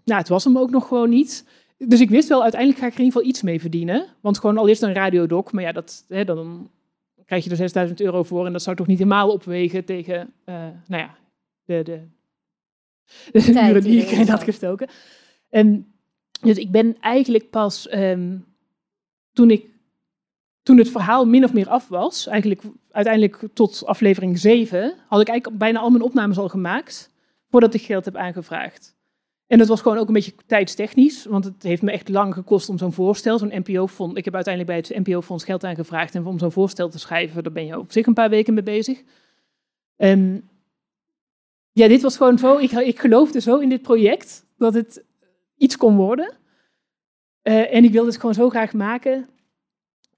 nou, 0.05 0.21
het 0.21 0.29
was 0.29 0.45
hem 0.45 0.59
ook 0.59 0.71
nog 0.71 0.89
gewoon 0.89 1.09
niet. 1.11 1.45
Dus 1.79 2.01
ik 2.01 2.11
wist 2.11 2.29
wel, 2.29 2.43
uiteindelijk 2.43 2.81
ga 2.81 2.87
ik 2.87 2.93
er 2.93 2.99
in 2.99 3.05
ieder 3.05 3.19
geval 3.21 3.35
iets 3.35 3.43
mee 3.43 3.61
verdienen. 3.61 4.07
Want 4.21 4.39
gewoon 4.39 4.59
al 4.59 4.67
is 4.67 4.81
het 4.81 4.89
een 4.89 4.95
radiodoc, 4.95 5.53
maar 5.53 5.63
ja, 5.63 5.73
dat, 5.73 6.05
hè, 6.09 6.25
dan 6.25 6.71
krijg 7.25 7.45
je 7.45 7.51
er 7.51 7.57
6000 7.57 8.01
euro 8.01 8.23
voor. 8.23 8.47
En 8.47 8.53
dat 8.53 8.63
zou 8.63 8.77
toch 8.77 8.87
niet 8.87 8.99
helemaal 8.99 9.33
opwegen 9.33 9.85
tegen, 9.85 10.33
eh, 10.45 10.55
nou 10.87 11.03
ja, 11.03 11.17
de, 11.65 11.83
de, 11.83 12.01
uren 13.69 13.83
die 13.83 14.01
ik 14.01 14.11
erin 14.11 14.29
had 14.29 14.43
gestoken. 14.43 14.89
En 15.49 15.87
dus 16.41 16.57
ik 16.57 16.71
ben 16.71 16.97
eigenlijk 17.01 17.51
pas, 17.51 17.89
ehm, 17.89 18.37
toen, 19.33 19.51
ik, 19.51 19.67
toen 20.63 20.79
het 20.79 20.91
verhaal 20.91 21.27
min 21.27 21.45
of 21.45 21.53
meer 21.53 21.69
af 21.69 21.89
was, 21.89 22.27
eigenlijk 22.27 22.63
uiteindelijk 22.91 23.49
tot 23.53 23.87
aflevering 23.87 24.39
7, 24.39 24.95
had 25.09 25.21
ik 25.21 25.29
eigenlijk 25.29 25.59
bijna 25.59 25.79
al 25.79 25.91
mijn 25.91 26.03
opnames 26.03 26.39
al 26.39 26.49
gemaakt, 26.49 27.11
voordat 27.51 27.75
ik 27.75 27.83
geld 27.83 28.05
heb 28.05 28.17
aangevraagd. 28.17 28.96
En 29.47 29.59
dat 29.59 29.69
was 29.69 29.81
gewoon 29.81 29.99
ook 29.99 30.07
een 30.07 30.15
beetje 30.15 30.33
tijdstechnisch, 30.47 31.25
want 31.25 31.45
het 31.45 31.63
heeft 31.63 31.83
me 31.83 31.91
echt 31.91 32.09
lang 32.09 32.35
gekost 32.35 32.69
om 32.69 32.79
zo'n 32.79 32.93
voorstel, 32.93 33.39
zo'n 33.39 33.63
NPO-fonds. 33.65 34.17
Ik 34.17 34.25
heb 34.25 34.35
uiteindelijk 34.35 34.87
bij 34.87 34.97
het 34.97 35.07
NPO-fonds 35.07 35.45
geld 35.45 35.65
aangevraagd 35.65 36.15
en 36.15 36.27
om 36.27 36.39
zo'n 36.39 36.53
voorstel 36.53 36.89
te 36.89 36.99
schrijven, 36.99 37.43
daar 37.43 37.53
ben 37.53 37.67
je 37.67 37.79
op 37.79 37.93
zich 37.93 38.07
een 38.07 38.15
paar 38.15 38.31
weken 38.31 38.55
mee 38.55 38.63
bezig. 38.63 39.03
En 39.97 40.49
ja, 41.73 41.89
dit 41.89 42.03
was 42.03 42.17
gewoon 42.17 42.39
zo, 42.39 42.57
ik, 42.59 42.71
ik 42.71 42.99
geloofde 42.99 43.41
zo 43.41 43.59
in 43.59 43.69
dit 43.69 43.83
project 43.83 44.45
dat 44.59 44.75
het 44.75 45.05
iets 45.57 45.77
kon 45.77 45.97
worden. 45.97 46.33
Eh, 47.43 47.75
en 47.75 47.85
ik 47.85 47.93
wilde 47.93 48.09
het 48.09 48.21
gewoon 48.21 48.35
zo 48.35 48.49
graag 48.49 48.73
maken 48.73 49.29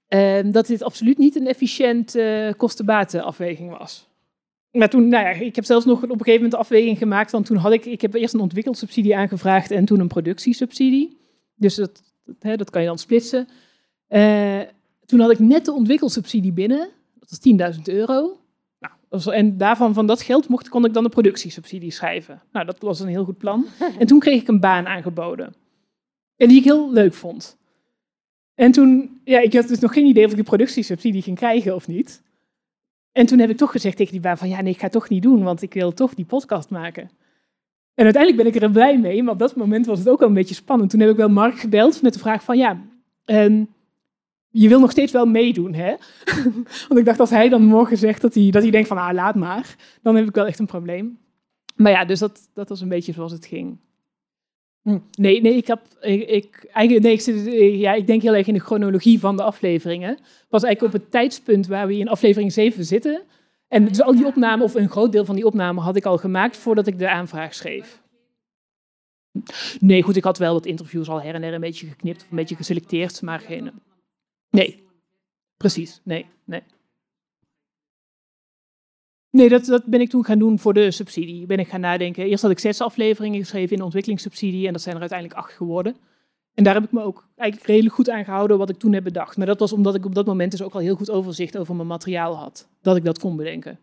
eh, 0.07 0.39
dat 0.45 0.67
dit 0.67 0.83
absoluut 0.83 1.17
niet 1.17 1.35
een 1.35 1.47
efficiënt 1.47 2.15
eh 2.15 2.53
kosten-baten-afweging 2.57 3.77
was. 3.77 4.08
Maar 4.71 4.89
toen, 4.89 5.07
nou 5.07 5.25
ja, 5.25 5.31
ik 5.31 5.55
heb 5.55 5.65
zelfs 5.65 5.85
nog 5.85 5.97
op 5.97 6.03
een 6.03 6.09
gegeven 6.09 6.33
moment 6.33 6.51
de 6.51 6.57
afweging 6.57 6.97
gemaakt, 6.97 7.31
want 7.31 7.45
toen 7.45 7.57
had 7.57 7.71
ik, 7.71 7.85
ik 7.85 8.01
heb 8.01 8.13
eerst 8.13 8.33
een 8.33 8.39
ontwikkelsubsidie 8.39 9.17
aangevraagd 9.17 9.71
en 9.71 9.85
toen 9.85 9.99
een 9.99 10.07
productiesubsidie. 10.07 11.17
Dus 11.55 11.75
dat, 11.75 12.01
hè, 12.39 12.55
dat 12.55 12.69
kan 12.69 12.81
je 12.81 12.87
dan 12.87 12.97
splitsen. 12.97 13.47
Eh, 14.07 14.59
toen 15.05 15.19
had 15.19 15.31
ik 15.31 15.39
net 15.39 15.65
de 15.65 15.71
ontwikkelsubsidie 15.71 16.51
binnen, 16.51 16.89
dat 17.19 17.29
was 17.29 17.75
10.000 17.75 17.81
euro. 17.83 18.39
Nou, 18.79 19.35
en 19.35 19.57
daarvan, 19.57 19.93
van 19.93 20.07
dat 20.07 20.21
geld, 20.21 20.47
mocht, 20.47 20.69
kon 20.69 20.85
ik 20.85 20.93
dan 20.93 21.03
de 21.03 21.09
productiesubsidie 21.09 21.91
schrijven. 21.91 22.41
Nou, 22.51 22.65
dat 22.65 22.79
was 22.79 22.99
een 22.99 23.07
heel 23.07 23.25
goed 23.25 23.37
plan. 23.37 23.65
En 23.99 24.07
toen 24.07 24.19
kreeg 24.19 24.41
ik 24.41 24.47
een 24.47 24.59
baan 24.59 24.87
aangeboden. 24.87 25.53
En 26.35 26.47
die 26.47 26.57
ik 26.57 26.63
heel 26.63 26.91
leuk 26.91 27.13
vond. 27.13 27.57
En 28.55 28.71
toen, 28.71 29.19
ja, 29.23 29.39
ik 29.39 29.53
had 29.53 29.67
dus 29.67 29.79
nog 29.79 29.93
geen 29.93 30.05
idee 30.05 30.23
of 30.25 30.29
ik 30.29 30.35
die 30.35 30.45
productiesubsidie 30.45 31.21
ging 31.21 31.37
krijgen 31.37 31.75
of 31.75 31.87
niet. 31.87 32.21
En 33.11 33.25
toen 33.25 33.39
heb 33.39 33.49
ik 33.49 33.57
toch 33.57 33.71
gezegd 33.71 33.97
tegen 33.97 34.11
die 34.11 34.21
baan 34.21 34.37
van, 34.37 34.49
ja, 34.49 34.61
nee, 34.61 34.71
ik 34.71 34.77
ga 34.77 34.83
het 34.83 34.91
toch 34.91 35.09
niet 35.09 35.23
doen, 35.23 35.43
want 35.43 35.61
ik 35.61 35.73
wil 35.73 35.93
toch 35.93 36.13
die 36.13 36.25
podcast 36.25 36.69
maken. 36.69 37.09
En 37.93 38.03
uiteindelijk 38.05 38.43
ben 38.43 38.53
ik 38.53 38.61
er 38.61 38.71
blij 38.71 38.99
mee, 38.99 39.23
maar 39.23 39.33
op 39.33 39.39
dat 39.39 39.55
moment 39.55 39.85
was 39.85 39.99
het 39.99 40.09
ook 40.09 40.19
wel 40.19 40.27
een 40.27 40.33
beetje 40.33 40.55
spannend. 40.55 40.89
Toen 40.89 40.99
heb 40.99 41.09
ik 41.09 41.15
wel 41.15 41.29
Mark 41.29 41.59
gebeld 41.59 42.01
met 42.01 42.13
de 42.13 42.19
vraag 42.19 42.43
van, 42.43 42.57
ja, 42.57 42.81
ehm, 43.25 43.63
je 44.49 44.67
wil 44.67 44.79
nog 44.79 44.91
steeds 44.91 45.11
wel 45.11 45.25
meedoen, 45.25 45.73
hè? 45.73 45.95
want 46.87 46.99
ik 46.99 47.05
dacht, 47.05 47.19
als 47.19 47.29
hij 47.29 47.49
dan 47.49 47.63
morgen 47.63 47.97
zegt 47.97 48.21
dat 48.21 48.33
hij, 48.33 48.49
dat 48.49 48.61
hij 48.61 48.71
denkt 48.71 48.87
van, 48.87 48.97
ah, 48.97 49.13
laat 49.13 49.35
maar, 49.35 49.75
dan 50.01 50.15
heb 50.15 50.27
ik 50.27 50.35
wel 50.35 50.45
echt 50.45 50.59
een 50.59 50.65
probleem. 50.65 51.19
Maar 51.75 51.91
ja, 51.91 52.05
dus 52.05 52.19
dat, 52.19 52.49
dat 52.53 52.69
was 52.69 52.81
een 52.81 52.89
beetje 52.89 53.13
zoals 53.13 53.31
het 53.31 53.45
ging. 53.45 53.77
Nee, 55.17 55.41
nee, 55.41 55.55
ik 55.55 55.67
heb, 55.67 55.81
ik, 56.01 56.69
eigenlijk, 56.71 57.05
nee, 57.05 57.13
ik, 57.13 57.21
zit, 57.21 57.45
ja, 57.79 57.93
ik 57.93 58.07
denk 58.07 58.21
heel 58.21 58.35
erg 58.35 58.47
in 58.47 58.53
de 58.53 58.59
chronologie 58.59 59.19
van 59.19 59.37
de 59.37 59.43
afleveringen. 59.43 60.17
Was 60.49 60.63
eigenlijk 60.63 60.93
op 60.93 61.01
het 61.01 61.11
tijdspunt 61.11 61.67
waar 61.67 61.87
we 61.87 61.97
in 61.97 62.07
aflevering 62.07 62.53
7 62.53 62.85
zitten. 62.85 63.21
En 63.67 63.85
dus 63.85 64.01
al 64.01 64.15
die 64.15 64.25
opnamen, 64.25 64.65
of 64.65 64.75
een 64.75 64.89
groot 64.89 65.11
deel 65.11 65.25
van 65.25 65.35
die 65.35 65.45
opnamen, 65.45 65.83
had 65.83 65.95
ik 65.95 66.05
al 66.05 66.17
gemaakt 66.17 66.57
voordat 66.57 66.87
ik 66.87 66.99
de 66.99 67.09
aanvraag 67.09 67.53
schreef. 67.53 68.01
Nee, 69.79 70.03
goed, 70.03 70.15
ik 70.15 70.23
had 70.23 70.37
wel 70.37 70.53
wat 70.53 70.65
interviews 70.65 71.09
al 71.09 71.21
her 71.21 71.33
en 71.33 71.41
der 71.41 71.53
een 71.53 71.59
beetje 71.59 71.87
geknipt, 71.87 72.21
of 72.21 72.29
een 72.29 72.35
beetje 72.35 72.55
geselecteerd, 72.55 73.21
maar 73.21 73.39
geen. 73.39 73.71
Nee, 74.49 74.83
precies, 75.57 76.01
nee, 76.03 76.25
nee. 76.43 76.61
Nee, 79.31 79.49
dat, 79.49 79.65
dat 79.65 79.85
ben 79.85 80.01
ik 80.01 80.09
toen 80.09 80.25
gaan 80.25 80.39
doen 80.39 80.59
voor 80.59 80.73
de 80.73 80.91
subsidie. 80.91 81.45
Ben 81.45 81.59
ik 81.59 81.67
gaan 81.67 81.79
nadenken. 81.79 82.25
Eerst 82.25 82.41
had 82.41 82.51
ik 82.51 82.59
zes 82.59 82.81
afleveringen 82.81 83.39
geschreven 83.39 83.75
in 83.75 83.83
ontwikkelingssubsidie 83.83 84.67
en 84.67 84.73
dat 84.73 84.81
zijn 84.81 84.95
er 84.95 85.01
uiteindelijk 85.01 85.39
acht 85.39 85.53
geworden. 85.53 85.95
En 86.53 86.63
daar 86.63 86.73
heb 86.73 86.83
ik 86.83 86.91
me 86.91 87.01
ook 87.01 87.27
eigenlijk 87.35 87.69
redelijk 87.69 87.95
goed 87.95 88.09
aan 88.09 88.23
gehouden 88.23 88.57
wat 88.57 88.69
ik 88.69 88.77
toen 88.77 88.93
heb 88.93 89.03
bedacht. 89.03 89.37
Maar 89.37 89.45
dat 89.45 89.59
was 89.59 89.73
omdat 89.73 89.95
ik 89.95 90.05
op 90.05 90.15
dat 90.15 90.25
moment 90.25 90.51
dus 90.51 90.61
ook 90.61 90.73
al 90.73 90.79
heel 90.79 90.95
goed 90.95 91.09
overzicht 91.09 91.57
over 91.57 91.75
mijn 91.75 91.87
materiaal 91.87 92.35
had. 92.35 92.67
Dat 92.81 92.95
ik 92.95 93.05
dat 93.05 93.19
kon 93.19 93.35
bedenken. 93.35 93.79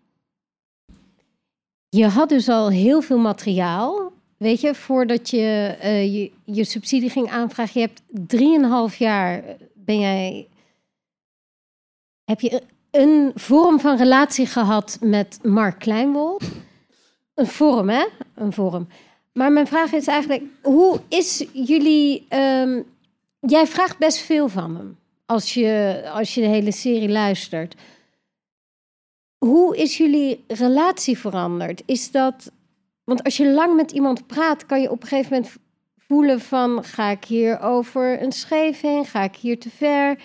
Je 1.88 2.06
had 2.06 2.28
dus 2.28 2.48
al 2.48 2.70
heel 2.70 3.00
veel 3.00 3.18
materiaal. 3.18 4.12
weet 4.36 4.60
je, 4.60 4.74
voordat 4.74 5.30
je, 5.30 5.76
uh, 5.82 6.14
je 6.14 6.30
je 6.44 6.64
subsidie 6.64 7.10
ging 7.10 7.30
aanvragen, 7.30 7.80
je 7.80 7.86
hebt 7.86 8.02
drieënhalf 8.28 8.96
jaar 8.96 9.42
ben 9.74 9.98
jij, 9.98 10.48
heb 12.24 12.40
je 12.40 12.62
een 12.96 13.32
vorm 13.34 13.80
van 13.80 13.96
relatie 13.96 14.46
gehad 14.46 14.98
met 15.00 15.38
Mark 15.42 15.78
Kleinwold. 15.78 16.44
Een 17.34 17.46
vorm, 17.46 17.88
hè? 17.88 18.06
Een 18.34 18.52
vorm. 18.52 18.88
Maar 19.32 19.52
mijn 19.52 19.66
vraag 19.66 19.92
is 19.92 20.06
eigenlijk, 20.06 20.42
hoe 20.62 21.00
is 21.08 21.44
jullie... 21.52 22.26
Um, 22.30 22.84
jij 23.40 23.66
vraagt 23.66 23.98
best 23.98 24.18
veel 24.18 24.48
van 24.48 24.76
hem 24.76 24.96
als 25.26 25.54
je, 25.54 26.02
als 26.12 26.34
je 26.34 26.40
de 26.40 26.46
hele 26.46 26.72
serie 26.72 27.08
luistert. 27.08 27.74
Hoe 29.38 29.76
is 29.76 29.96
jullie 29.96 30.44
relatie 30.48 31.18
veranderd? 31.18 31.82
Is 31.86 32.10
dat... 32.10 32.50
Want 33.04 33.24
als 33.24 33.36
je 33.36 33.52
lang 33.52 33.76
met 33.76 33.90
iemand 33.90 34.26
praat, 34.26 34.66
kan 34.66 34.80
je 34.80 34.90
op 34.90 35.02
een 35.02 35.08
gegeven 35.08 35.32
moment 35.32 35.56
voelen 35.96 36.40
van... 36.40 36.84
ga 36.84 37.10
ik 37.10 37.24
hier 37.24 37.60
over 37.60 38.22
een 38.22 38.32
scheef 38.32 38.80
heen? 38.80 39.04
Ga 39.04 39.22
ik 39.22 39.36
hier 39.36 39.58
te 39.58 39.70
ver? 39.70 40.18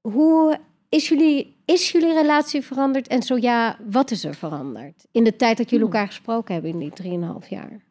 Hoe 0.00 0.58
is 0.88 1.08
jullie, 1.08 1.55
is 1.66 1.90
jullie 1.90 2.12
relatie 2.12 2.62
veranderd? 2.62 3.06
En 3.06 3.22
zo 3.22 3.36
ja, 3.36 3.78
wat 3.90 4.10
is 4.10 4.24
er 4.24 4.34
veranderd? 4.34 5.06
In 5.10 5.24
de 5.24 5.36
tijd 5.36 5.56
dat 5.56 5.70
jullie 5.70 5.84
hmm. 5.84 5.94
elkaar 5.94 6.08
gesproken 6.08 6.54
hebben 6.54 6.70
in 6.70 6.78
die 6.78 7.20
3,5 7.42 7.48
jaar. 7.48 7.84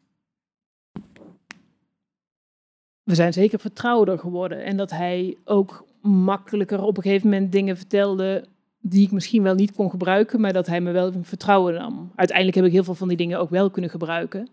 We 3.02 3.14
zijn 3.14 3.32
zeker 3.32 3.58
vertrouwder 3.58 4.18
geworden. 4.18 4.64
En 4.64 4.76
dat 4.76 4.90
hij 4.90 5.36
ook 5.44 5.86
makkelijker 6.00 6.82
op 6.82 6.96
een 6.96 7.02
gegeven 7.02 7.28
moment 7.28 7.52
dingen 7.52 7.76
vertelde 7.76 8.48
die 8.80 9.04
ik 9.04 9.12
misschien 9.12 9.42
wel 9.42 9.54
niet 9.54 9.72
kon 9.72 9.90
gebruiken, 9.90 10.40
maar 10.40 10.52
dat 10.52 10.66
hij 10.66 10.80
me 10.80 10.90
wel 10.90 11.12
vertrouwen 11.22 11.74
nam. 11.74 12.12
Uiteindelijk 12.14 12.56
heb 12.56 12.66
ik 12.66 12.72
heel 12.72 12.84
veel 12.84 12.94
van 12.94 13.08
die 13.08 13.16
dingen 13.16 13.38
ook 13.38 13.50
wel 13.50 13.70
kunnen 13.70 13.90
gebruiken. 13.90 14.48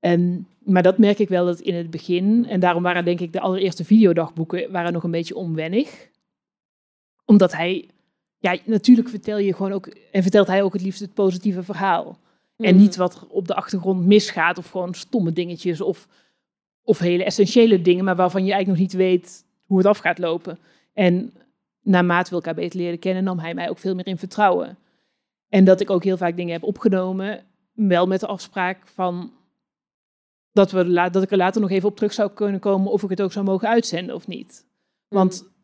En, 0.00 0.46
maar 0.58 0.82
dat 0.82 0.98
merk 0.98 1.18
ik 1.18 1.28
wel 1.28 1.44
dat 1.44 1.60
in 1.60 1.74
het 1.74 1.90
begin, 1.90 2.46
en 2.46 2.60
daarom 2.60 2.82
waren 2.82 3.04
denk 3.04 3.20
ik 3.20 3.32
de 3.32 3.40
allereerste 3.40 3.84
videodagboeken 3.84 4.72
waren 4.72 4.92
nog 4.92 5.02
een 5.02 5.10
beetje 5.10 5.36
onwennig 5.36 6.08
omdat 7.26 7.52
hij, 7.52 7.88
ja, 8.38 8.56
natuurlijk 8.64 9.08
vertel 9.08 9.38
je 9.38 9.54
gewoon 9.54 9.72
ook, 9.72 9.86
en 9.86 10.22
vertelt 10.22 10.46
hij 10.46 10.62
ook 10.62 10.72
het 10.72 10.82
liefst 10.82 11.00
het 11.00 11.14
positieve 11.14 11.62
verhaal. 11.62 12.18
En 12.56 12.74
mhm. 12.74 12.82
niet 12.82 12.96
wat 12.96 13.14
er 13.14 13.26
op 13.28 13.46
de 13.46 13.54
achtergrond 13.54 14.06
misgaat, 14.06 14.58
of 14.58 14.70
gewoon 14.70 14.94
stomme 14.94 15.32
dingetjes, 15.32 15.80
of, 15.80 16.08
of 16.82 16.98
hele 16.98 17.24
essentiële 17.24 17.82
dingen, 17.82 18.04
maar 18.04 18.16
waarvan 18.16 18.44
je 18.44 18.52
eigenlijk 18.52 18.80
nog 18.80 18.88
niet 18.88 19.00
weet 19.00 19.44
hoe 19.66 19.78
het 19.78 19.86
af 19.86 19.98
gaat 19.98 20.18
lopen. 20.18 20.58
En 20.92 21.32
naarmate 21.82 22.28
we 22.28 22.34
elkaar 22.34 22.54
beter 22.54 22.78
leren 22.78 22.98
kennen, 22.98 23.24
nam 23.24 23.38
hij 23.38 23.54
mij 23.54 23.70
ook 23.70 23.78
veel 23.78 23.94
meer 23.94 24.06
in 24.06 24.18
vertrouwen. 24.18 24.78
En 25.48 25.64
dat 25.64 25.80
ik 25.80 25.90
ook 25.90 26.04
heel 26.04 26.16
vaak 26.16 26.36
dingen 26.36 26.52
heb 26.52 26.62
opgenomen, 26.62 27.44
wel 27.72 28.06
met 28.06 28.20
de 28.20 28.26
afspraak 28.26 28.86
van 28.86 29.32
dat, 30.52 30.70
we, 30.70 31.08
dat 31.10 31.22
ik 31.22 31.30
er 31.30 31.36
later 31.36 31.60
nog 31.60 31.70
even 31.70 31.88
op 31.88 31.96
terug 31.96 32.12
zou 32.12 32.30
kunnen 32.30 32.60
komen 32.60 32.92
of 32.92 33.02
ik 33.02 33.10
het 33.10 33.22
ook 33.22 33.32
zou 33.32 33.44
mogen 33.44 33.68
uitzenden 33.68 34.14
of 34.14 34.26
niet. 34.26 34.66
Want 35.08 35.42
mhm 35.42 35.54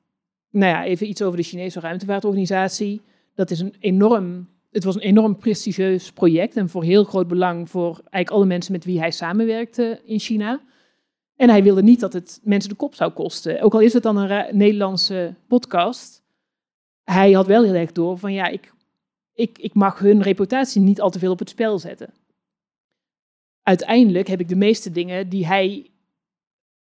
nou 0.53 0.73
ja, 0.73 0.85
even 0.85 1.09
iets 1.09 1.23
over 1.23 1.37
de 1.37 1.43
Chinese 1.43 1.81
ruimtevaartorganisatie. 1.81 3.01
Dat 3.35 3.51
is 3.51 3.61
een 3.61 3.75
enorm, 3.79 4.49
het 4.71 4.85
was 4.85 4.95
een 4.95 5.01
enorm 5.01 5.37
prestigieus 5.37 6.13
project 6.13 6.57
en 6.57 6.69
voor 6.69 6.83
heel 6.83 7.05
groot 7.05 7.29
belang 7.29 7.71
voor 7.71 7.93
eigenlijk 7.95 8.31
alle 8.31 8.47
mensen 8.47 8.73
met 8.73 8.85
wie 8.85 8.99
hij 8.99 9.11
samenwerkte 9.11 10.01
in 10.05 10.19
China. 10.19 10.61
En 11.37 11.49
hij 11.49 11.63
wilde 11.63 11.83
niet 11.83 12.01
dat 12.01 12.13
het 12.13 12.41
mensen 12.43 12.71
de 12.71 12.77
kop 12.77 12.95
zou 12.95 13.13
kosten. 13.13 13.61
Ook 13.61 13.75
al 13.75 13.81
is 13.81 13.93
het 13.93 14.03
dan 14.03 14.17
een 14.17 14.57
Nederlandse 14.57 15.35
podcast. 15.47 16.23
Hij 17.05 17.33
had 17.33 17.47
wel 17.47 17.63
heel 17.63 17.75
erg 17.75 17.93
door 17.93 18.19
van 18.19 18.33
ja, 18.33 18.47
ik, 18.47 18.73
ik, 19.35 19.59
ik 19.59 19.75
mag 19.75 19.99
hun 19.99 20.23
reputatie 20.23 20.81
niet 20.81 21.01
al 21.01 21.11
te 21.11 21.19
veel 21.19 21.33
op 21.33 21.39
het 21.39 21.49
spel 21.49 21.79
zetten. 21.79 22.13
Uiteindelijk 23.63 24.29
heb 24.29 24.41
ik 24.41 24.49
de 24.49 24.57
meeste 24.57 24.91
dingen 24.91 25.29
die 25.29 25.47
hij 25.47 25.92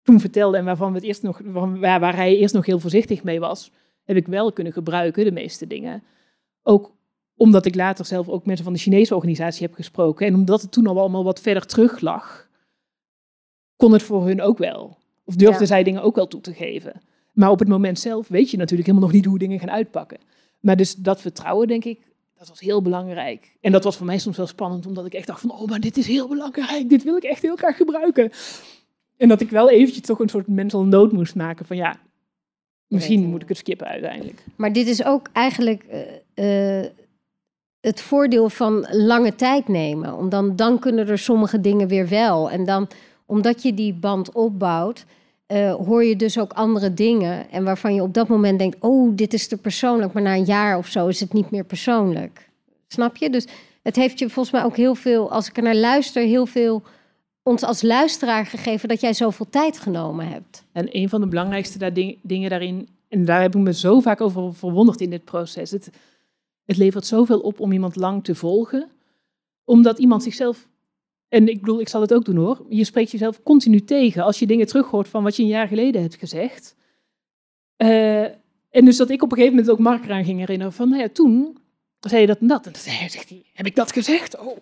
toen 0.08 0.20
vertelde 0.20 0.56
en 0.56 0.64
waarvan 0.64 0.88
we 0.88 0.96
het 0.96 1.06
eerst 1.06 1.22
nog, 1.22 1.40
waar, 1.44 2.00
waar 2.00 2.16
hij 2.16 2.36
eerst 2.36 2.54
nog 2.54 2.66
heel 2.66 2.78
voorzichtig 2.78 3.22
mee 3.22 3.40
was, 3.40 3.70
heb 4.04 4.16
ik 4.16 4.26
wel 4.26 4.52
kunnen 4.52 4.72
gebruiken, 4.72 5.24
de 5.24 5.32
meeste 5.32 5.66
dingen. 5.66 6.02
Ook 6.62 6.92
omdat 7.36 7.66
ik 7.66 7.74
later 7.74 8.04
zelf 8.04 8.28
ook 8.28 8.46
mensen 8.46 8.64
van 8.64 8.72
de 8.72 8.78
Chinese 8.78 9.14
organisatie 9.14 9.66
heb 9.66 9.74
gesproken 9.74 10.26
en 10.26 10.34
omdat 10.34 10.62
het 10.62 10.72
toen 10.72 10.86
al 10.86 10.98
allemaal 10.98 11.24
wat 11.24 11.40
verder 11.40 11.66
terug 11.66 12.00
lag, 12.00 12.48
kon 13.76 13.92
het 13.92 14.02
voor 14.02 14.26
hun 14.26 14.42
ook 14.42 14.58
wel. 14.58 14.98
Of 15.24 15.34
durfden 15.34 15.66
zij 15.66 15.82
dingen 15.82 16.02
ook 16.02 16.14
wel 16.14 16.28
toe 16.28 16.40
te 16.40 16.54
geven. 16.54 17.00
Maar 17.32 17.50
op 17.50 17.58
het 17.58 17.68
moment 17.68 17.98
zelf 17.98 18.28
weet 18.28 18.50
je 18.50 18.56
natuurlijk 18.56 18.88
helemaal 18.88 19.08
nog 19.08 19.16
niet 19.16 19.26
hoe 19.26 19.38
dingen 19.38 19.58
gaan 19.58 19.70
uitpakken. 19.70 20.18
Maar 20.60 20.76
dus 20.76 20.94
dat 20.94 21.20
vertrouwen, 21.20 21.68
denk 21.68 21.84
ik, 21.84 22.00
dat 22.38 22.48
was 22.48 22.60
heel 22.60 22.82
belangrijk. 22.82 23.56
En 23.60 23.72
dat 23.72 23.84
was 23.84 23.96
voor 23.96 24.06
mij 24.06 24.18
soms 24.18 24.36
wel 24.36 24.46
spannend, 24.46 24.86
omdat 24.86 25.06
ik 25.06 25.14
echt 25.14 25.26
dacht 25.26 25.40
van, 25.40 25.52
oh, 25.52 25.68
maar 25.68 25.80
dit 25.80 25.96
is 25.96 26.06
heel 26.06 26.28
belangrijk. 26.28 26.88
Dit 26.88 27.02
wil 27.02 27.16
ik 27.16 27.24
echt 27.24 27.42
heel 27.42 27.56
graag 27.56 27.76
gebruiken. 27.76 28.30
En 29.18 29.28
dat 29.28 29.40
ik 29.40 29.50
wel 29.50 29.70
eventjes 29.70 30.06
toch 30.06 30.18
een 30.18 30.28
soort 30.28 30.46
mental 30.46 30.84
note 30.84 31.14
moest 31.14 31.34
maken 31.34 31.66
van 31.66 31.76
ja, 31.76 31.96
misschien 32.86 33.26
moet 33.26 33.42
ik 33.42 33.48
het 33.48 33.56
skippen 33.56 33.86
uiteindelijk. 33.86 34.42
Maar 34.56 34.72
dit 34.72 34.86
is 34.86 35.04
ook 35.04 35.28
eigenlijk 35.32 35.84
uh, 36.34 36.84
het 37.80 38.00
voordeel 38.00 38.50
van 38.50 38.86
lange 38.90 39.34
tijd 39.34 39.68
nemen. 39.68 40.16
Om 40.16 40.28
dan, 40.28 40.56
dan 40.56 40.78
kunnen 40.78 41.08
er 41.08 41.18
sommige 41.18 41.60
dingen 41.60 41.88
weer 41.88 42.08
wel. 42.08 42.50
En 42.50 42.64
dan, 42.64 42.88
omdat 43.26 43.62
je 43.62 43.74
die 43.74 43.94
band 43.94 44.32
opbouwt, 44.32 45.04
uh, 45.52 45.74
hoor 45.74 46.04
je 46.04 46.16
dus 46.16 46.38
ook 46.38 46.52
andere 46.52 46.94
dingen. 46.94 47.50
En 47.50 47.64
waarvan 47.64 47.94
je 47.94 48.02
op 48.02 48.14
dat 48.14 48.28
moment 48.28 48.58
denkt, 48.58 48.76
oh, 48.80 49.16
dit 49.16 49.32
is 49.32 49.48
te 49.48 49.56
persoonlijk. 49.56 50.12
Maar 50.12 50.22
na 50.22 50.34
een 50.34 50.44
jaar 50.44 50.78
of 50.78 50.86
zo 50.86 51.06
is 51.06 51.20
het 51.20 51.32
niet 51.32 51.50
meer 51.50 51.64
persoonlijk. 51.64 52.48
Snap 52.86 53.16
je? 53.16 53.30
Dus 53.30 53.46
het 53.82 53.96
heeft 53.96 54.18
je 54.18 54.30
volgens 54.30 54.54
mij 54.54 54.64
ook 54.64 54.76
heel 54.76 54.94
veel, 54.94 55.30
als 55.30 55.48
ik 55.48 55.56
er 55.56 55.62
naar 55.62 55.74
luister, 55.74 56.22
heel 56.22 56.46
veel 56.46 56.82
ons 57.48 57.62
als 57.62 57.82
luisteraar 57.82 58.46
gegeven 58.46 58.88
dat 58.88 59.00
jij 59.00 59.12
zoveel 59.12 59.46
tijd 59.50 59.78
genomen 59.78 60.28
hebt. 60.28 60.64
En 60.72 60.96
een 60.96 61.08
van 61.08 61.20
de 61.20 61.26
belangrijkste 61.26 61.78
daar 61.78 61.92
dingen 62.22 62.50
daarin, 62.50 62.88
en 63.08 63.24
daar 63.24 63.40
heb 63.40 63.54
ik 63.54 63.60
me 63.60 63.74
zo 63.74 64.00
vaak 64.00 64.20
over 64.20 64.54
verwonderd 64.54 65.00
in 65.00 65.10
dit 65.10 65.24
proces. 65.24 65.70
Het, 65.70 65.90
het 66.64 66.76
levert 66.76 67.06
zoveel 67.06 67.40
op 67.40 67.60
om 67.60 67.72
iemand 67.72 67.96
lang 67.96 68.24
te 68.24 68.34
volgen, 68.34 68.88
omdat 69.64 69.98
iemand 69.98 70.22
zichzelf, 70.22 70.68
en 71.28 71.48
ik 71.48 71.60
bedoel, 71.60 71.80
ik 71.80 71.88
zal 71.88 72.00
het 72.00 72.14
ook 72.14 72.24
doen 72.24 72.36
hoor, 72.36 72.66
je 72.68 72.84
spreekt 72.84 73.10
jezelf 73.10 73.42
continu 73.42 73.84
tegen 73.84 74.24
als 74.24 74.38
je 74.38 74.46
dingen 74.46 74.66
terughoort 74.66 75.08
van 75.08 75.22
wat 75.22 75.36
je 75.36 75.42
een 75.42 75.48
jaar 75.48 75.68
geleden 75.68 76.02
hebt 76.02 76.16
gezegd. 76.16 76.76
Uh, 77.76 78.22
en 78.70 78.84
dus 78.84 78.96
dat 78.96 79.10
ik 79.10 79.22
op 79.22 79.30
een 79.30 79.36
gegeven 79.36 79.56
moment 79.56 79.72
ook 79.72 79.84
Mark 79.84 80.04
eraan 80.04 80.24
ging 80.24 80.38
herinneren 80.38 80.72
van, 80.72 80.88
nou 80.88 81.02
ja, 81.02 81.08
toen 81.08 81.58
zei 82.00 82.20
je 82.20 82.26
dat 82.26 82.38
en 82.38 82.46
dat. 82.46 82.66
En 82.66 82.72
dan 82.72 82.80
zegt 83.08 83.28
hij, 83.28 83.42
heb 83.52 83.66
ik 83.66 83.76
dat 83.76 83.92
gezegd? 83.92 84.38
Oh. 84.38 84.56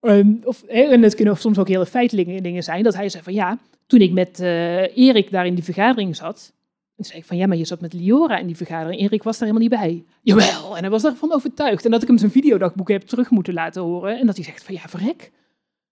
Um, 0.00 0.40
of, 0.44 0.62
en 0.62 1.02
het 1.02 1.14
kunnen 1.14 1.36
soms 1.36 1.58
ook 1.58 1.68
hele 1.68 1.86
feitelijke 1.86 2.40
dingen 2.40 2.62
zijn. 2.62 2.82
Dat 2.82 2.94
hij 2.94 3.08
zei 3.08 3.22
van 3.22 3.32
ja, 3.32 3.58
toen 3.86 4.00
ik 4.00 4.12
met 4.12 4.40
uh, 4.40 4.96
Erik 4.96 5.30
daar 5.30 5.46
in 5.46 5.54
die 5.54 5.64
vergadering 5.64 6.16
zat. 6.16 6.54
En 6.96 7.04
zei 7.04 7.18
ik 7.18 7.24
van 7.24 7.36
ja, 7.36 7.46
maar 7.46 7.56
je 7.56 7.64
zat 7.64 7.80
met 7.80 7.92
Liora 7.92 8.38
in 8.38 8.46
die 8.46 8.56
vergadering. 8.56 9.00
Erik 9.00 9.22
was 9.22 9.38
daar 9.38 9.48
helemaal 9.48 9.68
niet 9.68 9.80
bij. 9.80 10.04
Jawel, 10.22 10.76
en 10.76 10.80
hij 10.80 10.90
was 10.90 11.02
daarvan 11.02 11.32
overtuigd. 11.32 11.84
En 11.84 11.90
dat 11.90 12.02
ik 12.02 12.08
hem 12.08 12.18
zijn 12.18 12.30
videodagboek 12.30 12.88
heb 12.88 13.02
terug 13.02 13.30
moeten 13.30 13.54
laten 13.54 13.82
horen. 13.82 14.18
En 14.18 14.26
dat 14.26 14.36
hij 14.36 14.44
zegt 14.44 14.64
van 14.64 14.74
ja, 14.74 14.80
verrek. 14.86 15.32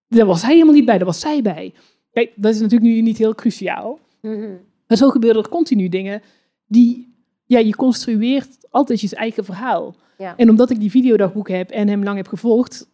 Daar 0.08 0.26
was 0.26 0.42
hij 0.42 0.52
helemaal 0.52 0.74
niet 0.74 0.84
bij, 0.84 0.96
daar 0.96 1.06
was 1.06 1.20
zij 1.20 1.42
bij. 1.42 1.72
Kijk, 2.12 2.32
dat 2.36 2.54
is 2.54 2.60
natuurlijk 2.60 2.92
nu 2.92 3.00
niet 3.00 3.18
heel 3.18 3.34
cruciaal. 3.34 3.98
Mm 4.20 4.58
Maar 4.86 4.96
zo 4.96 5.10
gebeuren 5.10 5.42
er 5.42 5.48
continu 5.48 5.88
dingen 5.88 6.22
die, 6.66 7.14
ja, 7.44 7.58
je 7.58 7.76
construeert 7.76 8.66
altijd 8.70 9.00
je 9.00 9.16
eigen 9.16 9.44
verhaal. 9.44 9.96
Ja. 10.18 10.36
En 10.36 10.50
omdat 10.50 10.70
ik 10.70 10.80
die 10.80 10.90
videodagboek 10.90 11.48
heb 11.48 11.70
en 11.70 11.88
hem 11.88 12.04
lang 12.04 12.16
heb 12.16 12.28
gevolgd, 12.28 12.90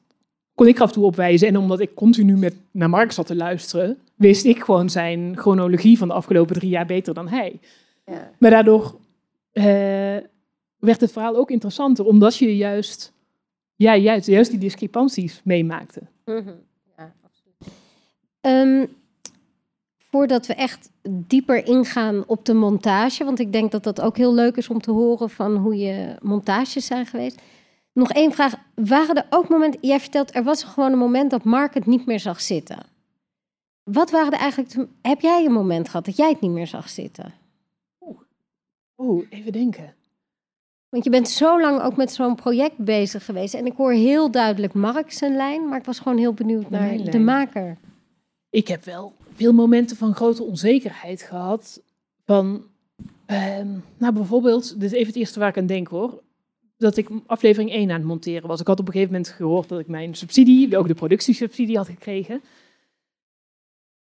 kon 0.61 0.69
ik 0.69 0.81
af 0.81 0.89
en 0.89 0.95
toe 0.95 1.05
opwijzen. 1.05 1.49
En 1.49 1.57
omdat 1.57 1.81
ik 1.81 1.95
continu 1.95 2.37
met, 2.37 2.55
naar 2.71 2.91
Mark 2.91 3.13
zat 3.13 3.27
te 3.27 3.37
luisteren, 3.37 3.99
wist 4.15 4.45
ik 4.45 4.63
gewoon 4.63 4.91
zijn 4.91 5.37
chronologie 5.37 5.99
van 5.99 6.09
de 6.09 6.15
afgelopen 6.15 6.55
drie 6.55 6.71
jaar 6.71 6.87
beter 6.87 7.15
dan 7.15 7.29
hij. 7.29 7.59
Ja. 8.07 8.31
Maar 8.39 8.51
daardoor 8.51 8.95
uh, 9.53 9.65
werd 10.79 11.01
het 11.01 11.13
verhaal 11.13 11.37
ook 11.37 11.51
interessanter, 11.51 12.05
omdat 12.05 12.37
je 12.37 12.57
juist, 12.57 13.13
ja, 13.75 13.97
juist, 13.97 14.27
juist 14.27 14.51
die 14.51 14.61
discrepanties 14.61 15.41
meemaakte. 15.45 16.01
Mm 16.25 16.45
-hmm. 16.45 16.61
ja, 16.97 17.13
absoluut. 17.25 17.75
Um, 18.41 18.89
voordat 19.99 20.47
we 20.47 20.55
echt 20.55 20.91
dieper 21.09 21.67
ingaan 21.67 22.25
op 22.27 22.45
de 22.45 22.55
montage, 22.55 23.25
want 23.25 23.39
ik 23.39 23.53
denk 23.53 23.71
dat 23.71 23.85
dat 23.85 24.01
ook 24.01 24.17
heel 24.17 24.35
leuk 24.35 24.57
is 24.57 24.69
om 24.69 24.81
te 24.81 24.91
horen 24.91 25.31
van 25.31 25.57
hoe 25.57 25.77
je 25.77 26.17
montages 26.23 26.87
zijn 26.87 27.07
geweest. 27.07 27.41
Nog 27.93 28.13
één 28.13 28.33
vraag. 28.33 28.55
Waren 28.75 29.15
er 29.15 29.27
ook 29.31 29.49
momenten, 29.49 29.81
jij 29.83 30.01
vertelt, 30.01 30.35
er 30.35 30.45
was 30.45 30.65
gewoon 30.65 30.93
een 30.93 30.99
moment 30.99 31.31
dat 31.31 31.45
Mark 31.45 31.75
het 31.75 31.87
niet 31.87 32.07
meer 32.07 32.21
zag 32.21 32.41
zitten. 32.41 32.79
Wat 33.83 34.11
waren 34.11 34.33
er 34.33 34.39
eigenlijk, 34.39 34.89
heb 35.03 35.21
jij 35.21 35.45
een 35.45 35.53
moment 35.53 35.89
gehad 35.89 36.05
dat 36.05 36.17
jij 36.17 36.29
het 36.29 36.41
niet 36.41 36.51
meer 36.51 36.67
zag 36.67 36.89
zitten? 36.89 37.33
Oeh, 38.97 39.27
even 39.31 39.53
denken. 39.53 39.95
Want 40.89 41.05
je 41.05 41.11
bent 41.11 41.29
zo 41.29 41.61
lang 41.61 41.81
ook 41.81 41.97
met 41.97 42.13
zo'n 42.13 42.35
project 42.35 42.77
bezig 42.77 43.25
geweest. 43.25 43.55
En 43.55 43.67
ik 43.67 43.77
hoor 43.77 43.93
heel 43.93 44.31
duidelijk 44.31 44.73
Mark 44.73 45.13
zijn 45.13 45.37
lijn, 45.37 45.69
maar 45.69 45.79
ik 45.79 45.85
was 45.85 45.99
gewoon 45.99 46.19
heel 46.19 46.35
benieuwd 46.35 46.71
naar 46.71 46.97
de 46.97 47.19
maker. 47.19 47.77
Ik 48.51 48.69
heb 48.69 48.85
wel 48.85 49.13
veel 49.35 49.53
momenten 49.53 49.97
van 49.97 50.15
grote 50.15 50.43
onzekerheid 50.43 51.23
gehad. 51.23 51.83
Van, 52.25 52.65
uh, 53.27 53.61
nou 53.99 54.13
bijvoorbeeld, 54.13 54.81
dit 54.81 54.83
is 54.83 54.93
even 54.93 55.07
het 55.07 55.17
eerste 55.17 55.39
waar 55.39 55.49
ik 55.49 55.59
aan 55.59 55.67
denk 55.67 55.89
hoor 55.89 56.23
dat 56.81 56.97
ik 56.97 57.09
aflevering 57.27 57.71
1 57.71 57.91
aan 57.91 57.97
het 57.97 58.05
monteren 58.05 58.49
was. 58.49 58.61
Ik 58.61 58.67
had 58.67 58.81
op 58.81 58.87
een 58.87 58.93
gegeven 58.93 59.13
moment 59.13 59.33
gehoord 59.33 59.69
dat 59.69 59.81
ik 59.81 59.87
mijn 59.87 60.15
subsidie, 60.15 60.79
ook 60.79 60.89
de 60.89 60.95
productiesubsidie 60.95 61.77
had 61.77 61.87
gekregen. 61.87 62.43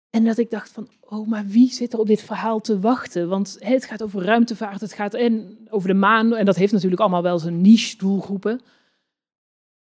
En 0.09 0.25
dat 0.25 0.37
ik 0.37 0.49
dacht 0.49 0.71
van, 0.71 0.87
oh, 0.99 1.27
maar 1.27 1.45
wie 1.45 1.73
zit 1.73 1.93
er 1.93 1.99
op 1.99 2.07
dit 2.07 2.21
verhaal 2.21 2.59
te 2.59 2.79
wachten? 2.79 3.29
Want 3.29 3.57
het 3.59 3.85
gaat 3.85 4.03
over 4.03 4.23
ruimtevaart, 4.23 4.81
het 4.81 4.93
gaat 4.93 5.13
en 5.13 5.57
over 5.69 5.87
de 5.87 5.93
maan. 5.93 6.35
En 6.35 6.45
dat 6.45 6.55
heeft 6.55 6.73
natuurlijk 6.73 7.01
allemaal 7.01 7.21
wel 7.21 7.39
zijn 7.39 7.61
niche 7.61 7.97
doelgroepen. 7.97 8.61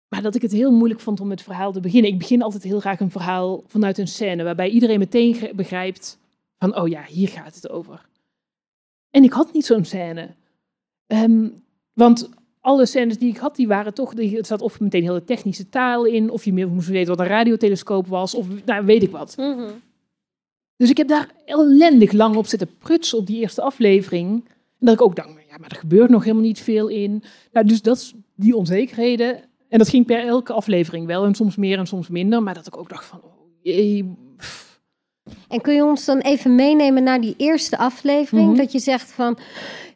Maar 0.08 0.22
dat 0.22 0.34
ik 0.34 0.42
het 0.42 0.52
heel 0.52 0.72
moeilijk 0.72 1.00
vond 1.00 1.20
om 1.20 1.30
het 1.30 1.42
verhaal 1.42 1.72
te 1.72 1.80
beginnen. 1.80 2.10
Ik 2.10 2.18
begin 2.18 2.42
altijd 2.42 2.62
heel 2.62 2.80
graag 2.80 3.00
een 3.00 3.10
verhaal 3.10 3.64
vanuit 3.66 3.98
een 3.98 4.08
scène 4.08 4.44
waarbij 4.44 4.68
iedereen 4.68 4.98
meteen 4.98 5.50
begrijpt 5.54 6.18
van, 6.58 6.76
oh 6.76 6.88
ja, 6.88 7.04
hier 7.04 7.28
gaat 7.28 7.54
het 7.54 7.70
over. 7.70 8.08
En 9.10 9.24
ik 9.24 9.32
had 9.32 9.52
niet 9.52 9.66
zo'n 9.66 9.84
scène. 9.84 10.34
Ehm, 11.06 11.48
want 11.92 12.28
alle 12.66 12.86
scènes 12.86 13.18
die 13.18 13.28
ik 13.28 13.36
had, 13.36 13.56
die 13.56 13.68
waren 13.68 13.94
toch, 13.94 14.14
die- 14.14 14.38
er 14.38 14.46
zat 14.46 14.60
of 14.62 14.80
meteen 14.80 15.02
hele 15.02 15.24
technische 15.24 15.68
taal 15.68 16.04
in, 16.04 16.30
of 16.30 16.44
je 16.44 16.52
meer 16.52 16.68
moest 16.68 16.88
weten 16.88 17.08
wat 17.16 17.20
een 17.20 17.32
radiotelescoop 17.32 18.06
was, 18.06 18.34
of 18.34 18.46
nou, 18.64 18.84
weet 18.84 19.02
ik 19.02 19.10
wat. 19.10 19.36
Mhm. 19.36 19.68
Dus 20.76 20.90
ik 20.90 20.96
heb 20.96 21.08
daar 21.08 21.30
ellendig 21.44 22.12
lang 22.12 22.36
op 22.36 22.46
zitten 22.46 22.68
prutsen 22.78 23.18
op 23.18 23.26
die 23.26 23.40
eerste 23.40 23.62
aflevering. 23.62 24.44
En 24.48 24.86
dat 24.86 24.94
ik 24.94 25.00
ook 25.02 25.16
dacht, 25.16 25.28
ja, 25.28 25.56
maar 25.58 25.70
er 25.70 25.76
gebeurt 25.76 26.10
nog 26.10 26.22
helemaal 26.22 26.44
niet 26.44 26.60
veel 26.60 26.88
in. 26.88 27.22
Nou, 27.52 27.66
dus 27.66 27.82
dat 27.82 27.96
is 27.96 28.14
die 28.34 28.56
onzekerheden. 28.56 29.40
En 29.68 29.78
dat 29.78 29.88
ging 29.88 30.06
per 30.06 30.26
elke 30.26 30.52
aflevering 30.52 31.06
wel. 31.06 31.24
En 31.24 31.34
soms 31.34 31.56
meer 31.56 31.78
en 31.78 31.86
soms 31.86 32.08
minder. 32.08 32.42
Maar 32.42 32.54
dat 32.54 32.66
ik 32.66 32.76
ook 32.76 32.88
dacht 32.88 33.04
van, 33.04 33.20
oh 33.22 33.30
jee. 33.62 34.14
En 35.48 35.60
kun 35.60 35.74
je 35.74 35.84
ons 35.84 36.04
dan 36.04 36.18
even 36.18 36.54
meenemen 36.54 37.02
naar 37.02 37.20
die 37.20 37.34
eerste 37.36 37.78
aflevering? 37.78 38.48
Mhm. 38.48 38.56
Dat 38.56 38.72
je 38.72 38.78
zegt 38.78 39.12
van, 39.12 39.38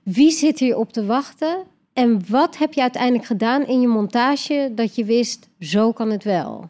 wie 0.02 0.30
zit 0.30 0.58
hier 0.58 0.76
op 0.76 0.92
te 0.92 1.04
wachten? 1.06 1.56
En 1.92 2.20
wat 2.28 2.56
heb 2.58 2.72
je 2.72 2.80
uiteindelijk 2.80 3.24
gedaan 3.24 3.66
in 3.66 3.80
je 3.80 3.86
montage 3.88 4.72
dat 4.74 4.94
je 4.94 5.04
wist, 5.04 5.48
zo 5.60 5.92
kan 5.92 6.10
het 6.10 6.24
wel? 6.24 6.68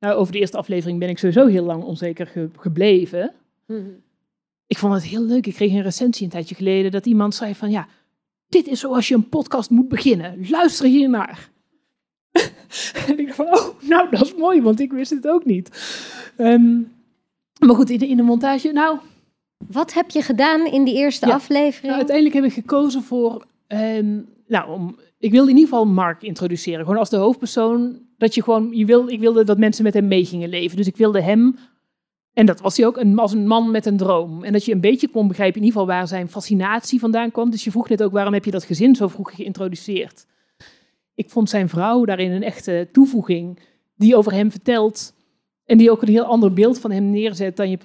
Nou, 0.00 0.14
over 0.14 0.32
de 0.32 0.38
eerste 0.38 0.56
aflevering 0.56 0.98
ben 0.98 1.08
ik 1.08 1.18
sowieso 1.18 1.46
heel 1.46 1.64
lang 1.64 1.82
onzeker 1.82 2.26
ge- 2.26 2.50
gebleven. 2.58 3.32
Ik 4.66 4.78
vond 4.78 4.94
het 4.94 5.04
heel 5.04 5.22
leuk. 5.22 5.46
Ik 5.46 5.54
kreeg 5.54 5.72
een 5.72 5.82
recensie 5.82 6.24
een 6.24 6.30
tijdje 6.30 6.54
geleden 6.54 6.90
dat 6.90 7.06
iemand 7.06 7.34
zei 7.34 7.54
van, 7.54 7.70
ja, 7.70 7.86
dit 8.48 8.66
is 8.66 8.80
zoals 8.80 9.08
je 9.08 9.14
een 9.14 9.28
podcast 9.28 9.70
moet 9.70 9.88
beginnen. 9.88 10.48
Luister 10.50 10.86
hiernaar. 10.86 11.48
en 13.06 13.18
ik 13.18 13.26
dacht 13.26 13.36
van, 13.36 13.46
oh, 13.46 13.68
nou, 13.88 14.10
dat 14.10 14.20
is 14.22 14.34
mooi, 14.34 14.62
want 14.62 14.80
ik 14.80 14.92
wist 14.92 15.10
het 15.10 15.28
ook 15.28 15.44
niet. 15.44 15.68
Ehm, 16.36 16.76
maar 17.66 17.74
goed, 17.76 17.90
in 17.90 17.98
de, 17.98 18.08
in 18.08 18.16
de 18.16 18.22
montage, 18.22 18.72
nou, 18.72 18.98
Wat 19.68 19.92
heb 19.92 20.10
je 20.10 20.22
gedaan 20.22 20.66
in 20.66 20.84
die 20.84 20.94
eerste 20.94 21.26
Ja. 21.26 21.34
aflevering? 21.34 21.82
nou, 21.86 21.96
uiteindelijk 21.96 22.34
heb 22.36 22.44
ik 22.44 22.52
gekozen 22.52 23.02
voor, 23.02 23.44
ehm, 23.66 24.20
nou, 24.46 24.94
ik 25.18 25.30
wilde 25.30 25.50
in 25.50 25.56
ieder 25.56 25.70
geval 25.70 25.86
Mark 25.86 26.22
introduceren. 26.22 26.84
Gewoon 26.84 26.98
als 26.98 27.10
de 27.10 27.16
hoofdpersoon, 27.16 28.00
dat 28.18 28.34
je 28.34 28.42
gewoon, 28.42 28.70
je 28.72 28.84
wil, 28.84 29.08
ik 29.08 29.20
wilde 29.20 29.44
dat 29.44 29.58
mensen 29.58 29.84
met 29.84 29.94
hem 29.94 30.08
mee 30.08 30.24
gingen 30.24 30.48
leven. 30.48 30.76
Dus 30.76 30.86
ik 30.86 30.96
wilde 30.96 31.22
hem, 31.22 31.56
en 32.32 32.46
dat 32.46 32.60
was 32.60 32.76
hij 32.76 32.86
ook, 32.86 32.98
als 33.16 33.32
een 33.32 33.46
man 33.46 33.70
met 33.70 33.86
een 33.86 33.96
droom. 33.96 34.44
En 34.44 34.52
dat 34.52 34.64
je 34.64 34.72
een 34.72 34.80
beetje 34.80 35.08
kon 35.08 35.28
begrijpen 35.28 35.60
in 35.60 35.66
ieder 35.66 35.80
geval 35.80 35.94
waar 35.96 36.08
zijn 36.08 36.28
fascinatie 36.28 37.00
vandaan 37.00 37.30
kwam. 37.30 37.50
Dus 37.50 37.64
je 37.64 37.70
vroeg 37.70 37.88
net 37.88 38.02
ook, 38.02 38.12
waarom 38.12 38.32
heb 38.32 38.44
je 38.44 38.50
dat 38.50 38.64
gezin 38.64 38.94
zo 38.94 39.08
vroeg 39.08 39.34
geïntroduceerd? 39.34 40.26
Ik 41.14 41.30
vond 41.30 41.50
zijn 41.50 41.68
vrouw 41.68 42.04
daarin 42.04 42.30
een 42.30 42.42
echte 42.42 42.88
toevoeging, 42.92 43.58
die 43.96 44.16
over 44.16 44.32
hem 44.32 44.50
vertelt. 44.50 45.14
En 45.64 45.78
die 45.78 45.90
ook 45.90 46.02
een 46.02 46.08
heel 46.08 46.24
ander 46.24 46.52
beeld 46.52 46.78
van 46.78 46.90
hem 46.90 47.10
neerzet 47.10 47.56
dan 47.56 47.70
je 47.70 47.78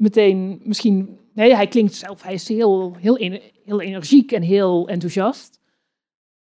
meteen 0.00 0.60
misschien... 0.64 1.18
Nee, 1.34 1.54
hij 1.54 1.66
klinkt 1.66 1.94
zelf, 1.94 2.22
hij 2.22 2.34
is 2.34 2.48
heel, 2.48 2.96
heel, 2.98 3.16
heel 3.64 3.80
energiek 3.80 4.32
en 4.32 4.42
heel 4.42 4.88
enthousiast. 4.88 5.60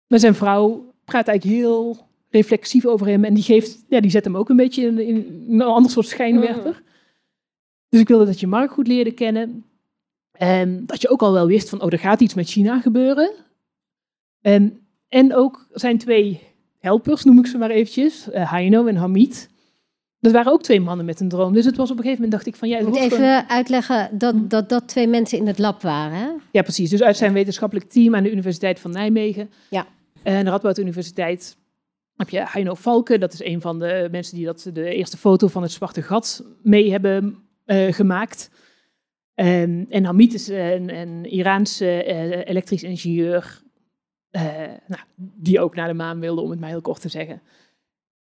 Maar 0.08 0.20
zijn 0.20 0.36
vrouw 0.36 0.94
praat 1.04 1.28
eigenlijk 1.28 1.60
heel 1.60 1.98
reflexief 2.30 2.86
over 2.86 3.08
hem. 3.08 3.24
En 3.24 3.34
die, 3.34 3.44
geeft, 3.44 3.86
ja, 3.90 4.00
die 4.00 4.12
zet 4.12 4.24
hem 4.24 4.38
ook 4.38 4.50
een 4.50 4.56
beetje 4.56 4.86
in, 4.86 5.00
in 5.00 5.46
een 5.50 5.62
ander 5.62 5.92
soort 5.92 6.08
schijnwerper. 6.08 6.84
Dus 7.90 8.00
ik 8.00 8.08
wilde 8.08 8.26
dat 8.26 8.40
je 8.40 8.48
Mark 8.48 8.72
goed 8.72 8.88
leerde 8.88 9.12
kennen. 9.12 9.66
En 10.32 10.86
dat 10.86 11.02
je 11.02 11.10
ook 11.10 11.22
al 11.22 11.34
wel 11.34 11.48
wist 11.48 11.70
van, 11.70 11.82
oh, 11.82 11.92
er 11.92 12.00
gaat 12.00 12.22
iets 12.22 12.34
met 12.34 12.50
China 12.50 12.80
gebeuren. 12.80 13.32
En, 14.42 14.88
en 15.08 15.36
ook 15.36 15.68
zijn 15.72 15.98
twee 15.98 16.42
helpers, 16.80 17.24
noem 17.24 17.40
ik 17.40 17.48
ze 17.48 17.58
maar 17.58 17.70
eventjes, 17.70 18.30
eh 18.30 18.52
Heino 18.52 18.86
en 18.86 18.96
Hamid. 18.96 19.50
Dat 20.20 20.32
waren 20.32 20.52
ook 20.52 20.64
twee 20.64 20.82
mannen 20.82 21.06
met 21.06 21.20
een 21.20 21.30
droom. 21.30 21.54
Dus 21.54 21.66
het 21.66 21.76
was 21.76 21.92
op 21.92 21.98
een 21.98 22.04
gegeven 22.04 22.24
moment, 22.24 22.44
dacht 22.44 22.48
ik 22.48 22.60
van, 22.60 22.70
ja, 22.70 22.78
het 22.78 22.88
Ik 22.88 22.94
moet 22.94 23.12
even 23.12 23.50
uitleggen 23.50 24.10
dat, 24.18 24.50
dat 24.50 24.70
dat 24.70 24.88
twee 24.88 25.08
mensen 25.08 25.38
in 25.38 25.48
het 25.48 25.58
lab 25.58 25.82
waren. 25.82 26.18
Hè? 26.18 26.28
Ja, 26.52 26.62
precies. 26.62 26.90
Dus 26.90 27.02
uit 27.02 27.18
zijn 27.18 27.34
wetenschappelijk 27.34 27.90
team 27.90 28.16
aan 28.16 28.24
de 28.24 28.32
Universiteit 28.32 28.80
van 28.80 28.92
Nijmegen. 28.92 29.52
Ja. 29.70 29.88
En 30.24 30.46
de 30.46 30.52
Radboud 30.52 30.78
Universiteit 30.78 31.58
heb 32.16 32.30
je 32.30 32.44
Heino 32.46 32.74
Valken. 32.74 33.20
Dat 33.20 33.34
is 33.34 33.44
een 33.44 33.62
van 33.62 33.80
de 33.80 34.08
mensen 34.12 34.36
die 34.36 34.46
dat, 34.46 34.70
de 34.74 34.94
eerste 34.94 35.18
foto 35.18 35.48
van 35.48 35.62
het 35.62 35.72
zwarte 35.72 36.02
gat 36.02 36.44
mee 36.62 36.92
hebben 36.92 37.44
eh, 37.66 37.94
gemaakt. 37.94 38.50
En, 39.34 39.86
en 39.90 40.06
Hamid 40.06 40.34
is 40.34 40.48
een, 40.48 40.96
een 40.96 41.26
Iraanse 41.26 42.04
eh, 42.04 42.48
elektrisch 42.48 42.84
ingenieur. 42.84 43.62
eh, 44.30 44.44
nou, 44.88 45.02
die 45.16 45.60
ook 45.60 45.76
naar 45.76 45.88
de 45.88 45.94
maan 45.94 46.20
wilde, 46.20 46.42
om 46.42 46.50
het 46.50 46.60
maar 46.60 46.70
heel 46.70 46.82
kort 46.82 47.02
te 47.02 47.10
zeggen. 47.10 47.42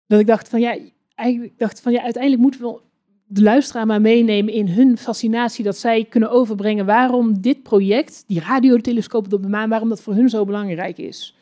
Dat 0.06 0.20
ik 0.20 0.26
dacht 0.26 0.48
van 0.48 0.60
ja, 0.60 0.78
eigenlijk 1.22 1.58
dacht 1.58 1.80
van 1.80 1.92
ja, 1.92 2.02
uiteindelijk 2.02 2.42
moeten 2.42 2.60
we 2.60 2.80
de 3.26 3.42
luisteraar 3.42 3.86
maar 3.86 4.00
meenemen 4.00 4.52
in 4.52 4.68
hun 4.68 4.98
fascinatie 4.98 5.64
dat 5.64 5.76
zij 5.78 6.04
kunnen 6.04 6.30
overbrengen 6.30 6.86
waarom 6.86 7.40
dit 7.40 7.62
project, 7.62 8.24
die 8.26 8.40
radiotelescoop 8.40 9.32
op 9.32 9.42
de 9.42 9.48
maan, 9.48 9.68
waarom 9.68 9.88
dat 9.88 10.00
voor 10.02 10.14
hun 10.14 10.28
zo 10.28 10.44
belangrijk 10.44 10.98
is. 10.98 11.36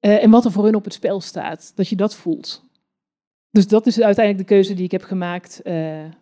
Eh, 0.00 0.22
en 0.22 0.30
wat 0.30 0.44
er 0.44 0.52
voor 0.52 0.64
hun 0.64 0.74
op 0.74 0.84
het 0.84 0.92
spel 0.92 1.20
staat, 1.20 1.72
dat 1.74 1.88
je 1.88 1.96
dat 1.96 2.14
voelt. 2.16 2.64
Dus 3.50 3.66
dat 3.68 3.86
is 3.86 4.00
uiteindelijk 4.00 4.48
de 4.48 4.54
keuze 4.54 4.74
die 4.74 4.84
ik 4.84 4.90
heb 4.90 5.02
gemaakt. 5.02 5.62
eh, 5.62 5.74
Om 5.74 6.06
het 6.06 6.16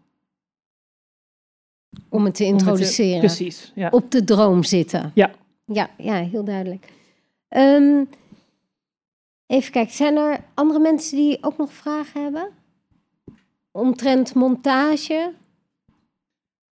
te 2.08 2.18
om 2.18 2.24
het 2.24 2.34
te- 2.34 2.44
introduceren. 2.44 3.18
precies, 3.20 3.72
ja. 3.74 3.88
Op 3.90 4.10
de 4.10 4.24
droom 4.24 4.62
zitten. 4.64 5.10
Ja. 5.14 5.30
Ja, 5.64 5.90
ja 5.98 6.14
heel 6.14 6.44
duidelijk. 6.44 6.92
Ehm, 7.48 8.04
even 9.46 9.72
kijken, 9.72 9.94
zijn 9.94 10.16
er 10.16 10.44
andere 10.54 10.78
mensen 10.78 11.16
die 11.16 11.38
ook 11.40 11.56
nog 11.56 11.72
vragen 11.72 12.22
hebben? 12.22 12.48
Omtrent 13.70 14.34
montage? 14.34 15.34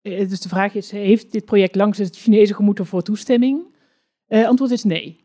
Eh, 0.01 0.30
Dus 0.30 0.41
de 0.41 0.49
vraag 0.49 0.76
is, 0.76 0.91
heeft 0.91 1.32
dit 1.32 1.45
project 1.45 1.76
langs 1.76 1.97
het 1.97 2.18
Chinese 2.18 2.53
gemoeten 2.53 2.86
voor 2.86 3.01
toestemming? 3.01 3.65
Eh, 4.28 4.47
antwoord 4.47 4.72
is 4.72 4.84
nee. 4.84 5.20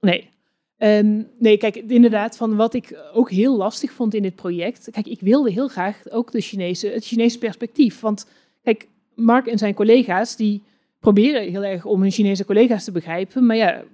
Nee. 0.00 0.28
Ehm, 0.76 1.22
nee, 1.38 1.56
kijk, 1.56 1.76
inderdaad, 1.76 2.36
van 2.36 2.56
wat 2.56 2.74
ik 2.74 2.98
ook 3.12 3.30
heel 3.30 3.56
lastig 3.56 3.92
vond 3.92 4.14
in 4.14 4.22
dit 4.22 4.34
project. 4.34 4.88
Kijk, 4.90 5.06
ik 5.06 5.20
wilde 5.20 5.50
heel 5.50 5.68
graag 5.68 6.10
ook 6.10 6.32
de 6.32 6.40
Chinese, 6.40 6.88
het 6.88 7.04
Chinese 7.04 7.38
perspectief. 7.38 8.00
Want 8.00 8.26
kijk, 8.62 8.88
Mark 9.14 9.46
en 9.46 9.58
zijn 9.58 9.74
collega's, 9.74 10.36
die 10.36 10.62
proberen 10.98 11.50
heel 11.50 11.64
erg 11.64 11.84
om 11.84 12.00
hun 12.00 12.10
Chinese 12.10 12.44
collega's 12.44 12.84
te 12.84 12.92
begrijpen. 12.92 13.46
Maar 13.46 13.56
ja, 13.56 13.84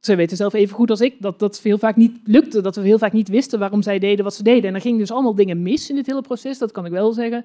ze 0.00 0.14
weten 0.14 0.36
zelf 0.36 0.52
even 0.52 0.74
goed 0.74 0.90
als 0.90 1.00
ik 1.00 1.14
dat 1.20 1.38
dat 1.38 1.60
heel 1.60 1.78
vaak 1.78 1.96
niet 1.96 2.18
lukte. 2.24 2.60
Dat 2.60 2.76
we 2.76 2.82
heel 2.82 2.98
vaak 2.98 3.12
niet 3.12 3.28
wisten 3.28 3.58
waarom 3.58 3.82
zij 3.82 3.98
deden 3.98 4.24
wat 4.24 4.34
ze 4.34 4.42
deden. 4.42 4.68
En 4.68 4.74
er 4.74 4.80
gingen 4.80 4.98
dus 4.98 5.10
allemaal 5.10 5.34
dingen 5.34 5.62
mis 5.62 5.90
in 5.90 5.96
dit 5.96 6.06
hele 6.06 6.22
proces, 6.22 6.58
dat 6.58 6.72
kan 6.72 6.86
ik 6.86 6.92
wel 6.92 7.12
zeggen. 7.12 7.44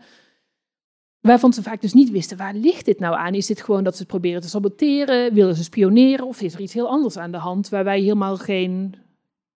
Waarvan 1.20 1.54
ze 1.54 1.64
vaak 1.64 1.82
dus 1.82 1.94
niet 1.94 2.12
wisten, 2.12 2.38
waar 2.38 2.54
ligt 2.54 2.86
dit 2.86 3.00
nou 3.00 3.16
aan? 3.16 3.34
Is 3.34 3.46
dit 3.46 3.62
gewoon 3.62 3.84
dat 3.84 3.98
ze 3.98 4.06
proberen 4.06 4.42
te 4.42 4.50
saboteren? 4.50 5.34
Willen 5.34 5.56
ze 5.56 5.64
spioneren? 5.64 6.28
Of 6.28 6.42
is 6.42 6.54
er 6.54 6.60
iets 6.60 6.74
heel 6.74 6.90
anders 6.90 7.18
aan 7.18 7.32
de 7.32 7.38
hand 7.38 7.70
waar 7.70 7.84
wij 7.84 8.00
helemaal 8.00 8.38
geen 8.38 8.96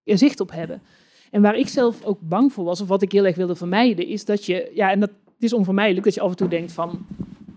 zicht 0.03 0.39
op 0.39 0.51
hebben? 0.51 0.81
En 1.31 1.41
waar 1.41 1.57
ik 1.57 1.67
zelf 1.67 2.03
ook 2.03 2.19
bang 2.21 2.53
voor 2.53 2.63
was, 2.63 2.81
of 2.81 2.87
wat 2.87 3.01
ik 3.01 3.11
heel 3.11 3.25
erg 3.25 3.35
wilde 3.35 3.55
vermijden, 3.55 4.07
is 4.07 4.25
dat 4.25 4.45
je, 4.45 4.71
ja, 4.73 4.91
en 4.91 4.99
dat 4.99 5.11
is 5.39 5.53
onvermijdelijk, 5.53 6.05
dat 6.05 6.13
je 6.13 6.21
af 6.21 6.29
en 6.29 6.35
toe 6.35 6.47
denkt 6.47 6.71
van, 6.71 7.05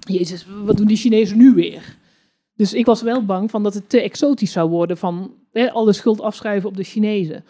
Jezus, 0.00 0.46
wat 0.64 0.76
doen 0.76 0.86
die 0.86 0.96
Chinezen 0.96 1.36
nu 1.36 1.54
weer? 1.54 1.96
Dus 2.60 2.74
ik 2.74 2.86
was 2.86 3.02
wel 3.02 3.24
bang 3.24 3.50
van 3.50 3.62
dat 3.62 3.74
het 3.74 3.88
te 3.88 4.00
exotisch 4.00 4.52
zou 4.52 4.70
worden 4.70 4.96
van 4.96 5.34
hè, 5.52 5.70
alle 5.70 5.92
schuld 5.92 6.20
afschuiven 6.20 6.68
op 6.68 6.76
de 6.76 6.84
Chinezen. 6.84 7.44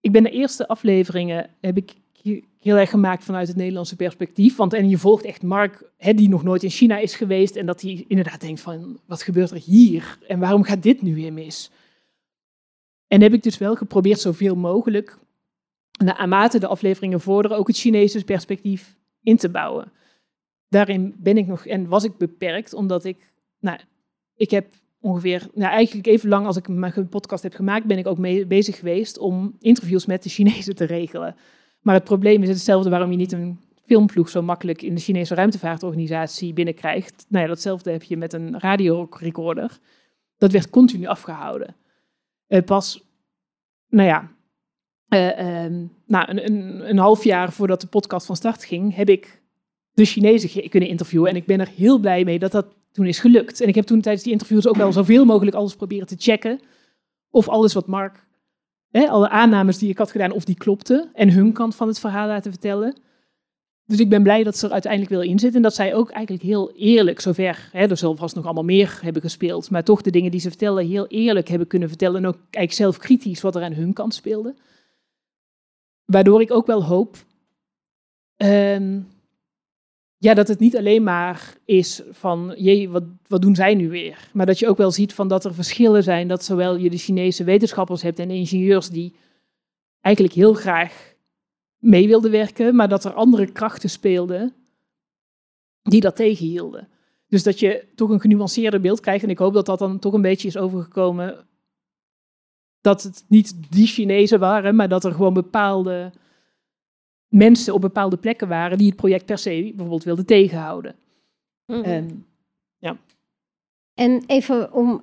Ik 0.00 0.12
ben 0.12 0.22
de 0.22 0.30
eerste 0.30 0.68
afleveringen, 0.68 1.50
heb 1.60 1.76
ik 1.76 1.94
heel 2.58 2.76
erg 2.76 2.90
gemaakt 2.90 3.24
vanuit 3.24 3.48
het 3.48 3.56
Nederlandse 3.56 3.96
perspectief. 3.96 4.56
Want 4.56 4.72
en 4.72 4.88
je 4.88 4.98
volgt 4.98 5.24
echt 5.24 5.42
Mark, 5.42 5.90
hè, 5.96 6.14
die 6.14 6.28
nog 6.28 6.42
nooit 6.42 6.62
in 6.62 6.70
China 6.70 6.98
is 6.98 7.14
geweest. 7.14 7.56
En 7.56 7.66
dat 7.66 7.80
hij 7.80 8.04
inderdaad 8.08 8.40
denkt 8.40 8.60
van, 8.60 9.00
wat 9.06 9.22
gebeurt 9.22 9.50
er 9.50 9.62
hier? 9.64 10.18
En 10.26 10.38
waarom 10.38 10.62
gaat 10.62 10.82
dit 10.82 11.02
nu 11.02 11.14
weer 11.14 11.32
mis? 11.32 11.70
En 13.06 13.22
heb 13.22 13.32
ik 13.32 13.42
dus 13.42 13.58
wel 13.58 13.74
geprobeerd 13.74 14.20
zoveel 14.20 14.56
mogelijk, 14.56 15.18
naarmate 16.04 16.58
de 16.58 16.66
afleveringen 16.66 17.20
vorderen, 17.20 17.56
ook 17.56 17.66
het 17.66 17.76
Chinese 17.76 18.24
perspectief 18.24 18.96
in 19.22 19.36
te 19.36 19.48
bouwen. 19.48 19.92
Daarin 20.68 21.14
ben 21.18 21.36
ik 21.36 21.46
nog, 21.46 21.66
en 21.66 21.88
was 21.88 22.04
ik 22.04 22.16
beperkt, 22.16 22.74
omdat 22.74 23.04
ik, 23.04 23.32
nou, 23.60 23.78
ik 24.38 24.50
heb 24.50 24.66
ongeveer, 25.00 25.48
nou 25.54 25.72
eigenlijk 25.72 26.06
even 26.06 26.28
lang 26.28 26.46
als 26.46 26.56
ik 26.56 26.68
mijn 26.68 27.08
podcast 27.08 27.42
heb 27.42 27.54
gemaakt, 27.54 27.86
ben 27.86 27.98
ik 27.98 28.06
ook 28.06 28.18
mee 28.18 28.46
bezig 28.46 28.78
geweest 28.78 29.18
om 29.18 29.56
interviews 29.60 30.06
met 30.06 30.22
de 30.22 30.28
Chinezen 30.28 30.76
te 30.76 30.84
regelen. 30.84 31.36
Maar 31.80 31.94
het 31.94 32.04
probleem 32.04 32.42
is 32.42 32.48
hetzelfde 32.48 32.90
waarom 32.90 33.10
je 33.10 33.16
niet 33.16 33.32
een 33.32 33.60
filmploeg 33.86 34.28
zo 34.28 34.42
makkelijk 34.42 34.82
in 34.82 34.94
de 34.94 35.00
Chinese 35.00 35.34
ruimtevaartorganisatie 35.34 36.52
binnenkrijgt. 36.52 37.26
Nou 37.28 37.42
ja, 37.42 37.48
datzelfde 37.48 37.90
heb 37.90 38.02
je 38.02 38.16
met 38.16 38.32
een 38.32 38.60
radiorecorder. 38.60 39.78
Dat 40.38 40.52
werd 40.52 40.70
continu 40.70 41.06
afgehouden. 41.06 41.76
Uh, 42.48 42.62
pas, 42.62 43.04
nou 43.88 44.08
ja, 44.08 44.30
uh, 45.08 45.64
um, 45.64 45.92
nou, 46.06 46.30
een, 46.30 46.44
een, 46.44 46.88
een, 46.90 46.98
half 46.98 47.24
jaar 47.24 47.52
voordat 47.52 47.80
de 47.80 47.86
podcast 47.86 48.26
van 48.26 48.36
start 48.36 48.64
ging, 48.64 48.94
heb 48.94 49.08
ik 49.08 49.42
de 49.92 50.04
Chinezen 50.04 50.68
kunnen 50.68 50.88
interviewen. 50.88 51.30
En 51.30 51.36
ik 51.36 51.46
ben 51.46 51.60
er 51.60 51.68
heel 51.76 51.98
blij 51.98 52.24
mee 52.24 52.38
dat 52.38 52.52
dat 52.52 52.66
toen 52.98 53.06
is 53.06 53.18
gelukt. 53.18 53.60
En 53.60 53.68
ik 53.68 53.74
heb 53.74 53.84
toen 53.84 54.00
tijdens 54.00 54.24
die 54.24 54.32
interviews 54.32 54.66
ook 54.66 54.76
wel 54.76 54.92
zoveel 54.92 55.24
mogelijk 55.24 55.56
alles 55.56 55.76
proberen 55.76 56.06
te 56.06 56.16
checken. 56.18 56.60
Of 57.30 57.48
alles 57.48 57.72
wat 57.72 57.86
Mark, 57.86 58.26
hè, 58.90 59.08
alle 59.08 59.28
aannames 59.28 59.78
die 59.78 59.90
ik 59.90 59.98
had 59.98 60.10
gedaan, 60.10 60.32
of 60.32 60.44
die 60.44 60.56
klopten. 60.56 61.10
En 61.14 61.30
hun 61.30 61.52
kant 61.52 61.74
van 61.74 61.88
het 61.88 61.98
verhaal 61.98 62.26
laten 62.26 62.52
vertellen. 62.52 62.96
Dus 63.84 63.98
ik 63.98 64.08
ben 64.08 64.22
blij 64.22 64.42
dat 64.42 64.56
ze 64.56 64.66
er 64.66 64.72
uiteindelijk 64.72 65.12
wel 65.12 65.22
in 65.22 65.38
zit. 65.38 65.54
En 65.54 65.62
dat 65.62 65.74
zij 65.74 65.94
ook 65.94 66.10
eigenlijk 66.10 66.44
heel 66.44 66.72
eerlijk, 66.72 67.20
zover, 67.20 67.68
hè, 67.72 67.86
er 67.86 67.96
zal 67.96 68.16
vast 68.16 68.34
nog 68.34 68.44
allemaal 68.44 68.64
meer 68.64 68.98
hebben 69.02 69.22
gespeeld. 69.22 69.70
Maar 69.70 69.84
toch 69.84 70.02
de 70.02 70.10
dingen 70.10 70.30
die 70.30 70.40
ze 70.40 70.48
vertellen 70.48 70.86
heel 70.86 71.06
eerlijk 71.06 71.48
hebben 71.48 71.68
kunnen 71.68 71.88
vertellen. 71.88 72.16
En 72.16 72.26
ook 72.26 72.38
eigenlijk 72.40 72.72
zelf 72.72 72.98
kritisch 72.98 73.40
wat 73.40 73.56
er 73.56 73.62
aan 73.62 73.72
hun 73.72 73.92
kant 73.92 74.14
speelde. 74.14 74.54
Waardoor 76.04 76.40
ik 76.40 76.50
ook 76.50 76.66
wel 76.66 76.84
hoop 76.84 77.16
ehm, 78.36 79.00
ja, 80.18 80.34
dat 80.34 80.48
het 80.48 80.58
niet 80.58 80.76
alleen 80.76 81.02
maar 81.02 81.56
is 81.64 82.02
van, 82.10 82.54
jee, 82.56 82.88
wat, 82.88 83.04
wat 83.26 83.42
doen 83.42 83.54
zij 83.54 83.74
nu 83.74 83.88
weer? 83.88 84.30
Maar 84.32 84.46
dat 84.46 84.58
je 84.58 84.68
ook 84.68 84.76
wel 84.76 84.90
ziet 84.90 85.14
van 85.14 85.28
dat 85.28 85.44
er 85.44 85.54
verschillen 85.54 86.02
zijn. 86.02 86.28
Dat 86.28 86.44
zowel 86.44 86.76
je 86.76 86.90
de 86.90 86.98
Chinese 86.98 87.44
wetenschappers 87.44 88.02
hebt 88.02 88.18
en 88.18 88.30
ingenieurs 88.30 88.88
die 88.88 89.14
eigenlijk 90.00 90.34
heel 90.34 90.54
graag 90.54 91.14
mee 91.78 92.06
wilden 92.06 92.30
werken, 92.30 92.74
maar 92.74 92.88
dat 92.88 93.04
er 93.04 93.12
andere 93.12 93.52
krachten 93.52 93.90
speelden 93.90 94.54
die 95.82 96.00
dat 96.00 96.16
tegenhielden. 96.16 96.88
Dus 97.28 97.42
dat 97.42 97.60
je 97.60 97.84
toch 97.94 98.10
een 98.10 98.20
genuanceerder 98.20 98.80
beeld 98.80 99.00
krijgt. 99.00 99.24
En 99.24 99.30
ik 99.30 99.38
hoop 99.38 99.54
dat 99.54 99.66
dat 99.66 99.78
dan 99.78 99.98
toch 99.98 100.12
een 100.12 100.22
beetje 100.22 100.48
is 100.48 100.56
overgekomen. 100.56 101.46
Dat 102.80 103.02
het 103.02 103.24
niet 103.28 103.72
die 103.72 103.86
Chinezen 103.86 104.38
waren, 104.38 104.76
maar 104.76 104.88
dat 104.88 105.04
er 105.04 105.12
gewoon 105.12 105.34
bepaalde 105.34 106.12
mensen 107.28 107.74
op 107.74 107.80
bepaalde 107.80 108.16
plekken 108.16 108.48
waren 108.48 108.78
die 108.78 108.86
het 108.86 108.96
project 108.96 109.24
per 109.24 109.38
se 109.38 109.62
bijvoorbeeld 109.68 110.04
wilden 110.04 110.26
tegenhouden. 110.26 110.94
Mhm. 111.66 111.82
En 111.84 112.26
En 113.94 114.22
even 114.26 114.72
om 114.72 115.02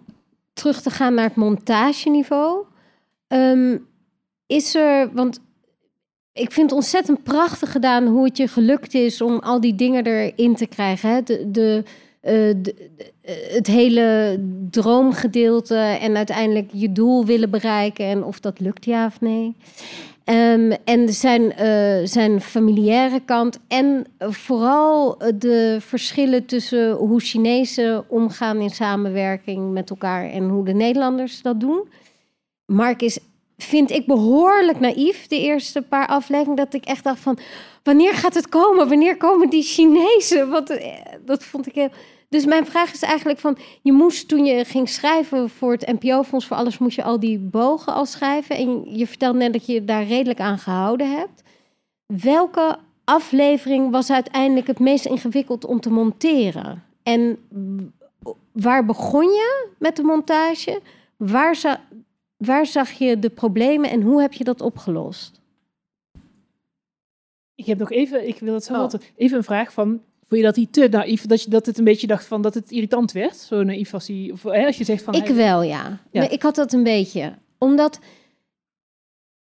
terug 0.54 0.82
te 0.82 0.90
gaan 0.90 1.14
naar 1.14 1.26
het 1.28 1.36
montageniveau. 1.36 2.66
Ehm, 3.28 3.78
is 4.46 4.76
er, 4.76 5.14
want 5.14 5.40
ik 6.34 6.52
vind 6.52 6.70
het 6.70 6.80
ontzettend 6.80 7.24
prachtig 7.24 7.72
gedaan 7.72 8.08
hoe 8.08 8.24
het 8.26 8.38
je 8.38 8.48
gelukt 8.48 8.94
is 8.94 9.22
om 9.22 9.40
al 9.40 9.60
die 9.60 9.76
dingen 9.76 10.06
erin 10.06 10.56
te 10.56 10.66
krijgen. 10.68 11.10
Hè? 11.10 11.22
De, 11.24 11.52
de, 11.52 11.84
de- 12.22 12.60
de- 12.62 13.12
eh, 13.22 13.54
het 13.56 13.68
hele 13.68 14.38
droomgedeelte 14.70 15.76
en 15.76 16.16
uiteindelijk 16.16 16.70
je 16.74 16.92
doel 16.92 17.26
willen 17.26 17.50
bereiken 17.50 18.06
en 18.06 18.24
of 18.24 18.40
dat 18.40 18.60
lukt 18.60 18.86
ja 18.86 19.06
of 19.06 19.22
nee. 19.22 19.56
Ehm, 20.26 20.72
en 20.84 21.10
zijn, 21.14 21.54
eh, 21.54 22.00
zijn 22.04 22.42
familiaire 22.42 23.20
kant 23.26 23.60
en 23.68 24.06
vooral 24.20 25.18
eh, 25.18 25.34
de 25.36 25.78
verschillen 25.80 26.46
tussen 26.46 26.92
hoe 26.92 27.20
Chinezen 27.20 28.10
omgaan 28.10 28.58
in 28.58 28.70
samenwerking 28.70 29.72
met 29.72 29.90
elkaar 29.90 30.30
en 30.30 30.50
hoe 30.50 30.66
de 30.66 30.74
Nederlanders 30.74 31.42
dat 31.42 31.60
doen. 31.60 31.90
Mark 32.66 33.02
is, 33.02 33.20
vind 33.58 33.92
ik, 33.92 34.06
behoorlijk 34.06 34.80
naïef 34.80 35.28
de 35.28 35.40
eerste 35.40 35.82
paar 35.82 36.08
afleveringen. 36.08 36.56
Dat 36.56 36.74
ik 36.74 36.86
echt 36.86 37.04
dacht 37.04 37.20
van, 37.20 37.38
wanneer 37.84 38.14
gaat 38.14 38.34
het 38.34 38.50
komen? 38.50 38.90
Wanneer 38.90 39.18
komen 39.18 39.50
die 39.50 39.64
Chinezen? 39.64 40.50
Wat, 40.50 40.70
eh, 40.70 40.94
dat 41.26 41.44
vond 41.44 41.68
ik 41.68 41.76
heel... 41.76 41.90
Dus 42.36 42.46
mijn 42.46 42.66
vraag 42.66 42.94
is 42.94 43.02
eigenlijk 43.02 43.40
van, 43.40 43.58
je 43.82 43.92
moest 43.92 44.28
toen 44.28 44.46
je 44.46 44.66
ging 44.66 44.90
schrijven 44.90 45.50
voor 45.50 45.72
het 45.72 46.00
NPO-fonds 46.00 46.46
voor 46.46 46.58
alles, 46.58 46.78
moest 46.78 46.96
je 46.96 47.04
al 47.04 47.20
die 47.20 47.40
bogen 47.40 47.94
al 47.94 48.06
schrijven. 48.06 48.56
En 48.56 48.98
je 48.98 49.08
vertelde 49.08 49.38
net 49.38 49.54
dat 49.54 49.66
je 49.66 49.86
daar 49.86 50.04
redelijk 50.04 50.40
aan 50.40 50.58
gehouden 50.58 51.12
hebt. 51.12 51.44
Welke 52.06 52.78
aflevering 53.04 53.92
was 53.92 54.12
uiteindelijk 54.12 54.68
het 54.68 54.80
meest 54.80 55.06
ingewikkeld 55.06 55.66
om 55.66 55.80
te 55.80 55.90
monteren? 55.90 56.84
En 57.04 57.38
waar 58.52 58.86
begon 58.86 59.30
je 59.30 59.68
met 59.80 59.96
de 59.96 60.04
montage? 60.04 60.82
Waar, 61.18 61.56
za 61.56 61.82
waar 62.38 62.66
zag 62.66 62.92
je 62.92 63.20
de 63.20 63.30
problemen 63.30 63.90
en 63.90 64.02
hoe 64.02 64.22
heb 64.22 64.34
je 64.34 64.44
dat 64.44 64.62
opgelost? 64.62 65.44
ik 67.56 67.66
heb 67.66 67.78
nog 67.78 67.92
even, 67.92 68.28
ik 68.28 68.40
wil 68.40 68.54
het 68.54 68.64
zo 68.64 68.74
Oh. 68.74 68.80
wat, 68.80 69.00
even 69.16 69.38
een 69.38 69.44
vraag 69.44 69.74
van, 69.74 70.02
vond 70.36 70.56
je 70.56 70.66
dat 70.66 70.80
hij 70.82 70.90
te 70.90 70.98
naïef, 70.98 71.26
dat 71.26 71.44
je 71.44 71.50
dat 71.50 71.66
het 71.66 71.78
een 71.78 71.84
beetje 71.84 72.08
dacht 72.08 72.26
van 72.26 72.42
dat 72.42 72.54
het 72.54 72.72
irritant 72.72 73.12
werd? 73.12 73.36
Zo 73.38 73.64
naïef 73.64 73.90
was 73.92 74.08
hij, 74.08 74.30
of 74.34 74.44
hè, 74.44 74.66
als 74.66 74.78
je 74.78 74.84
zegt 74.84 75.04
van... 75.04 75.14
Ik 75.14 75.26
hij- 75.28 75.36
wel, 75.36 75.62
ja. 75.64 76.00
Ik 76.12 76.42
had 76.42 76.56
dat 76.56 76.74
een 76.74 76.84
beetje. 76.84 77.34
Omdat. 77.58 78.00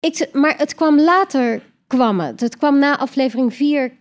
Ik, 0.01 0.29
maar 0.33 0.55
het 0.59 0.75
kwam 0.75 1.01
later, 1.01 1.63
kwam 1.87 2.21
het. 2.21 2.41
Het 2.41 2.57
kwam 2.57 2.79
na 2.79 2.99
aflevering 2.99 3.55
4. 3.55 3.93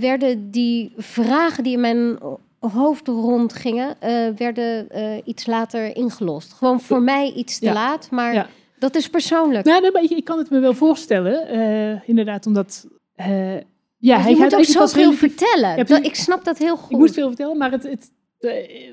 werden 0.00 0.50
die 0.50 0.92
vragen 0.96 1.64
die 1.64 1.72
in 1.72 1.80
mijn 1.80 2.18
hoofd 2.58 3.08
rondgingen, 3.08 4.00
eh, 4.00 4.28
werden 4.36 4.90
eh, 4.90 5.16
iets 5.24 5.46
later 5.46 5.96
ingelost. 5.96 6.52
Gewoon 6.52 6.80
voor 6.80 7.02
mij 7.02 7.32
iets 7.32 7.58
te 7.58 7.64
Ja. 7.64 7.72
laat, 7.72 8.10
maar 8.10 8.34
Ja. 8.34 8.46
dat 8.78 8.94
is 8.94 9.08
persoonlijk. 9.08 9.64
Nou, 9.66 9.80
nee, 9.80 9.90
maar 9.92 10.02
ik, 10.02 10.10
ik 10.10 10.24
kan 10.24 10.38
het 10.38 10.50
me 10.50 10.58
wel 10.58 10.74
voorstellen, 10.74 11.48
eh, 11.48 12.08
inderdaad, 12.08 12.46
omdat... 12.46 12.86
eh, 13.14 13.54
ja, 13.96 14.20
hij 14.20 14.30
je 14.30 14.36
moet 14.36 14.54
ook 14.54 14.64
zoveel 14.64 15.12
vertellen. 15.12 15.76
Ja, 15.76 15.84
dat, 15.84 16.04
ik 16.04 16.14
snap 16.14 16.44
dat 16.44 16.58
heel 16.58 16.76
goed. 16.76 16.90
Ik 16.90 16.98
moest 16.98 17.14
veel 17.14 17.28
vertellen, 17.28 17.56
maar 17.56 17.70
het, 17.70 17.82
het, 17.82 18.12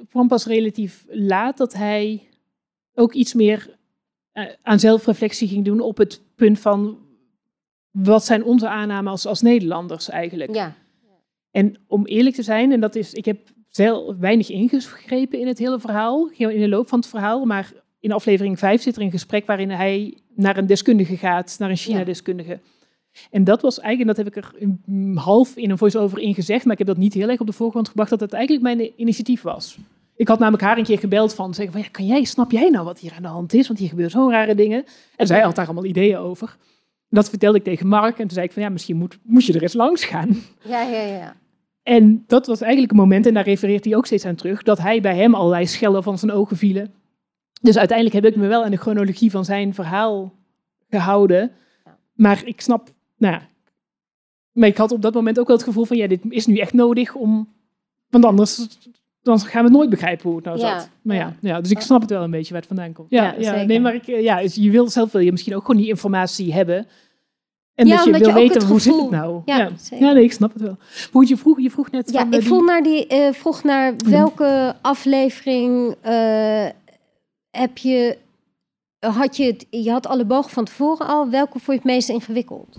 kwam 0.09 0.27
pas 0.27 0.45
relatief 0.45 1.05
laat 1.09 1.57
dat 1.57 1.73
hij 1.73 2.29
ook 2.93 3.13
iets 3.13 3.33
meer 3.33 3.77
eh, 4.31 4.45
aan 4.61 4.79
zelfreflectie 4.79 5.47
ging 5.47 5.65
doen 5.65 5.79
op 5.79 5.97
het 5.97 6.21
punt 6.35 6.59
van 6.59 6.97
wat 7.91 8.25
zijn 8.25 8.43
onze 8.43 8.67
aannames 8.67 9.11
als, 9.11 9.25
als 9.25 9.41
Nederlanders 9.41 10.09
eigenlijk. 10.09 10.55
Ja. 10.55 10.75
En 11.51 11.75
om 11.87 12.05
eerlijk 12.05 12.35
te 12.35 12.43
zijn, 12.43 12.71
en 12.71 12.79
dat 12.79 12.95
is, 12.95 13.13
ik 13.13 13.25
heb 13.25 13.37
zelf 13.69 14.17
weinig 14.17 14.49
ingegrepen 14.49 15.39
in 15.39 15.47
het 15.47 15.57
hele 15.57 15.79
verhaal, 15.79 16.29
in 16.29 16.59
de 16.59 16.69
loop 16.69 16.87
van 16.87 16.99
het 16.99 17.07
verhaal, 17.07 17.45
maar 17.45 17.73
in 17.99 18.11
aflevering 18.11 18.59
5 18.59 18.81
zit 18.81 18.95
er 18.95 19.01
een 19.01 19.11
gesprek 19.11 19.45
waarin 19.45 19.69
hij 19.69 20.17
naar 20.35 20.57
een 20.57 20.67
deskundige 20.67 21.17
gaat, 21.17 21.55
naar 21.59 21.69
een 21.69 21.75
China-deskundige. 21.75 22.59
En 23.31 23.43
dat 23.43 23.61
was 23.61 23.79
eigenlijk, 23.79 24.17
en 24.17 24.23
dat 24.23 24.33
heb 24.33 24.35
ik 24.35 24.43
er 24.43 24.61
een- 24.85 25.17
half 25.17 25.55
in 25.55 25.69
een 25.69 25.77
voice-over 25.77 26.19
in 26.19 26.33
gezegd, 26.33 26.63
maar 26.63 26.71
ik 26.71 26.77
heb 26.77 26.87
dat 26.87 26.97
niet 26.97 27.13
heel 27.13 27.29
erg 27.29 27.39
op 27.39 27.47
de 27.47 27.53
voorgrond 27.53 27.87
gebracht, 27.87 28.09
dat 28.09 28.19
het 28.19 28.33
eigenlijk 28.33 28.63
mijn 28.63 28.91
initiatief 28.95 29.41
was. 29.41 29.77
Ik 30.15 30.27
had 30.27 30.39
namelijk 30.39 30.63
haar 30.63 30.77
een 30.77 30.83
keer 30.83 30.99
gebeld 30.99 31.33
van, 31.33 31.53
zeggen 31.53 31.73
van, 31.73 31.81
ja, 31.83 31.87
kan 31.91 32.05
jij, 32.05 32.23
snap 32.23 32.51
jij 32.51 32.69
nou 32.69 32.85
wat 32.85 32.99
hier 32.99 33.13
aan 33.15 33.21
de 33.21 33.27
hand 33.27 33.53
is? 33.53 33.67
Want 33.67 33.79
hier 33.79 33.87
gebeuren 33.89 34.11
zo'n 34.13 34.31
rare 34.31 34.55
dingen. 34.55 34.83
En 35.15 35.27
zij 35.27 35.41
had 35.41 35.55
daar 35.55 35.65
allemaal 35.65 35.85
ideeën 35.85 36.17
over. 36.17 36.57
Dat 37.09 37.29
vertelde 37.29 37.57
ik 37.57 37.63
tegen 37.63 37.87
Mark 37.87 38.11
en 38.17 38.21
toen 38.23 38.29
zei 38.29 38.45
ik 38.45 38.51
van, 38.51 38.61
ja, 38.63 38.69
misschien 38.69 38.97
moet, 38.97 39.17
moet 39.23 39.45
je 39.45 39.53
er 39.53 39.61
eens 39.61 39.73
langs 39.73 40.05
gaan. 40.05 40.37
Ja, 40.63 40.81
ja, 40.81 41.01
ja. 41.01 41.35
En 41.83 42.23
dat 42.27 42.47
was 42.47 42.61
eigenlijk 42.61 42.91
een 42.91 42.97
moment, 42.97 43.25
en 43.25 43.33
daar 43.33 43.43
refereert 43.43 43.85
hij 43.85 43.95
ook 43.95 44.05
steeds 44.05 44.25
aan 44.25 44.35
terug, 44.35 44.63
dat 44.63 44.79
hij 44.79 45.01
bij 45.01 45.15
hem 45.15 45.35
allerlei 45.35 45.67
schellen 45.67 46.03
van 46.03 46.17
zijn 46.17 46.31
ogen 46.31 46.57
vielen. 46.57 46.93
Dus 47.61 47.77
uiteindelijk 47.77 48.23
heb 48.23 48.33
ik 48.33 48.39
me 48.39 48.47
wel 48.47 48.63
aan 48.63 48.71
de 48.71 48.77
chronologie 48.77 49.31
van 49.31 49.45
zijn 49.45 49.73
verhaal 49.73 50.33
gehouden. 50.89 51.51
Maar 52.13 52.41
ik 52.45 52.61
snap, 52.61 52.89
nou 53.23 53.33
ja, 53.33 53.47
maar 54.51 54.67
ik 54.67 54.77
had 54.77 54.91
op 54.91 55.01
dat 55.01 55.13
moment 55.13 55.39
ook 55.39 55.47
wel 55.47 55.55
het 55.55 55.65
gevoel 55.65 55.85
van, 55.85 55.97
ja, 55.97 56.07
dit 56.07 56.21
is 56.29 56.45
nu 56.45 56.57
echt 56.57 56.73
nodig 56.73 57.13
om, 57.15 57.47
want 58.09 58.25
anders 58.25 58.67
dan 59.21 59.39
gaan 59.39 59.63
we 59.65 59.69
nooit 59.71 59.89
begrijpen 59.89 60.25
hoe 60.27 60.35
het 60.35 60.45
nou 60.45 60.57
Ja, 60.59 60.79
zat. 60.79 60.89
Maar 61.01 61.15
ja, 61.15 61.35
ja. 61.41 61.61
dus 61.61 61.71
ik 61.71 61.79
snap 61.79 62.01
het 62.01 62.09
wel 62.09 62.23
een 62.23 62.31
beetje 62.31 62.51
waar 62.51 62.61
het 62.61 62.67
vandaan 62.67 62.93
komt. 62.93 63.09
Ja, 63.09 63.23
Ja, 63.23 63.33
ja, 63.37 63.43
zeker. 63.51 63.65
nee, 63.65 63.79
maar 63.79 63.93
ik, 63.95 64.07
eh, 64.07 64.21
ja, 64.23 64.41
dus 64.41 64.55
je 64.55 64.69
wil 64.69 64.87
zelf 64.89 65.11
wil 65.11 65.21
je 65.21 65.31
misschien 65.31 65.55
ook 65.55 65.65
gewoon 65.65 65.81
die 65.81 65.89
informatie 65.89 66.53
hebben. 66.53 66.87
En 67.75 67.87
Ja, 67.87 67.95
dat 67.95 68.05
je 68.05 68.11
wil 68.11 68.27
je 68.27 68.33
weten, 68.33 68.67
hoe 68.67 68.79
zit 68.81 68.95
het 69.01 69.09
nou? 69.09 69.41
Ja, 69.45 69.69
nee, 69.99 70.23
ik 70.23 70.31
snap 70.31 70.53
het 70.53 70.61
wel. 70.61 70.77
Hoe 71.11 71.27
je 71.27 71.37
vroeg, 71.37 71.59
je 71.61 71.69
vroeg 71.71 71.91
net 71.91 72.11
Ja, 72.11 72.19
van, 72.19 72.27
eh, 72.31 72.33
ik 72.33 72.39
die- 72.39 72.47
vroeg 72.49 72.65
naar, 72.65 72.83
die, 72.83 73.07
eh, 73.07 73.33
vroeg 73.33 73.63
naar 73.63 73.93
welke 74.05 74.75
aflevering 74.81 75.95
eh, 76.01 76.67
heb 77.51 77.77
je, 77.77 78.17
had 78.99 79.37
je, 79.37 79.43
het, 79.45 79.65
je 79.69 79.91
had 79.91 80.07
alle 80.07 80.25
bogen 80.25 80.51
van 80.51 80.65
tevoren 80.65 81.07
al, 81.07 81.29
welke 81.29 81.51
vond 81.51 81.65
je 81.65 81.73
het 81.73 81.83
meest 81.83 82.09
ingewikkeld? 82.09 82.77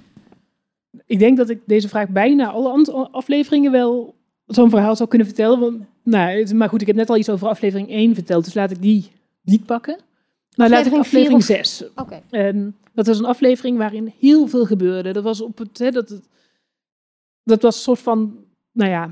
Ik 1.07 1.18
denk 1.18 1.36
dat 1.36 1.49
ik 1.51 1.61
deze 1.66 1.88
vraag 1.88 2.09
bijna 2.09 2.51
alle 2.51 3.09
afleveringen 3.11 3.72
wel 3.72 4.14
zo'n 4.47 4.70
verhaal 4.70 4.97
zou 4.97 5.09
kunnen 5.09 5.26
vertellen. 5.26 5.61
Want, 5.61 5.80
nou, 6.03 6.55
maar 6.55 6.68
goed, 6.68 6.80
ik 6.80 6.86
heb 6.86 6.97
net 6.97 7.11
al 7.11 7.16
iets 7.16 7.28
over 7.30 7.49
aflevering 7.49 7.88
1 7.90 8.14
verteld, 8.14 8.45
dus 8.45 8.55
laat 8.55 8.70
ik 8.70 8.82
die 8.82 9.11
niet 9.42 9.66
pakken. 9.66 9.99
Maar 10.57 10.68
laat 10.68 10.86
ik 10.86 10.92
Aflevering 10.92 11.45
vier 11.45 11.57
aflevering 11.57 11.61
of- 11.62 11.66
6. 11.66 11.84
Oké. 11.97 12.22
Ehm, 12.30 12.70
dat 12.92 13.07
was 13.07 13.18
een 13.18 13.24
aflevering 13.24 13.78
waarin 13.78 14.12
heel 14.18 14.47
veel 14.47 14.64
gebeurde. 14.66 15.12
Dat 15.12 15.22
was 15.22 15.40
op 15.40 15.59
het, 15.59 15.78
hè, 15.78 15.90
dat, 15.90 16.09
het- 16.09 16.28
dat 17.45 17.62
was 17.62 17.76
een 17.76 17.82
soort 17.82 17.99
van, 18.01 18.36
nou 18.72 18.90
ja, 18.90 19.11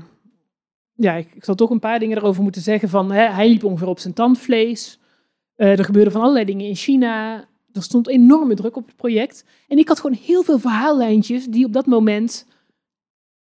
ja, 0.95 1.13
ik, 1.13 1.35
ik 1.35 1.43
zal 1.43 1.55
toch 1.55 1.69
een 1.69 1.79
paar 1.79 1.99
dingen 1.99 2.17
erover 2.17 2.43
moeten 2.43 2.61
zeggen. 2.61 2.89
Van, 2.89 3.11
hè, 3.11 3.21
hij 3.29 3.47
liep 3.49 3.63
ongeveer 3.63 3.87
op 3.87 3.99
zijn 3.99 4.13
tandvlees. 4.13 4.99
Eh, 5.55 5.79
er 5.79 5.85
gebeurden 5.85 6.11
van 6.13 6.21
allerlei 6.21 6.45
dingen 6.45 6.67
in 6.67 6.75
China. 6.75 7.45
Er 7.73 7.83
stond 7.83 8.07
enorme 8.07 8.55
druk 8.55 8.75
op 8.75 8.85
het 8.85 8.95
project. 8.95 9.45
En 9.67 9.77
ik 9.77 9.87
had 9.87 9.99
gewoon 9.99 10.17
heel 10.21 10.43
veel 10.43 10.59
verhaallijntjes 10.59 11.45
die 11.45 11.65
op 11.65 11.73
dat 11.73 11.85
moment, 11.85 12.45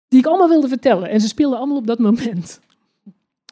die 0.09 0.19
ik 0.19 0.27
allemaal 0.27 0.49
wilde 0.49 0.69
vertellen. 0.69 1.09
En 1.09 1.21
ze 1.21 1.29
speelden 1.29 1.59
allemaal 1.59 1.77
op 1.77 1.87
dat 1.87 1.99
moment. 1.99 2.61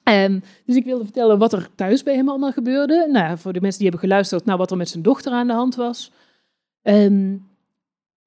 Ehm, 0.02 0.40
dus 0.66 0.76
ik 0.76 0.84
wilde 0.84 1.04
vertellen 1.04 1.38
wat 1.38 1.52
er 1.52 1.68
thuis 1.74 2.02
bij 2.02 2.14
hem 2.14 2.28
allemaal 2.28 2.52
gebeurde. 2.52 3.08
Nou, 3.10 3.38
voor 3.38 3.52
de 3.52 3.60
mensen 3.60 3.80
die 3.80 3.88
hebben 3.88 4.08
geluisterd, 4.08 4.44
nou, 4.44 4.58
wat 4.58 4.70
er 4.70 4.76
met 4.76 4.88
zijn 4.88 5.02
dochter 5.02 5.32
aan 5.32 5.46
de 5.46 5.52
hand 5.52 5.74
was. 5.74 6.10
Ehm, 6.82 7.36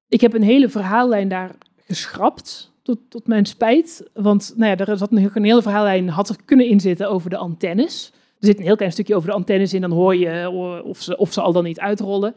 ik 0.08 0.20
heb 0.20 0.34
een 0.34 0.42
hele 0.42 0.68
verhaallijn 0.68 1.28
daar 1.28 1.50
geschrapt. 1.86 2.74
tot, 2.82 2.98
tot 3.08 3.26
mijn 3.26 3.46
spijt. 3.46 4.10
Want 4.12 4.52
nou 4.56 4.76
ja, 4.76 4.86
er 4.86 4.98
zat 4.98 5.12
een, 5.12 5.30
een 5.34 5.44
hele 5.44 5.62
verhaallijn, 5.62 6.08
had 6.08 6.28
er 6.28 6.36
kunnen 6.44 6.66
inzitten 6.66 7.10
over 7.10 7.30
de 7.30 7.36
antennes. 7.36 8.12
Er 8.40 8.46
zit 8.46 8.58
een 8.58 8.64
heel 8.64 8.76
klein 8.76 8.92
stukje 8.92 9.14
over 9.14 9.28
de 9.28 9.34
antennes 9.34 9.74
in, 9.74 9.80
dan 9.80 9.90
hoor 9.92 10.16
je 10.16 10.28
eh, 10.30 10.84
of 10.84 11.00
ze, 11.00 11.16
of 11.16 11.32
ze 11.32 11.40
al 11.40 11.52
dan 11.52 11.64
niet 11.64 11.80
uitrollen. 11.80 12.34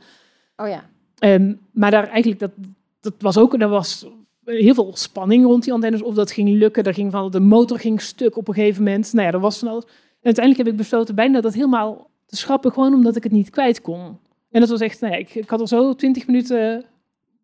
Oh 0.55 0.67
ja. 0.67 0.89
Ehm, 1.17 1.53
maar 1.71 1.91
daar 1.91 2.07
eigenlijk, 2.07 2.39
dat, 2.39 2.51
dat 2.99 3.13
was 3.19 3.37
ook, 3.37 3.61
er 3.61 3.69
was 3.69 4.07
heel 4.45 4.73
veel 4.73 4.95
spanning 4.95 5.45
rond 5.45 5.63
die 5.63 5.73
antennes, 5.73 6.01
of 6.01 6.15
dat 6.15 6.31
ging 6.31 6.49
lukken. 6.49 6.83
Er 6.83 6.93
ging 6.93 7.11
van, 7.11 7.31
de 7.31 7.39
motor 7.39 7.79
ging 7.79 8.01
stuk 8.01 8.37
op 8.37 8.47
een 8.47 8.53
gegeven 8.53 8.83
moment. 8.83 9.13
Nou 9.13 9.27
ja, 9.27 9.33
er 9.33 9.39
was 9.39 9.59
van 9.59 9.67
alles. 9.67 9.83
En 9.85 10.25
uiteindelijk 10.25 10.65
heb 10.65 10.73
ik 10.73 10.81
besloten 10.81 11.15
bijna 11.15 11.41
dat 11.41 11.53
helemaal 11.53 12.09
te 12.25 12.35
schrappen, 12.35 12.71
gewoon 12.71 12.93
omdat 12.93 13.15
ik 13.15 13.23
het 13.23 13.31
niet 13.31 13.49
kwijt 13.49 13.81
kon. 13.81 14.17
En 14.51 14.59
dat 14.59 14.69
was 14.69 14.81
echt, 14.81 15.01
nou 15.01 15.13
ja, 15.13 15.19
ik, 15.19 15.35
ik 15.35 15.49
had 15.49 15.61
er 15.61 15.67
zo 15.67 15.95
twintig 15.95 16.27
minuten, 16.27 16.85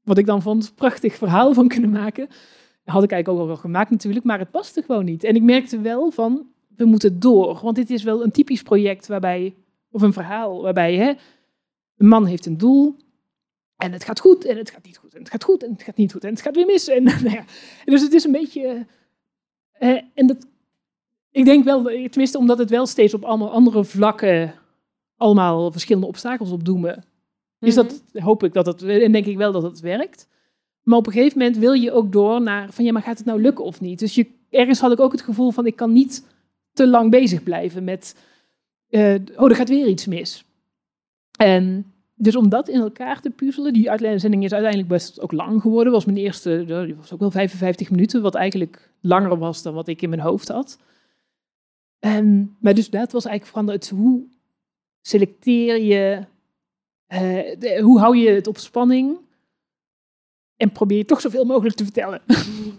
wat 0.04 0.18
ik 0.18 0.26
dan 0.26 0.42
vond, 0.42 0.72
prachtig 0.76 1.16
verhaal 1.16 1.54
van 1.54 1.68
kunnen 1.68 1.90
maken. 1.90 2.28
Dat 2.84 2.94
had 2.94 3.04
ik 3.04 3.12
eigenlijk 3.12 3.30
ook 3.30 3.40
al 3.40 3.48
wel 3.48 3.62
gemaakt 3.64 3.90
natuurlijk, 3.90 4.26
maar 4.26 4.40
het 4.40 4.52
paste 4.52 4.82
gewoon 4.82 5.06
niet. 5.06 5.24
En 5.24 5.36
ik 5.36 5.42
merkte 5.42 5.80
wel 5.80 6.12
van, 6.12 6.48
we 6.78 6.86
moeten 6.86 7.20
door. 7.20 7.60
Want 7.64 7.76
dit 7.76 7.90
is 7.90 8.04
wel 8.04 8.24
een 8.24 8.32
typisch 8.32 8.62
project 8.62 9.08
waarbij, 9.08 9.56
of 9.92 10.02
een 10.02 10.14
verhaal 10.14 10.62
waarbij 10.62 10.96
hè, 10.96 11.14
een 11.98 12.08
man 12.08 12.26
heeft 12.26 12.46
een 12.46 12.58
doel. 12.58 12.96
En 13.78 13.92
het 13.92 14.04
gaat 14.04 14.20
goed 14.20 14.46
en 14.46 14.58
het 14.58 14.70
gaat 14.72 14.86
niet 14.86 14.98
goed 14.98 15.14
en 15.14 15.20
het 15.20 15.30
gaat 15.30 15.44
goed 15.44 15.64
en 15.64 15.72
het 15.72 15.84
gaat 15.84 15.98
niet 15.98 16.12
goed 16.12 16.24
en 16.24 16.30
het 16.30 16.42
gaat 16.42 16.56
weer 16.56 16.66
mis. 16.66 16.88
En, 16.88 17.04
nou 17.24 17.30
ja, 17.30 17.44
dus 17.86 18.02
het 18.02 18.14
is 18.14 18.24
een 18.24 18.32
beetje... 18.32 18.86
eh, 19.72 20.02
en 20.14 20.28
dat, 20.28 20.48
ik 21.32 21.46
denk 21.46 21.64
wel, 21.64 21.84
tenminste 21.84 22.38
omdat 22.38 22.58
het 22.58 22.70
wel 22.70 22.86
steeds 22.86 23.14
op 23.14 23.24
allemaal 23.24 23.52
andere 23.52 23.84
vlakken 23.84 24.54
allemaal 25.18 25.72
verschillende 25.72 26.08
obstakels 26.08 26.52
opdoemen. 26.52 27.04
Is 27.60 27.76
Mhm. 27.76 27.88
dat, 27.88 28.04
hoop 28.24 28.44
ik 28.44 28.54
dat 28.54 28.66
het, 28.66 28.84
en 28.84 29.12
denk 29.12 29.26
ik 29.26 29.38
wel 29.38 29.52
dat 29.52 29.64
het 29.64 29.80
werkt. 29.80 30.28
Maar 30.84 30.98
op 30.98 31.08
een 31.08 31.14
gegeven 31.14 31.38
moment 31.38 31.58
wil 31.58 31.74
je 31.74 31.92
ook 31.92 32.12
door 32.12 32.42
naar 32.42 32.72
van 32.74 32.86
ja, 32.86 32.92
maar 32.92 33.02
gaat 33.02 33.18
het 33.18 33.28
nou 33.28 33.42
lukken 33.42 33.66
of 33.66 33.82
niet? 33.82 34.00
Dus 34.00 34.16
je, 34.16 34.28
ergens 34.50 34.80
had 34.80 34.92
ik 34.92 35.00
ook 35.00 35.12
het 35.12 35.22
gevoel 35.22 35.52
van 35.52 35.66
ik 35.66 35.76
kan 35.76 35.94
niet 35.94 36.26
te 36.76 36.88
lang 36.88 37.12
bezig 37.12 37.44
blijven 37.44 37.84
met, 37.84 38.16
eh, 38.90 39.16
oh, 39.36 39.50
er 39.50 39.56
gaat 39.56 39.70
weer 39.70 39.88
iets 39.88 40.06
mis. 40.06 40.46
En 41.38 41.94
dus 42.16 42.36
om 42.36 42.50
dat 42.50 42.70
in 42.70 42.80
elkaar 42.80 43.22
te 43.22 43.30
puzzelen, 43.30 43.74
die 43.74 43.92
uitzending 43.92 44.44
is 44.44 44.52
uiteindelijk 44.52 44.90
best 44.92 45.20
ook 45.22 45.32
lang 45.32 45.62
geworden. 45.62 45.94
Was 45.94 46.06
mijn 46.06 46.18
eerste, 46.18 46.64
die 46.86 46.96
was 46.96 47.14
ook 47.14 47.20
wel 47.20 47.32
55 47.32 47.90
minuten, 47.92 48.22
wat 48.22 48.36
eigenlijk 48.36 48.90
langer 49.02 49.38
was 49.38 49.62
dan 49.62 49.74
wat 49.74 49.88
ik 49.88 50.02
in 50.02 50.10
mijn 50.10 50.22
hoofd 50.22 50.48
had. 50.48 50.78
En, 52.00 52.56
maar 52.60 52.74
dus 52.74 52.90
dat 52.90 53.12
was 53.12 53.26
eigenlijk 53.26 53.58
vooral 53.58 53.74
het 53.74 53.90
hoe 53.90 54.24
selecteer 55.02 55.82
je, 55.82 56.26
eh, 57.08 57.60
de- 57.60 57.80
hoe 57.82 58.00
hou 58.00 58.18
je 58.18 58.30
het 58.30 58.48
op 58.48 58.58
spanning 58.58 59.18
en 60.58 60.72
probeer 60.72 60.98
je 60.98 61.06
toch 61.06 61.22
zoveel 61.22 61.46
mogelijk 61.46 61.76
te 61.76 61.84
vertellen. 61.84 62.22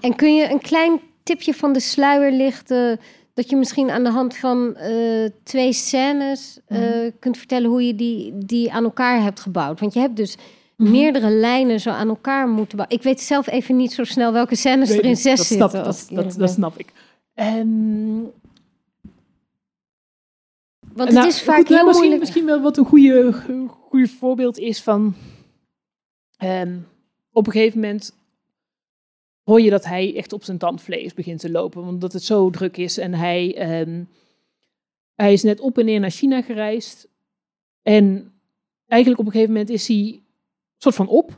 En 0.01 0.17
kun 0.17 0.35
je 0.35 0.51
een 0.51 0.61
klein 0.61 1.01
tipje 1.23 1.55
van 1.55 1.73
de 1.73 1.81
sluier 1.81 2.33
lichten... 2.33 3.01
dat 3.37 3.51
je 3.51 3.57
misschien 3.57 3.91
aan 3.91 4.05
de 4.05 4.11
hand 4.11 4.37
van 4.37 4.75
eh, 4.77 5.31
twee 5.43 5.73
scènes 5.73 6.59
eh, 6.67 6.79
Mhm. 6.79 7.11
kunt 7.19 7.37
vertellen... 7.39 7.71
hoe 7.71 7.87
je 7.87 7.95
die, 7.95 8.39
die 8.39 8.73
aan 8.73 8.85
elkaar 8.85 9.23
hebt 9.23 9.41
gebouwd? 9.41 9.81
Want 9.81 9.93
je 9.95 10.01
hebt 10.01 10.17
dus 10.17 10.37
Mhm. 10.77 10.91
meerdere 10.91 11.31
lijnen 11.31 11.81
zo 11.81 11.91
aan 11.91 12.09
elkaar 12.09 12.49
moeten 12.49 12.77
bouwen. 12.77 12.99
Ik 12.99 13.03
weet 13.05 13.21
zelf 13.21 13.47
even 13.47 13.77
niet 13.77 13.93
zo 13.93 14.05
snel 14.05 14.33
welke 14.33 14.55
scènes 14.57 14.91
er 14.91 15.05
in 15.05 15.17
zes 15.17 15.37
dat 15.39 15.47
zitten. 15.75 16.39
dat, 16.39 16.51
snap 16.51 16.79
ik. 16.79 16.93
En, 17.35 18.33
Want 20.95 21.11
nou, 21.11 21.25
het 21.27 21.35
is 21.35 21.43
vaak 21.43 21.57
goed, 21.57 21.69
nou, 21.69 21.77
heel 21.79 21.85
misschien, 21.87 22.09
moeilijk. 22.09 22.21
misschien 22.21 22.47
wel 22.47 22.61
wat 22.61 22.77
een 22.77 22.85
goede, 22.85 23.33
goede 23.89 24.09
voorbeeld 24.09 24.59
is 24.59 24.83
van... 24.83 25.15
ehm, 26.37 26.77
op 27.33 27.47
een 27.47 27.53
gegeven 27.53 27.81
moment 27.81 28.13
hoor 29.47 29.61
je 29.61 29.71
dat 29.71 29.85
hij 29.85 30.17
echt 30.17 30.33
op 30.33 30.45
zijn 30.45 30.59
tandvlees 30.59 31.15
begint 31.15 31.41
te 31.41 31.51
lopen. 31.51 31.83
Omdat 31.83 32.13
het 32.13 32.23
zo 32.23 32.51
druk 32.51 32.77
is. 32.77 32.99
En 32.99 33.15
hij, 33.15 33.57
ehm, 33.57 34.05
hij 35.15 35.33
is 35.33 35.43
net 35.43 35.61
op 35.61 35.79
en 35.79 35.85
neer 35.85 36.01
naar 36.01 36.11
China 36.11 36.43
gereisd. 36.43 37.09
En 37.83 38.33
eigenlijk 38.87 39.21
op 39.21 39.27
een 39.27 39.33
gegeven 39.33 39.53
moment 39.53 39.71
is 39.71 39.89
hij 39.89 40.23
soort 40.77 40.95
van 40.95 41.09
op. 41.09 41.35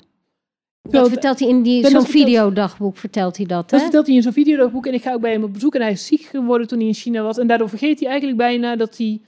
Dat 0.82 1.08
vertelt 1.08 1.38
hij 1.38 1.48
in 1.48 1.62
die, 1.62 1.82
dat 1.82 1.90
zo'n 1.90 2.06
videodagboek, 2.06 2.96
vertelt 2.96 3.36
hij 3.36 3.46
dat, 3.46 3.70
Dat 3.70 3.78
hè? 3.78 3.84
vertelt 3.86 4.06
hij 4.06 4.16
in 4.16 4.22
zo'n 4.22 4.32
videodagboek 4.32 4.86
en 4.86 4.94
ik 4.94 5.02
ga 5.02 5.12
ook 5.12 5.20
bij 5.20 5.32
hem 5.32 5.42
op 5.42 5.52
bezoek. 5.52 5.74
En 5.74 5.80
hij 5.80 5.90
is 5.90 6.06
ziek 6.06 6.22
geworden 6.22 6.66
toen 6.66 6.78
hij 6.78 6.86
in 6.88 6.94
China 6.94 7.22
was. 7.22 7.38
En 7.38 7.46
daardoor 7.46 7.68
vergeet 7.68 7.98
hij 7.98 8.08
eigenlijk 8.08 8.38
bijna 8.38 8.76
dat 8.76 8.96
hij, 8.96 9.20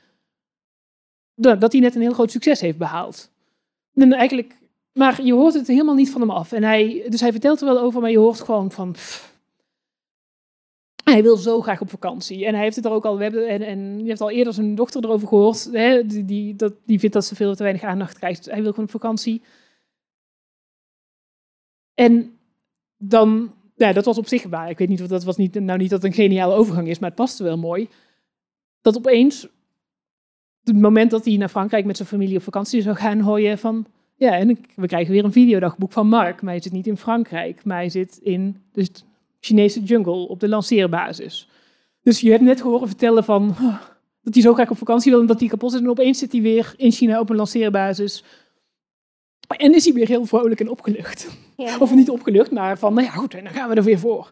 dat 1.34 1.60
dat 1.60 1.72
hij 1.72 1.80
net 1.80 1.94
een 1.94 2.00
heel 2.00 2.12
groot 2.12 2.30
succes 2.30 2.60
heeft 2.60 2.78
behaald. 2.78 3.30
En 3.94 4.12
eigenlijk, 4.12 4.59
maar 4.92 5.22
je 5.22 5.32
hoort 5.32 5.54
het 5.54 5.66
helemaal 5.66 5.94
niet 5.94 6.10
van 6.10 6.20
hem 6.20 6.30
af. 6.30 6.52
En 6.52 6.62
hij, 6.62 7.06
dus 7.08 7.20
hij 7.20 7.32
vertelt 7.32 7.60
er 7.60 7.66
wel 7.66 7.80
over, 7.80 8.00
maar 8.00 8.10
je 8.10 8.18
hoort 8.18 8.40
gewoon 8.40 8.70
van... 8.70 8.94
hij 11.04 11.22
wil 11.22 11.36
zo 11.36 11.60
graag 11.60 11.80
op 11.80 11.90
vakantie. 11.90 12.46
En 12.46 12.54
hij 12.54 12.62
heeft 12.62 12.76
het 12.76 12.84
er 12.84 12.90
ook 12.90 13.04
al... 13.04 13.16
We 13.16 13.22
hebben, 13.22 13.48
en, 13.48 13.62
en 13.62 13.98
je 13.98 14.08
hebt 14.08 14.20
al 14.20 14.30
eerder 14.30 14.52
zijn 14.52 14.74
dochter 14.74 15.04
erover 15.04 15.28
gehoord. 15.28 15.68
Hè, 15.72 16.06
die, 16.06 16.24
die, 16.24 16.56
dat, 16.56 16.72
die 16.84 16.98
vindt 16.98 17.14
dat 17.14 17.24
ze 17.24 17.34
veel 17.34 17.54
te 17.54 17.62
weinig 17.62 17.82
aandacht 17.82 18.18
krijgt. 18.18 18.44
Hij 18.44 18.62
wil 18.62 18.70
gewoon 18.70 18.84
op 18.84 18.90
vakantie. 18.90 19.42
En 21.94 22.38
dan, 22.96 23.54
ja, 23.76 23.92
dat 23.92 24.04
was 24.04 24.18
op 24.18 24.28
zich 24.28 24.42
waar. 24.42 24.70
Ik 24.70 24.78
weet 24.78 24.88
niet 24.88 25.02
of 25.02 25.08
dat 25.08 25.24
was 25.24 25.36
niet, 25.36 25.54
nou 25.54 25.78
niet 25.78 25.90
dat 25.90 26.04
een 26.04 26.12
geniale 26.12 26.54
overgang 26.54 26.88
is, 26.88 26.98
maar 26.98 27.08
het 27.08 27.18
paste 27.18 27.42
wel 27.42 27.58
mooi. 27.58 27.88
Dat 28.80 28.96
opeens, 28.96 29.48
het 30.64 30.80
moment 30.80 31.10
dat 31.10 31.24
hij 31.24 31.36
naar 31.36 31.48
Frankrijk 31.48 31.84
met 31.84 31.96
zijn 31.96 32.08
familie 32.08 32.36
op 32.36 32.42
vakantie 32.42 32.82
zou 32.82 32.96
gaan, 32.96 33.20
hoor 33.20 33.40
je 33.40 33.58
van, 33.58 33.86
ja, 34.20 34.36
en 34.38 34.58
we 34.74 34.86
krijgen 34.86 35.12
weer 35.12 35.24
een 35.24 35.32
videodagboek 35.32 35.92
van 35.92 36.08
Mark, 36.08 36.42
maar 36.42 36.52
hij 36.52 36.62
zit 36.62 36.72
niet 36.72 36.86
in 36.86 36.96
Frankrijk, 36.96 37.64
maar 37.64 37.76
hij 37.76 37.88
zit 37.88 38.18
in 38.22 38.56
de 38.72 38.86
Chinese 39.40 39.82
jungle 39.82 40.28
op 40.28 40.40
de 40.40 40.48
lanceerbasis. 40.48 41.48
Dus 42.02 42.20
je 42.20 42.30
hebt 42.30 42.42
net 42.42 42.60
gehoord 42.60 42.86
vertellen 42.88 43.24
van, 43.24 43.48
oh, 43.48 43.80
dat 44.22 44.34
hij 44.34 44.42
zo 44.42 44.54
graag 44.54 44.70
op 44.70 44.78
vakantie 44.78 45.10
wil 45.12 45.20
en 45.20 45.26
dat 45.26 45.40
hij 45.40 45.48
kapot 45.48 45.72
is. 45.72 45.80
En 45.80 45.88
opeens 45.90 46.18
zit 46.18 46.32
hij 46.32 46.40
weer 46.40 46.74
in 46.76 46.90
China 46.92 47.20
op 47.20 47.30
een 47.30 47.36
lanceerbasis. 47.36 48.24
En 49.56 49.74
is 49.74 49.84
hij 49.84 49.94
weer 49.94 50.08
heel 50.08 50.24
vrolijk 50.24 50.60
en 50.60 50.68
opgelucht. 50.68 51.28
Ja. 51.56 51.78
Of 51.80 51.94
niet 51.94 52.10
opgelucht, 52.10 52.50
maar 52.50 52.78
van, 52.78 52.94
nou 52.94 53.06
ja, 53.06 53.12
goed, 53.12 53.34
en 53.34 53.44
dan 53.44 53.52
gaan 53.52 53.68
we 53.68 53.74
er 53.74 53.82
weer 53.82 53.98
voor. 53.98 54.30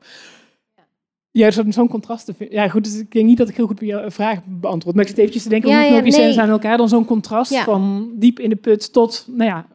Ja, 1.30 1.50
zo- 1.50 1.62
zo'n 1.70 1.88
contrast. 1.88 2.24
te 2.26 2.34
vinden. 2.34 2.56
Ja, 2.56 2.68
goed, 2.68 2.84
dus 2.84 2.98
ik 2.98 3.12
denk 3.12 3.26
niet 3.26 3.38
dat 3.38 3.48
ik 3.48 3.56
heel 3.56 3.66
goed 3.66 3.80
je 3.80 4.04
vraag 4.10 4.38
beantwoord. 4.44 4.94
Maar 4.94 5.04
ik 5.04 5.10
zit 5.10 5.18
eventjes 5.18 5.42
te 5.42 5.48
denken, 5.48 5.68
Ja, 5.70 5.82
hoe 5.86 5.92
ja, 5.96 6.00
nee. 6.00 6.12
scènes 6.12 6.38
aan 6.38 6.48
elkaar? 6.48 6.76
Dan 6.76 6.88
zo'n 6.88 7.04
contrast 7.04 7.50
Ja. 7.52 7.64
van 7.64 8.10
diep 8.14 8.38
in 8.40 8.48
de 8.50 8.56
put 8.56 8.92
tot, 8.92 9.24
nou 9.28 9.50
ja, 9.50 9.66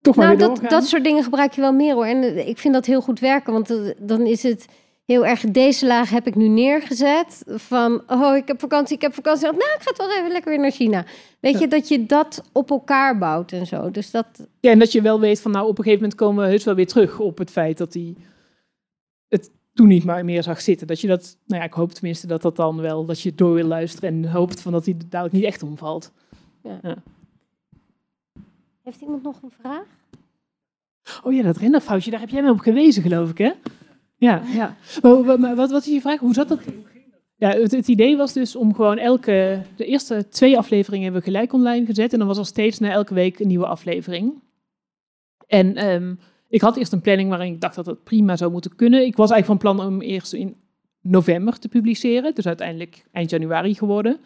toch 0.00 0.16
maar 0.16 0.26
Nou, 0.26 0.38
weer 0.38 0.60
dat, 0.60 0.70
dat 0.70 0.84
soort 0.84 1.04
dingen 1.04 1.22
gebruik 1.22 1.52
je 1.52 1.60
wel 1.60 1.72
meer 1.72 1.94
hoor. 1.94 2.06
En 2.06 2.22
eh, 2.22 2.48
ik 2.48 2.58
vind 2.58 2.74
dat 2.74 2.86
heel 2.86 3.00
goed 3.00 3.20
werken, 3.20 3.52
want 3.52 3.70
eh, 3.70 3.76
dan 3.98 4.20
is 4.20 4.42
het 4.42 4.66
heel 5.04 5.26
erg... 5.26 5.40
Deze 5.40 5.86
laag 5.86 6.10
heb 6.10 6.26
ik 6.26 6.34
nu 6.34 6.48
neergezet 6.48 7.42
van... 7.46 8.02
Oh, 8.06 8.36
ik 8.36 8.48
heb 8.48 8.60
vakantie, 8.60 8.96
ik 8.96 9.02
heb 9.02 9.14
vakantie. 9.14 9.44
Nou, 9.46 9.56
ik 9.56 9.82
ga 9.82 9.92
toch 9.92 10.16
even 10.18 10.32
lekker 10.32 10.50
weer 10.50 10.60
naar 10.60 10.70
China. 10.70 11.04
Weet 11.40 11.58
je, 11.58 11.68
dat 11.68 11.88
je 11.88 12.06
dat 12.06 12.42
op 12.52 12.70
elkaar 12.70 13.18
bouwt 13.18 13.52
en 13.52 13.66
zo. 13.66 13.90
Dus 13.90 14.10
dat... 14.10 14.26
Ja, 14.60 14.70
en 14.70 14.78
dat 14.78 14.92
je 14.92 15.02
wel 15.02 15.20
weet 15.20 15.40
van, 15.40 15.50
nou, 15.50 15.64
op 15.64 15.78
een 15.78 15.84
gegeven 15.84 16.00
moment 16.02 16.20
komen 16.20 16.44
we 16.44 16.50
heus 16.50 16.64
wel 16.64 16.74
weer 16.74 16.86
terug 16.86 17.18
op 17.18 17.38
het 17.38 17.50
feit 17.50 17.78
dat 17.78 17.94
hij 17.94 18.14
het 19.28 19.50
toen 19.74 19.88
niet 19.88 20.04
maar 20.04 20.24
meer 20.24 20.42
zag 20.42 20.60
zitten. 20.60 20.86
Dat 20.86 21.00
je 21.00 21.06
dat, 21.06 21.36
nou 21.46 21.60
ja, 21.60 21.66
ik 21.66 21.74
hoop 21.74 21.92
tenminste 21.92 22.26
dat 22.26 22.42
dat 22.42 22.56
dan 22.56 22.80
wel, 22.80 23.04
dat 23.04 23.20
je 23.20 23.34
door 23.34 23.54
wil 23.54 23.66
luisteren 23.66 24.08
en 24.08 24.30
hoopt 24.30 24.60
van 24.60 24.72
dat 24.72 24.84
hij 24.84 24.96
dadelijk 25.08 25.34
niet 25.34 25.44
echt 25.44 25.62
omvalt. 25.62 26.12
Heeft 28.88 29.00
iemand 29.00 29.22
nog 29.22 29.42
een 29.42 29.50
vraag? 29.60 29.86
Oh 31.22 31.32
ja, 31.32 31.42
dat 31.42 31.56
renderfoutje, 31.56 32.10
daar 32.10 32.20
heb 32.20 32.28
jij 32.28 32.42
me 32.42 32.50
op 32.50 32.58
gewezen, 32.58 33.02
geloof 33.02 33.30
ik, 33.30 33.38
hè? 33.38 33.52
Ja, 34.16 34.42
ja. 34.54 34.76
Maar, 35.02 35.40
maar- 35.40 35.56
wat, 35.56 35.70
wat 35.70 35.86
is 35.86 35.92
je 35.92 36.00
vraag? 36.00 36.20
Hoe 36.20 36.34
zat 36.34 36.48
dat? 36.48 36.60
Ja, 37.36 37.48
het, 37.50 37.88
idee 37.88 38.16
was 38.16 38.32
dus 38.32 38.56
om 38.56 38.74
gewoon 38.74 38.98
elke... 38.98 39.62
De 39.76 39.84
eerste 39.84 40.28
twee 40.28 40.58
afleveringen 40.58 41.04
hebben 41.04 41.22
we 41.22 41.30
gelijk 41.30 41.52
online 41.52 41.86
gezet. 41.86 42.12
En 42.12 42.18
dan 42.18 42.28
was 42.28 42.38
er 42.38 42.46
steeds 42.46 42.78
na 42.78 42.90
elke 42.90 43.14
week 43.14 43.38
een 43.38 43.46
nieuwe 43.46 43.66
aflevering. 43.66 44.42
En 45.46 45.76
ehm, 45.76 46.14
ik 46.48 46.60
had 46.60 46.76
eerst 46.76 46.92
een 46.92 47.00
planning 47.00 47.28
waarin 47.28 47.52
ik 47.52 47.60
dacht 47.60 47.74
dat 47.74 47.86
het 47.86 48.04
prima 48.04 48.36
zou 48.36 48.50
moeten 48.50 48.76
kunnen. 48.76 49.06
Ik 49.06 49.16
was 49.16 49.30
eigenlijk 49.30 49.62
van 49.62 49.74
plan 49.74 49.86
om 49.86 50.00
eerst 50.00 50.32
in 50.32 50.56
november 51.00 51.58
te 51.58 51.68
publiceren. 51.68 52.34
Dus 52.34 52.46
uiteindelijk 52.46 53.04
eind 53.12 53.30
januari 53.30 53.74
geworden. 53.74 54.20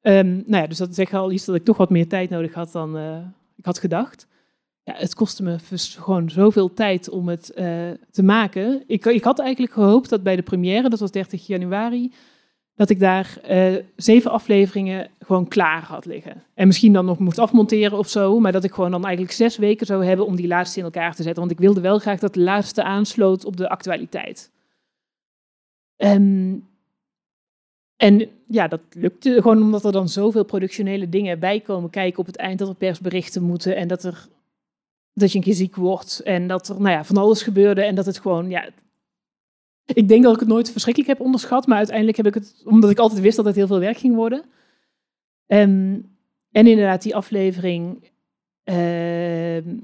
Ehm, 0.00 0.34
nou 0.34 0.62
ja, 0.62 0.66
dus 0.66 0.78
dat 0.78 0.94
zegt 0.94 1.14
al 1.14 1.32
iets 1.32 1.44
dat 1.44 1.54
ik 1.54 1.64
toch 1.64 1.76
wat 1.76 1.90
meer 1.90 2.08
tijd 2.08 2.30
nodig 2.30 2.54
had 2.54 2.72
dan 2.72 2.96
eh, 2.96 3.18
ik 3.64 3.70
had 3.70 3.78
gedacht. 3.78 4.26
Ja, 4.82 4.94
het 4.96 5.14
kostte 5.14 5.42
me 5.42 5.56
dus 5.68 5.94
gewoon 5.94 6.30
zoveel 6.30 6.72
tijd 6.74 7.08
om 7.08 7.28
het 7.28 7.50
eh, 7.50 7.66
te 8.10 8.22
maken. 8.22 8.82
Ik, 8.86 9.04
ik 9.04 9.24
had 9.24 9.38
eigenlijk 9.38 9.72
gehoopt 9.72 10.08
dat 10.08 10.22
bij 10.22 10.36
de 10.36 10.42
première, 10.42 10.88
dat 10.88 11.00
was 11.00 11.10
30 11.10 11.46
januari, 11.46 12.12
dat 12.74 12.90
ik 12.90 12.98
daar 13.00 13.38
eh, 13.42 13.74
zeven 13.96 14.30
afleveringen 14.30 15.10
gewoon 15.18 15.48
klaar 15.48 15.82
had 15.82 16.04
liggen. 16.04 16.42
En 16.54 16.66
misschien 16.66 16.92
dan 16.92 17.04
nog 17.04 17.18
moest 17.18 17.38
afmonteren 17.38 17.98
of 17.98 18.08
zo, 18.08 18.40
maar 18.40 18.52
dat 18.52 18.64
ik 18.64 18.72
gewoon 18.72 18.90
dan 18.90 19.04
eigenlijk 19.04 19.34
zes 19.34 19.56
weken 19.56 19.86
zou 19.86 20.04
hebben 20.04 20.26
om 20.26 20.36
die 20.36 20.46
laatste 20.46 20.78
in 20.78 20.84
elkaar 20.84 21.14
te 21.14 21.22
zetten. 21.22 21.40
Want 21.40 21.54
ik 21.54 21.64
wilde 21.64 21.80
wel 21.80 21.98
graag 21.98 22.18
dat 22.18 22.34
de 22.34 22.40
laatste 22.40 22.82
aansloot 22.82 23.44
op 23.44 23.56
de 23.56 23.68
actualiteit. 23.68 24.50
Ehm, 25.96 26.56
en 27.96 28.28
ja, 28.48 28.68
dat 28.68 28.80
lukte 28.92 29.32
gewoon 29.42 29.62
omdat 29.62 29.84
er 29.84 29.92
dan 29.92 30.08
zoveel 30.08 30.44
productionele 30.44 31.08
dingen 31.08 31.38
bij 31.38 31.60
komen 31.60 31.90
kijken 31.90 32.18
op 32.18 32.26
het 32.26 32.36
eind. 32.36 32.58
Dat 32.58 32.68
er 32.68 32.74
persberichten 32.74 33.42
moeten 33.42 33.76
en 33.76 33.88
dat, 33.88 34.04
er, 34.04 34.28
dat 35.12 35.32
je 35.32 35.38
een 35.38 35.44
keer 35.44 35.54
ziek 35.54 35.76
wordt. 35.76 36.20
En 36.24 36.46
dat 36.46 36.68
er 36.68 36.74
nou 36.74 36.90
ja, 36.90 37.04
van 37.04 37.16
alles 37.16 37.42
gebeurde 37.42 37.82
en 37.82 37.94
dat 37.94 38.06
het 38.06 38.18
gewoon, 38.18 38.50
ja, 38.50 38.68
Ik 39.84 40.08
denk 40.08 40.22
dat 40.22 40.34
ik 40.34 40.40
het 40.40 40.48
nooit 40.48 40.70
verschrikkelijk 40.70 41.12
heb 41.12 41.26
onderschat, 41.26 41.66
maar 41.66 41.76
uiteindelijk 41.76 42.16
heb 42.16 42.26
ik 42.26 42.34
het, 42.34 42.62
omdat 42.64 42.90
ik 42.90 42.98
altijd 42.98 43.20
wist 43.20 43.36
dat 43.36 43.44
het 43.44 43.54
heel 43.54 43.66
veel 43.66 43.78
werk 43.78 43.96
ging 43.96 44.14
worden. 44.14 44.44
En, 45.46 45.70
en 46.50 46.66
inderdaad, 46.66 47.02
die 47.02 47.16
aflevering 47.16 48.10
ehm, 48.64 49.76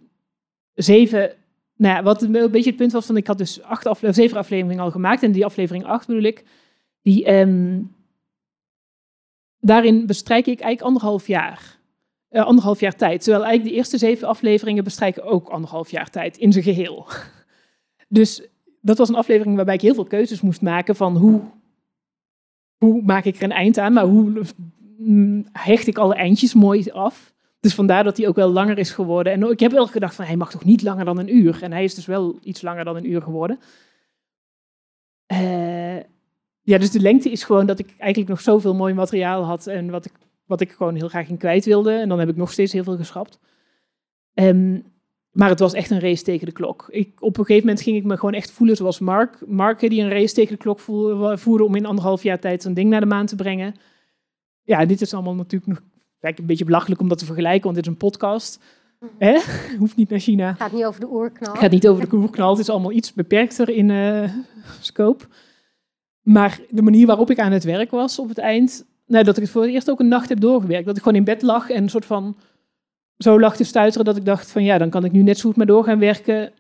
zeven, 0.75 1.33
nou 1.77 1.97
ja, 1.97 2.03
wat 2.03 2.23
een 2.23 2.33
beetje 2.33 2.71
het 2.71 2.77
punt 2.77 2.93
was 2.93 3.07
van, 3.07 3.17
ik 3.17 3.27
had 3.27 3.39
dus 3.39 3.63
acht 3.63 3.87
afle 3.87 4.13
zeven 4.13 4.37
afleveringen 4.37 4.85
al 4.85 4.91
gemaakt 4.91 5.23
en 5.23 5.33
die 5.33 5.45
aflevering 5.45 5.85
acht 5.85 6.07
bedoel 6.07 6.23
ik, 6.23 6.45
die, 7.03 7.25
ehm, 7.25 7.83
daarin 9.61 10.07
bestrijk 10.07 10.47
ik 10.47 10.61
eigenlijk 10.61 10.83
anderhalf 10.83 11.27
jaar. 11.27 11.79
Uh, 12.31 12.45
anderhalf 12.45 12.81
jaar 12.81 12.97
tijd. 12.97 13.23
Terwijl 13.23 13.45
eigenlijk 13.45 13.73
de 13.73 13.79
eerste 13.79 13.99
zeven 13.99 14.29
afleveringen 14.29 14.85
bestrijken 14.85 15.25
ook 15.25 15.49
anderhalf 15.49 15.91
jaar 15.91 16.11
tijd 16.11 16.37
in 16.37 16.53
zijn 16.53 16.65
geheel. 16.65 17.07
Dus 18.13 18.49
dat 18.81 18.99
was 18.99 19.09
een 19.09 19.15
aflevering 19.15 19.57
waarbij 19.57 19.75
ik 19.75 19.81
heel 19.81 19.95
veel 19.95 20.05
keuzes 20.05 20.41
moest 20.41 20.63
maken 20.63 20.97
van 20.97 21.17
hoe, 21.17 21.41
hoe 22.79 23.03
maak 23.03 23.25
ik 23.25 23.37
er 23.37 23.43
een 23.43 23.53
eind 23.53 23.79
aan, 23.79 23.93
maar 23.93 24.05
hoe 24.05 24.43
mm, 24.99 25.47
hecht 25.53 25.87
ik 25.87 25.99
alle 25.99 26.15
eindjes 26.15 26.55
mooi 26.55 26.91
af. 26.91 27.35
Dus 27.61 27.75
vandaar 27.75 28.05
dat 28.05 28.17
hij 28.17 28.29
ook 28.29 28.37
wel 28.37 28.49
langer 28.49 28.79
is 28.79 28.91
geworden. 28.91 29.33
En 29.33 29.51
ik 29.51 29.61
heb 29.61 29.73
wel 29.73 29.87
gedacht 29.87 30.15
van 30.15 30.25
hij 30.25 30.37
mag 30.37 30.51
toch 30.51 30.65
niet 30.65 30.83
langer 30.83 31.05
dan 31.05 31.19
een 31.19 31.37
uur. 31.37 31.63
En 31.63 31.73
hij 31.73 31.85
is 31.85 31.95
dus 31.95 32.07
wel 32.07 32.39
iets 32.43 32.63
langer 32.63 32.85
dan 32.85 32.97
een 32.97 33.11
uur 33.11 33.23
geworden. 33.23 33.59
Uh, 35.33 35.97
ja, 36.71 36.79
dus 36.79 36.91
de 36.91 37.01
lengte 37.01 37.31
is 37.31 37.45
gewoon 37.45 37.67
dat 37.67 37.79
ik 37.79 37.95
eigenlijk 37.99 38.31
nog 38.31 38.41
zoveel 38.41 38.75
mooi 38.75 38.95
materiaal 38.95 39.45
had 39.45 39.67
en 39.67 39.91
wat 39.91 40.05
ik, 40.05 40.13
wat 40.45 40.61
ik 40.61 40.71
gewoon 40.71 40.95
heel 40.95 41.09
graag 41.09 41.29
in 41.29 41.37
kwijt 41.37 41.65
wilde. 41.65 41.93
En 41.93 42.09
dan 42.09 42.19
heb 42.19 42.29
ik 42.29 42.37
nog 42.37 42.53
steeds 42.53 42.73
heel 42.73 42.85
veel 42.85 42.97
geschrapt. 42.97 43.39
Um, 44.35 44.85
maar 45.31 45.49
het 45.49 45.59
was 45.59 45.73
echt 45.73 45.91
een 45.91 46.01
race 46.01 46.23
tegen 46.23 46.47
de 46.47 46.53
klok. 46.53 46.89
Ik, 46.91 47.09
op 47.19 47.39
een 47.39 47.45
gegeven 47.45 47.67
moment 47.67 47.85
ging 47.85 47.97
ik 47.97 48.05
me 48.05 48.17
gewoon 48.17 48.35
echt 48.35 48.51
voelen 48.51 48.77
zoals 48.77 48.99
Mark. 48.99 49.47
Mark 49.47 49.81
die 49.81 50.03
een 50.03 50.11
race 50.11 50.35
tegen 50.35 50.53
de 50.53 50.63
klok 50.63 50.81
voerde 51.39 51.65
om 51.65 51.75
in 51.75 51.87
anderhalf 51.87 52.23
jaar 52.23 52.39
tijd 52.39 52.63
zo'n 52.63 52.75
ding 52.75 52.91
naar 52.91 53.01
de 53.01 53.07
maan 53.07 53.27
te 53.27 53.37
brengen. 53.37 53.75
Ja, 54.63 54.87
dit 54.87 55.01
is 55.01 55.15
allemaal 55.15 55.35
natuurlijk 55.35 55.73
nog 55.73 55.81
een 56.21 56.47
beetje 56.47 56.65
belachelijk 56.65 57.01
om 57.01 57.09
dat 57.09 57.19
te 57.19 57.25
vergelijken, 57.25 57.63
want 57.63 57.75
dit 57.75 57.85
is 57.85 57.91
een 57.91 57.99
podcast. 57.99 58.61
Hè? 59.19 59.41
Hoeft 59.79 59.97
niet 59.97 60.11
naar 60.11 60.19
China. 60.19 60.49
Het 60.49 60.57
gaat 60.57 60.73
niet 60.73 60.85
over 60.85 61.01
de 61.01 61.11
oerknal. 61.11 61.53
Het 61.53 61.61
gaat 61.61 61.71
niet 61.71 61.89
over 61.89 62.09
de 62.09 62.17
oerknal. 62.17 62.51
Het 62.51 62.59
is 62.59 62.69
allemaal 62.69 62.93
iets 62.93 63.13
beperkter 63.13 63.69
in 63.69 63.89
uh, 63.89 64.31
scope. 64.81 65.25
Maar 66.23 66.61
de 66.71 66.83
manier 66.83 67.07
waarop 67.07 67.31
ik 67.31 67.39
aan 67.39 67.53
het 67.53 67.65
werk 67.65 67.91
was 67.91 68.19
op 68.19 68.29
het 68.29 68.39
eind, 68.39 68.85
nou, 69.07 69.25
dat 69.25 69.37
ik 69.37 69.43
het 69.43 69.53
voor 69.53 69.63
het 69.63 69.71
eerst 69.71 69.91
ook 69.91 70.01
een 70.01 70.09
nacht 70.09 70.29
heb 70.29 70.41
doorgewerkt. 70.41 70.87
Dat 70.87 70.97
ik 70.97 71.03
gewoon 71.03 71.19
in 71.19 71.25
bed 71.25 71.43
lag 71.43 71.71
en 71.71 71.83
een 71.83 71.89
soort 71.89 72.07
van 72.07 72.37
zo 73.17 73.41
lag 73.41 73.57
te 73.57 73.65
stuiteren 73.65 74.05
dat 74.05 74.17
ik 74.17 74.25
dacht 74.25 74.51
van 74.51 74.65
ja, 74.65 74.79
dan 74.79 74.91
kan 74.91 75.05
ik 75.05 75.13
nu 75.13 75.23
net 75.23 75.39
zo 75.39 75.49
goed 75.49 75.57
maar 75.57 75.67
door 75.67 75.85
gaan 75.85 75.99
werken. 75.99 76.53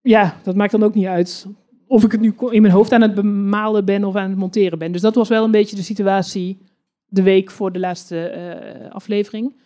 Ja, 0.00 0.36
dat 0.42 0.54
maakt 0.54 0.72
dan 0.72 0.82
ook 0.82 0.94
niet 0.94 1.06
uit 1.06 1.46
of 1.86 2.04
ik 2.04 2.12
het 2.12 2.20
nu 2.20 2.34
in 2.50 2.62
mijn 2.62 2.74
hoofd 2.74 2.92
aan 2.92 3.02
het 3.02 3.14
bemalen 3.14 3.84
ben 3.84 4.04
of 4.04 4.16
aan 4.16 4.30
het 4.30 4.38
monteren 4.38 4.78
ben. 4.78 4.92
Dus 4.92 5.00
dat 5.00 5.14
was 5.14 5.28
wel 5.28 5.44
een 5.44 5.50
beetje 5.50 5.76
de 5.76 5.82
situatie 5.82 6.58
de 7.06 7.22
week 7.22 7.50
voor 7.50 7.72
de 7.72 7.78
laatste 7.78 8.34
uh, 8.84 8.90
aflevering. 8.90 9.56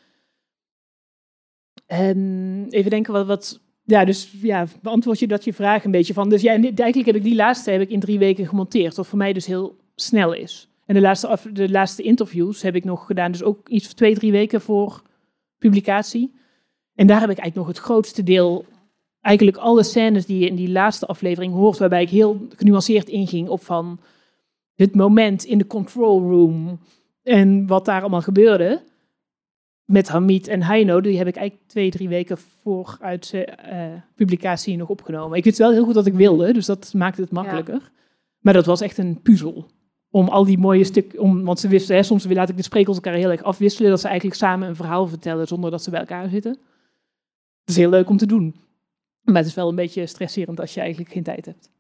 En 1.87 2.67
even 2.71 2.91
denken 2.91 3.13
wat, 3.13 3.27
wat, 3.27 3.61
ja, 3.89 4.05
dus 4.05 4.31
ja, 4.43 4.67
beantwoord 4.83 5.19
je 5.19 5.27
dat 5.27 5.45
je 5.45 5.53
vraag 5.53 5.85
een 5.85 5.91
beetje 5.91 6.13
van. 6.13 6.29
Dus 6.29 6.43
ja, 6.43 6.51
eigenlijk 6.51 7.07
heb 7.07 7.15
ik 7.15 7.23
die 7.23 7.35
laatste 7.35 7.71
heb 7.71 7.81
ik 7.81 7.91
in 7.91 8.01
drie 8.01 8.19
weken 8.19 8.47
gemonteerd, 8.47 8.97
wat 8.97 9.07
voor 9.07 9.19
mij 9.19 9.33
dus 9.33 9.47
heel 9.47 9.77
snel 9.95 10.33
is. 10.33 10.69
En 10.87 10.95
de 10.95 11.01
laatste, 11.01 11.39
de 11.53 11.71
laatste 11.71 12.03
interviews 12.03 12.63
heb 12.63 12.75
ik 12.75 12.85
nog 12.85 13.07
gedaan, 13.07 13.33
dus 13.33 13.43
ook 13.43 13.69
iets 13.69 13.95
twee, 13.95 14.15
drie 14.15 14.33
weken 14.33 14.61
voor 14.61 15.03
publicatie. 15.59 16.35
En 16.95 17.07
daar 17.07 17.21
heb 17.21 17.31
ik 17.31 17.39
eigenlijk 17.39 17.69
nog 17.69 17.77
het 17.77 17.87
grootste 17.87 18.23
deel, 18.23 18.65
eigenlijk 19.21 19.57
alle 19.57 19.83
scènes 19.83 20.27
die 20.27 20.39
je 20.39 20.47
in 20.47 20.57
die 20.57 20.71
laatste 20.71 21.07
aflevering 21.07 21.53
hoort, 21.53 21.79
waarbij 21.79 22.03
ik 22.03 22.11
heel 22.11 22.47
genuanceerd 22.57 23.09
inging 23.09 23.49
op 23.49 23.65
van 23.65 24.01
het 24.75 24.95
moment 24.95 25.45
in 25.45 25.59
de 25.59 25.67
control 25.67 26.21
room 26.21 26.79
en 27.23 27.67
wat 27.67 27.85
daar 27.85 28.01
allemaal 28.01 28.23
gebeurde. 28.23 28.83
Met 29.89 30.09
Hamid 30.09 30.49
en 30.49 30.63
Heino, 30.63 31.01
die 31.01 31.19
heb 31.19 31.27
ik 31.27 31.37
eigenlijk 31.37 31.69
twee, 31.69 31.91
drie 31.91 32.09
weken 32.09 32.39
voor 32.39 32.97
uit 33.01 33.33
uh, 33.35 33.43
publicatie 34.15 34.77
nog 34.77 34.89
opgenomen. 34.89 35.39
Ik 35.39 35.45
wist 35.45 35.59
wel 35.59 35.73
heel 35.73 35.85
goed 35.85 35.95
wat 35.95 36.07
ik 36.07 36.15
wilde, 36.15 36.53
dus 36.53 36.67
dat 36.67 36.93
maakte 36.95 37.21
het 37.21 37.31
makkelijker. 37.31 37.91
Maar 38.39 38.53
dat 38.53 38.67
was 38.67 38.81
echt 38.81 38.99
een 38.99 39.21
puzzel 39.23 39.67
om 40.11 40.29
al 40.29 40.45
die 40.45 40.59
mooie 40.59 40.85
stukken, 40.85 41.21
om, 41.21 41.45
want 41.45 41.61
ze 41.61 41.69
wisten, 41.69 41.97
hè, 41.97 42.03
soms 42.03 42.25
laat 42.25 42.49
ik 42.49 42.57
de 42.57 42.63
sprekers 42.63 42.97
elkaar 42.97 43.15
heel 43.15 43.31
erg 43.31 43.43
afwisselen, 43.43 43.91
dat 43.91 44.01
ze 44.01 44.07
eigenlijk 44.07 44.39
samen 44.39 44.69
een 44.69 44.77
verhaal 44.77 45.07
vertellen 45.07 45.47
zonder 45.47 45.71
dat 45.71 45.83
ze 45.83 45.91
bij 45.91 46.01
elkaar 46.01 46.29
zitten. 46.29 46.53
Dat 46.53 47.77
is 47.77 47.77
heel 47.77 47.91
leuk 47.91 48.09
om 48.09 48.17
te 48.17 48.27
doen. 48.27 48.55
Maar 49.21 49.37
het 49.37 49.47
is 49.47 49.55
wel 49.55 49.69
een 49.69 49.75
beetje 49.75 50.07
stresserend 50.07 50.61
als 50.61 50.75
je 50.75 50.81
eigenlijk 50.81 51.13
geen 51.13 51.23
tijd 51.23 51.47
hebt. 51.47 51.71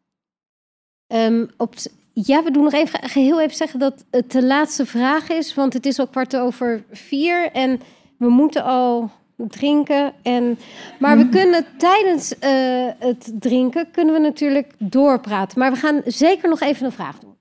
Um, 1.06 1.50
op 1.56 1.74
ja, 2.12 2.42
we 2.42 2.50
doen 2.50 2.64
nog 2.64 2.72
even 2.72 3.10
heel 3.10 3.40
even 3.40 3.56
zeggen 3.56 3.78
dat 3.78 4.04
het 4.10 4.32
de 4.32 4.44
laatste 4.44 4.86
vraag 4.86 5.28
is, 5.28 5.54
want 5.54 5.72
het 5.72 5.86
is 5.86 5.98
al 5.98 6.06
kwart 6.06 6.36
over 6.36 6.84
vier 6.90 7.52
en 7.52 7.80
we 8.18 8.28
moeten 8.28 8.64
al 8.64 9.10
drinken. 9.36 10.12
En, 10.22 10.58
maar 10.98 11.16
we 11.16 11.24
mm. 11.24 11.30
kunnen 11.30 11.64
tijdens 11.76 12.34
uh, 12.44 12.86
het 12.98 13.32
drinken 13.38 13.90
kunnen 13.90 14.14
we 14.14 14.20
natuurlijk 14.20 14.72
doorpraten. 14.78 15.58
Maar 15.58 15.72
we 15.72 15.78
gaan 15.78 16.02
zeker 16.04 16.48
nog 16.48 16.60
even 16.60 16.86
een 16.86 16.92
vraag 16.92 17.18
doen. 17.18 17.36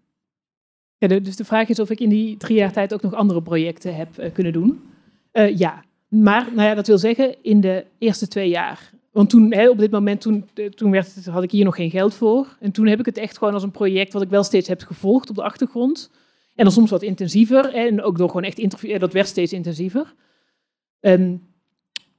Ja, 0.97 1.07
dus 1.07 1.35
de 1.35 1.45
vraag 1.45 1.69
is 1.69 1.79
of 1.79 1.89
ik 1.89 1.99
in 1.99 2.09
die 2.09 2.37
drie 2.37 2.57
jaar 2.57 2.71
tijd 2.71 2.93
ook 2.93 3.01
nog 3.01 3.13
andere 3.13 3.41
projecten 3.41 3.95
heb 3.95 4.07
uh, 4.19 4.33
kunnen 4.33 4.53
doen. 4.53 4.83
Uh, 5.33 5.57
ja, 5.57 5.83
maar 6.07 6.47
nou 6.53 6.67
ja, 6.67 6.75
dat 6.75 6.87
wil 6.87 6.97
zeggen 6.97 7.35
in 7.41 7.61
de 7.61 7.85
eerste 7.97 8.27
twee 8.27 8.49
jaar. 8.49 8.91
Want 9.11 9.29
toen, 9.29 9.53
hè, 9.53 9.69
op 9.69 9.77
dit 9.77 9.91
moment, 9.91 10.21
toen, 10.21 10.49
toen 10.75 10.91
werd, 10.91 11.25
had 11.25 11.43
ik 11.43 11.51
hier 11.51 11.65
nog 11.65 11.75
geen 11.75 11.89
geld 11.89 12.13
voor. 12.13 12.57
En 12.59 12.71
toen 12.71 12.87
heb 12.87 12.99
ik 12.99 13.05
het 13.05 13.17
echt 13.17 13.37
gewoon 13.37 13.53
als 13.53 13.63
een 13.63 13.71
project 13.71 14.13
wat 14.13 14.21
ik 14.21 14.29
wel 14.29 14.43
steeds 14.43 14.67
heb 14.67 14.81
gevolgd 14.81 15.29
op 15.29 15.35
de 15.35 15.43
achtergrond. 15.43 16.11
En 16.55 16.63
dan 16.63 16.73
soms 16.73 16.89
wat 16.89 17.01
intensiever. 17.01 17.73
En 17.73 18.01
ook 18.01 18.17
door 18.17 18.27
gewoon 18.27 18.43
echt 18.43 18.57
interview, 18.57 18.99
dat 18.99 19.13
werd 19.13 19.27
steeds 19.27 19.53
intensiever. 19.53 20.13
Um, 21.01 21.45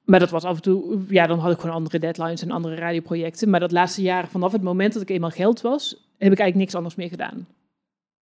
maar 0.05 0.20
dat 0.20 0.31
was 0.31 0.45
af 0.45 0.57
en 0.57 0.62
toe, 0.62 1.03
ja, 1.09 1.26
dan 1.26 1.39
had 1.39 1.53
ik 1.53 1.59
gewoon 1.59 1.74
andere 1.74 1.99
deadlines 1.99 2.43
en 2.43 2.51
andere 2.51 2.74
radioprojecten. 2.74 3.51
Maar 3.51 3.61
dat 3.61 3.72
laatste 3.72 4.03
jaar, 4.03 4.29
vanaf 4.29 4.53
het 4.53 4.62
moment 4.62 4.93
dat 4.93 5.03
ik 5.03 5.11
eenmaal 5.11 5.31
geld 5.31 5.61
was, 5.61 5.89
heb 5.93 6.33
ik 6.33 6.39
eigenlijk 6.39 6.55
niks 6.55 6.74
anders 6.74 6.95
meer 6.95 7.09
gedaan. 7.09 7.47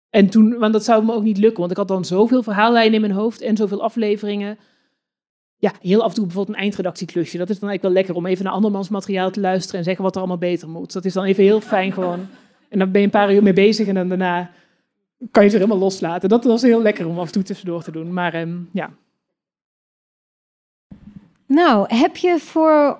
En 0.09 0.29
toen, 0.29 0.57
want 0.57 0.73
dat 0.73 0.83
zou 0.83 1.05
me 1.05 1.13
ook 1.13 1.23
niet 1.23 1.37
lukken, 1.37 1.59
want 1.59 1.71
ik 1.71 1.77
had 1.77 1.87
dan 1.87 2.05
zoveel 2.05 2.43
verhaallijnen 2.43 2.93
in 2.93 3.01
mijn 3.01 3.13
hoofd 3.13 3.41
en 3.41 3.57
zoveel 3.57 3.83
afleveringen. 3.83 4.57
Ja, 5.57 5.71
heel 5.81 6.01
af 6.01 6.09
en 6.09 6.15
toe 6.15 6.25
bijvoorbeeld 6.25 6.57
een 6.57 6.63
eindredactieklusje. 6.63 7.37
Dat 7.37 7.49
is 7.49 7.59
dan 7.59 7.69
eigenlijk 7.69 7.81
wel 7.81 8.03
lekker 8.03 8.15
om 8.15 8.25
even 8.25 8.45
naar 8.45 8.53
andermans 8.53 8.89
materiaal 8.89 9.31
te 9.31 9.39
luisteren 9.39 9.77
en 9.77 9.85
zeggen 9.85 10.03
wat 10.03 10.13
er 10.13 10.19
allemaal 10.19 10.37
beter 10.37 10.69
moet. 10.69 10.93
Dat 10.93 11.05
is 11.05 11.13
dan 11.13 11.23
even 11.23 11.43
heel 11.43 11.61
fijn 11.61 11.93
gewoon. 11.93 12.27
En 12.69 12.79
dan 12.79 12.91
ben 12.91 13.01
je 13.01 13.07
een 13.07 13.13
paar 13.13 13.33
uur 13.33 13.43
mee 13.43 13.53
bezig 13.53 13.87
en 13.87 13.95
dan 13.95 14.07
daarna 14.07 14.51
kan 15.31 15.43
je 15.43 15.49
er 15.49 15.55
helemaal 15.55 15.77
loslaten. 15.77 16.29
Dat 16.29 16.43
was 16.43 16.61
heel 16.61 16.81
lekker 16.81 17.07
om 17.07 17.19
af 17.19 17.25
en 17.25 17.31
toe 17.31 17.43
tussendoor 17.43 17.83
te 17.83 17.91
doen. 17.91 18.13
Maar 18.13 18.41
um, 18.41 18.69
ja. 18.73 18.89
Nou, 21.53 21.95
heb 21.95 22.17
je 22.17 22.39
voor 22.39 22.99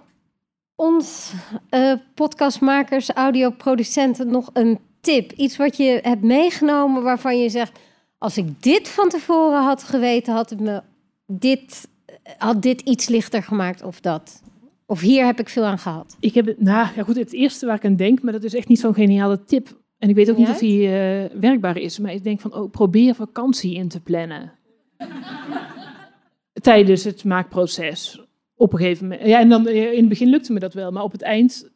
ons 0.76 1.34
uh, 1.70 1.93
podcastmakers, 2.14 3.10
audioproducenten 3.10 4.28
nog 4.32 4.49
een 4.54 4.80
tip? 5.02 5.32
Iets 5.32 5.58
wat 5.58 5.78
je 5.78 5.99
hebt 6.02 6.24
meegenomen 6.24 7.04
waarvan 7.04 7.39
je 7.39 7.49
zegt: 7.49 7.80
als 8.18 8.38
ik 8.38 8.64
dit 8.64 8.89
van 8.89 9.10
tevoren 9.10 9.64
had 9.64 9.84
geweten, 9.84 10.34
had 10.34 10.49
het 10.49 10.60
me 10.60 10.82
dit, 11.28 11.88
had 12.38 12.62
dit 12.62 12.82
iets 12.82 13.08
lichter 13.08 13.43
gemaakt 13.43 13.84
of 13.84 13.99
dat. 13.99 14.41
Of 14.86 14.99
hier 14.99 15.26
heb 15.26 15.39
ik 15.39 15.49
veel 15.49 15.66
aan 15.66 15.80
gehad. 15.80 16.18
Ik 16.20 16.34
heb 16.34 16.45
het, 16.45 16.62
nou 16.62 16.88
ja, 16.95 17.04
goed, 17.04 17.16
het 17.16 17.34
eerste 17.34 17.66
waar 17.66 17.76
ik 17.76 17.86
aan 17.86 17.95
denk, 17.95 18.22
maar 18.22 18.34
dat 18.34 18.43
is 18.43 18.54
echt 18.54 18.68
niet 18.68 18.80
zo'n 18.80 18.93
geniale 18.93 19.43
tip. 19.43 19.80
En 19.97 20.10
ik 20.10 20.16
weet 20.16 20.30
ook 20.30 20.38
niet 20.38 20.49
of 20.49 20.58
die 20.58 20.82
uh, 20.82 20.91
werkbaar 21.39 21.78
is, 21.78 21.99
maar 21.99 22.14
ik 22.14 22.24
denk 22.24 22.39
van, 22.39 22.54
oh, 22.54 22.72
probeer 22.72 23.16
vakantie 23.16 23.76
in 23.76 23.88
te 23.88 23.99
plannen. 23.99 24.52
Tijdens 26.62 27.04
het 27.04 27.24
maakproces. 27.24 28.26
Op 28.62 28.74
een 28.74 28.80
gegeven 28.80 29.07
moment. 29.07 29.28
Ja, 29.28 29.39
en 29.39 29.49
dan 29.49 29.68
eh, 29.68 29.91
in 29.91 29.99
het 29.99 30.09
begin 30.09 30.30
lukte 30.30 30.53
me 30.53 30.59
dat 30.59 30.74
wel, 30.74 30.91
maar 30.91 31.03
op 31.03 31.12
het 31.12 31.22
eind 31.22 31.70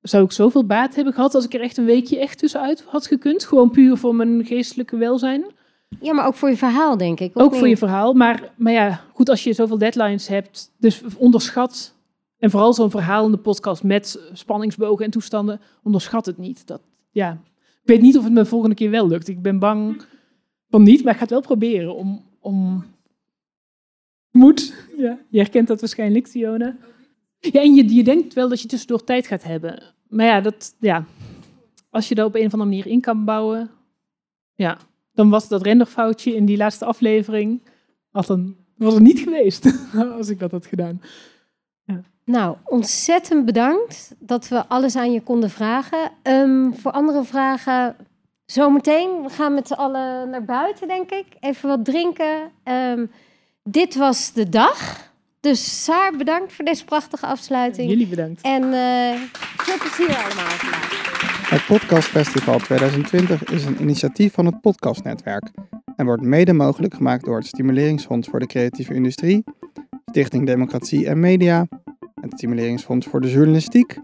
zou 0.00 0.24
ik 0.24 0.32
zoveel 0.32 0.64
baat 0.66 0.94
hebben 0.94 1.12
gehad 1.12 1.34
als 1.34 1.44
ik 1.44 1.54
er 1.54 1.60
echt 1.60 1.76
een 1.76 1.84
weekje 1.84 2.18
echt 2.18 2.38
tussenuit 2.38 2.84
had 2.86 3.06
gekund. 3.06 3.44
Gewoon 3.44 3.70
puur 3.70 3.96
voor 3.96 4.14
mijn 4.14 4.44
geestelijke 4.44 4.96
welzijn. 4.96 5.44
Ja, 6.00 6.12
maar 6.12 6.26
ook 6.26 6.34
voor 6.34 6.48
je 6.48 6.56
verhaal, 6.56 6.96
denk 6.96 7.20
ik. 7.20 7.30
Ook 7.34 7.54
voor 7.54 7.68
je 7.68 7.76
verhaal. 7.76 8.12
Maar, 8.12 8.52
maar 8.56 8.72
ja, 8.72 9.00
goed, 9.12 9.28
als 9.28 9.44
je 9.44 9.52
zoveel 9.52 9.78
deadlines 9.78 10.28
hebt, 10.28 10.72
dus 10.78 11.02
onderschat. 11.16 11.94
En 12.38 12.50
vooral 12.50 12.72
zo'n 12.72 12.90
verhaal 12.90 13.24
in 13.24 13.30
de 13.30 13.36
podcast 13.36 13.82
met 13.82 14.20
spanningsbogen 14.32 15.04
en 15.04 15.10
toestanden, 15.10 15.60
onderschat 15.82 16.26
het 16.26 16.38
niet. 16.38 16.66
Dat, 16.66 16.80
ja. 17.10 17.30
Ik 17.82 17.88
weet 17.92 18.00
niet 18.00 18.16
of 18.16 18.24
het 18.24 18.32
me 18.32 18.40
de 18.40 18.46
volgende 18.46 18.74
keer 18.74 18.90
wel 18.90 19.08
lukt. 19.08 19.28
Ik 19.28 19.42
ben 19.42 19.58
bang 19.58 20.02
van 20.70 20.82
niet, 20.82 21.04
maar 21.04 21.12
ik 21.12 21.18
ga 21.18 21.24
het 21.24 21.32
wel 21.32 21.40
proberen 21.40 21.94
om. 21.94 22.24
om... 22.40 22.84
Moet. 24.36 24.74
Ja, 24.96 25.18
je 25.28 25.38
herkent 25.38 25.68
dat 25.68 25.80
waarschijnlijk, 25.80 26.26
Tiona. 26.26 26.76
Ja, 27.38 27.60
en 27.60 27.74
je, 27.74 27.94
je 27.94 28.04
denkt 28.04 28.34
wel 28.34 28.48
dat 28.48 28.60
je 28.60 28.68
tussendoor 28.68 29.04
tijd 29.04 29.26
gaat 29.26 29.42
hebben. 29.42 29.82
Maar 30.08 30.26
ja, 30.26 30.40
dat, 30.40 30.74
ja, 30.80 31.04
als 31.90 32.08
je 32.08 32.14
dat 32.14 32.26
op 32.26 32.34
een 32.34 32.46
of 32.46 32.52
andere 32.52 32.70
manier 32.70 32.86
in 32.86 33.00
kan 33.00 33.24
bouwen, 33.24 33.70
ja, 34.54 34.78
dan 35.12 35.30
was 35.30 35.48
dat 35.48 35.62
renderfoutje 35.62 36.34
in 36.34 36.44
die 36.44 36.56
laatste 36.56 36.84
aflevering, 36.84 37.62
had 38.10 38.28
een, 38.28 38.56
was 38.76 38.94
er 38.94 39.00
niet 39.00 39.18
geweest 39.18 39.88
als 40.16 40.28
ik 40.28 40.38
dat 40.38 40.50
had 40.50 40.66
gedaan. 40.66 41.00
Ja. 41.84 42.02
Nou, 42.24 42.56
ontzettend 42.64 43.44
bedankt 43.44 44.14
dat 44.18 44.48
we 44.48 44.66
alles 44.66 44.96
aan 44.96 45.12
je 45.12 45.20
konden 45.20 45.50
vragen. 45.50 46.10
Ehm, 46.22 46.72
voor 46.72 46.90
andere 46.90 47.24
vragen, 47.24 47.96
zometeen. 48.46 49.22
We 49.22 49.28
gaan 49.28 49.54
met 49.54 49.66
z'n 49.66 49.72
allen 49.72 50.30
naar 50.30 50.44
buiten, 50.44 50.88
denk 50.88 51.10
ik. 51.10 51.26
Even 51.40 51.68
wat 51.68 51.84
drinken. 51.84 52.50
Ehm, 52.62 53.06
dit 53.68 53.94
was 53.94 54.32
de 54.32 54.48
dag. 54.48 55.10
Dus 55.40 55.84
Saar, 55.84 56.16
bedankt 56.16 56.52
voor 56.52 56.64
deze 56.64 56.84
prachtige 56.84 57.26
afsluiting. 57.26 57.90
Jullie 57.90 58.06
bedankt. 58.06 58.40
En 58.40 58.62
uh, 58.62 59.20
veel 59.56 59.78
plezier 59.78 60.16
allemaal 60.16 60.50
vandaag. 60.50 61.50
Het 61.50 61.66
Podcast 61.66 62.08
Festival 62.08 62.58
2020 62.58 63.44
is 63.44 63.64
een 63.64 63.80
initiatief 63.80 64.32
van 64.32 64.46
het 64.46 64.60
Podcastnetwerk 64.60 65.50
en 65.96 66.06
wordt 66.06 66.22
mede 66.22 66.52
mogelijk 66.52 66.94
gemaakt 66.94 67.24
door 67.24 67.36
het 67.36 67.46
Stimuleringsfonds 67.46 68.28
voor 68.28 68.40
de 68.40 68.46
Creatieve 68.46 68.94
Industrie, 68.94 69.44
Stichting 70.06 70.46
Democratie 70.46 71.06
en 71.06 71.20
Media, 71.20 71.68
het 72.20 72.32
Stimuleringsfonds 72.32 73.06
voor 73.06 73.20
de 73.20 73.30
Journalistiek, 73.30 73.98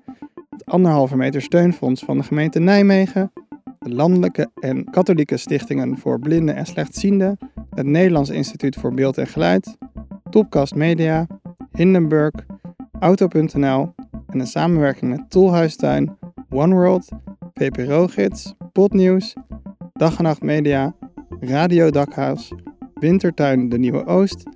het 0.50 0.64
anderhalve 0.64 1.16
meter 1.16 1.42
steunfonds 1.42 2.02
van 2.04 2.18
de 2.18 2.24
gemeente 2.24 2.60
Nijmegen, 2.60 3.32
de 3.82 3.94
landelijke 3.94 4.50
en 4.60 4.84
katholieke 4.90 5.36
stichtingen 5.36 5.98
voor 5.98 6.18
blinden 6.18 6.54
en 6.54 6.66
slechtzienden, 6.66 7.38
het 7.70 7.86
Nederlands 7.86 8.30
Instituut 8.30 8.76
voor 8.76 8.94
Beeld 8.94 9.18
en 9.18 9.26
Geluid, 9.26 9.76
Topcast 10.30 10.74
Media, 10.74 11.26
Hindenburg, 11.72 12.32
Auto.nl 12.98 13.94
en 14.26 14.40
een 14.40 14.46
samenwerking 14.46 15.10
met 15.10 15.30
Tolhuistuin, 15.30 16.16
OneWorld, 16.50 17.08
VPRO-gids, 17.54 18.54
Podnieuws, 18.72 19.34
Dag 19.92 20.16
en 20.16 20.24
Nacht 20.24 20.42
Media, 20.42 20.94
Radio 21.40 21.90
Dakhuis, 21.90 22.52
Wintertuin 22.94 23.68
De 23.68 23.78
Nieuwe 23.78 24.06
Oost, 24.06 24.48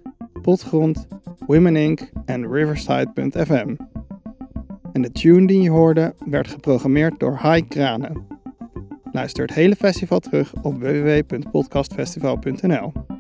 Potgrond, 0.43 1.07
Women 1.47 1.77
Inc. 1.77 2.11
en 2.25 2.53
Riverside.fm. 2.53 3.75
En 4.93 5.03
de 5.03 5.13
tune 5.13 5.47
die 5.47 5.63
je 5.63 5.71
hoorde 5.71 6.15
werd 6.27 6.49
geprogrammeerd 6.49 7.21
door 7.21 7.35
Hai 7.35 7.69
Kranen. 7.69 8.36
Luister 9.13 9.47
het 9.47 9.55
hele 9.55 9.77
festival 9.77 10.21
terug 10.21 10.53
op 10.63 10.81
www.podcastfestival.nl. 10.81 13.16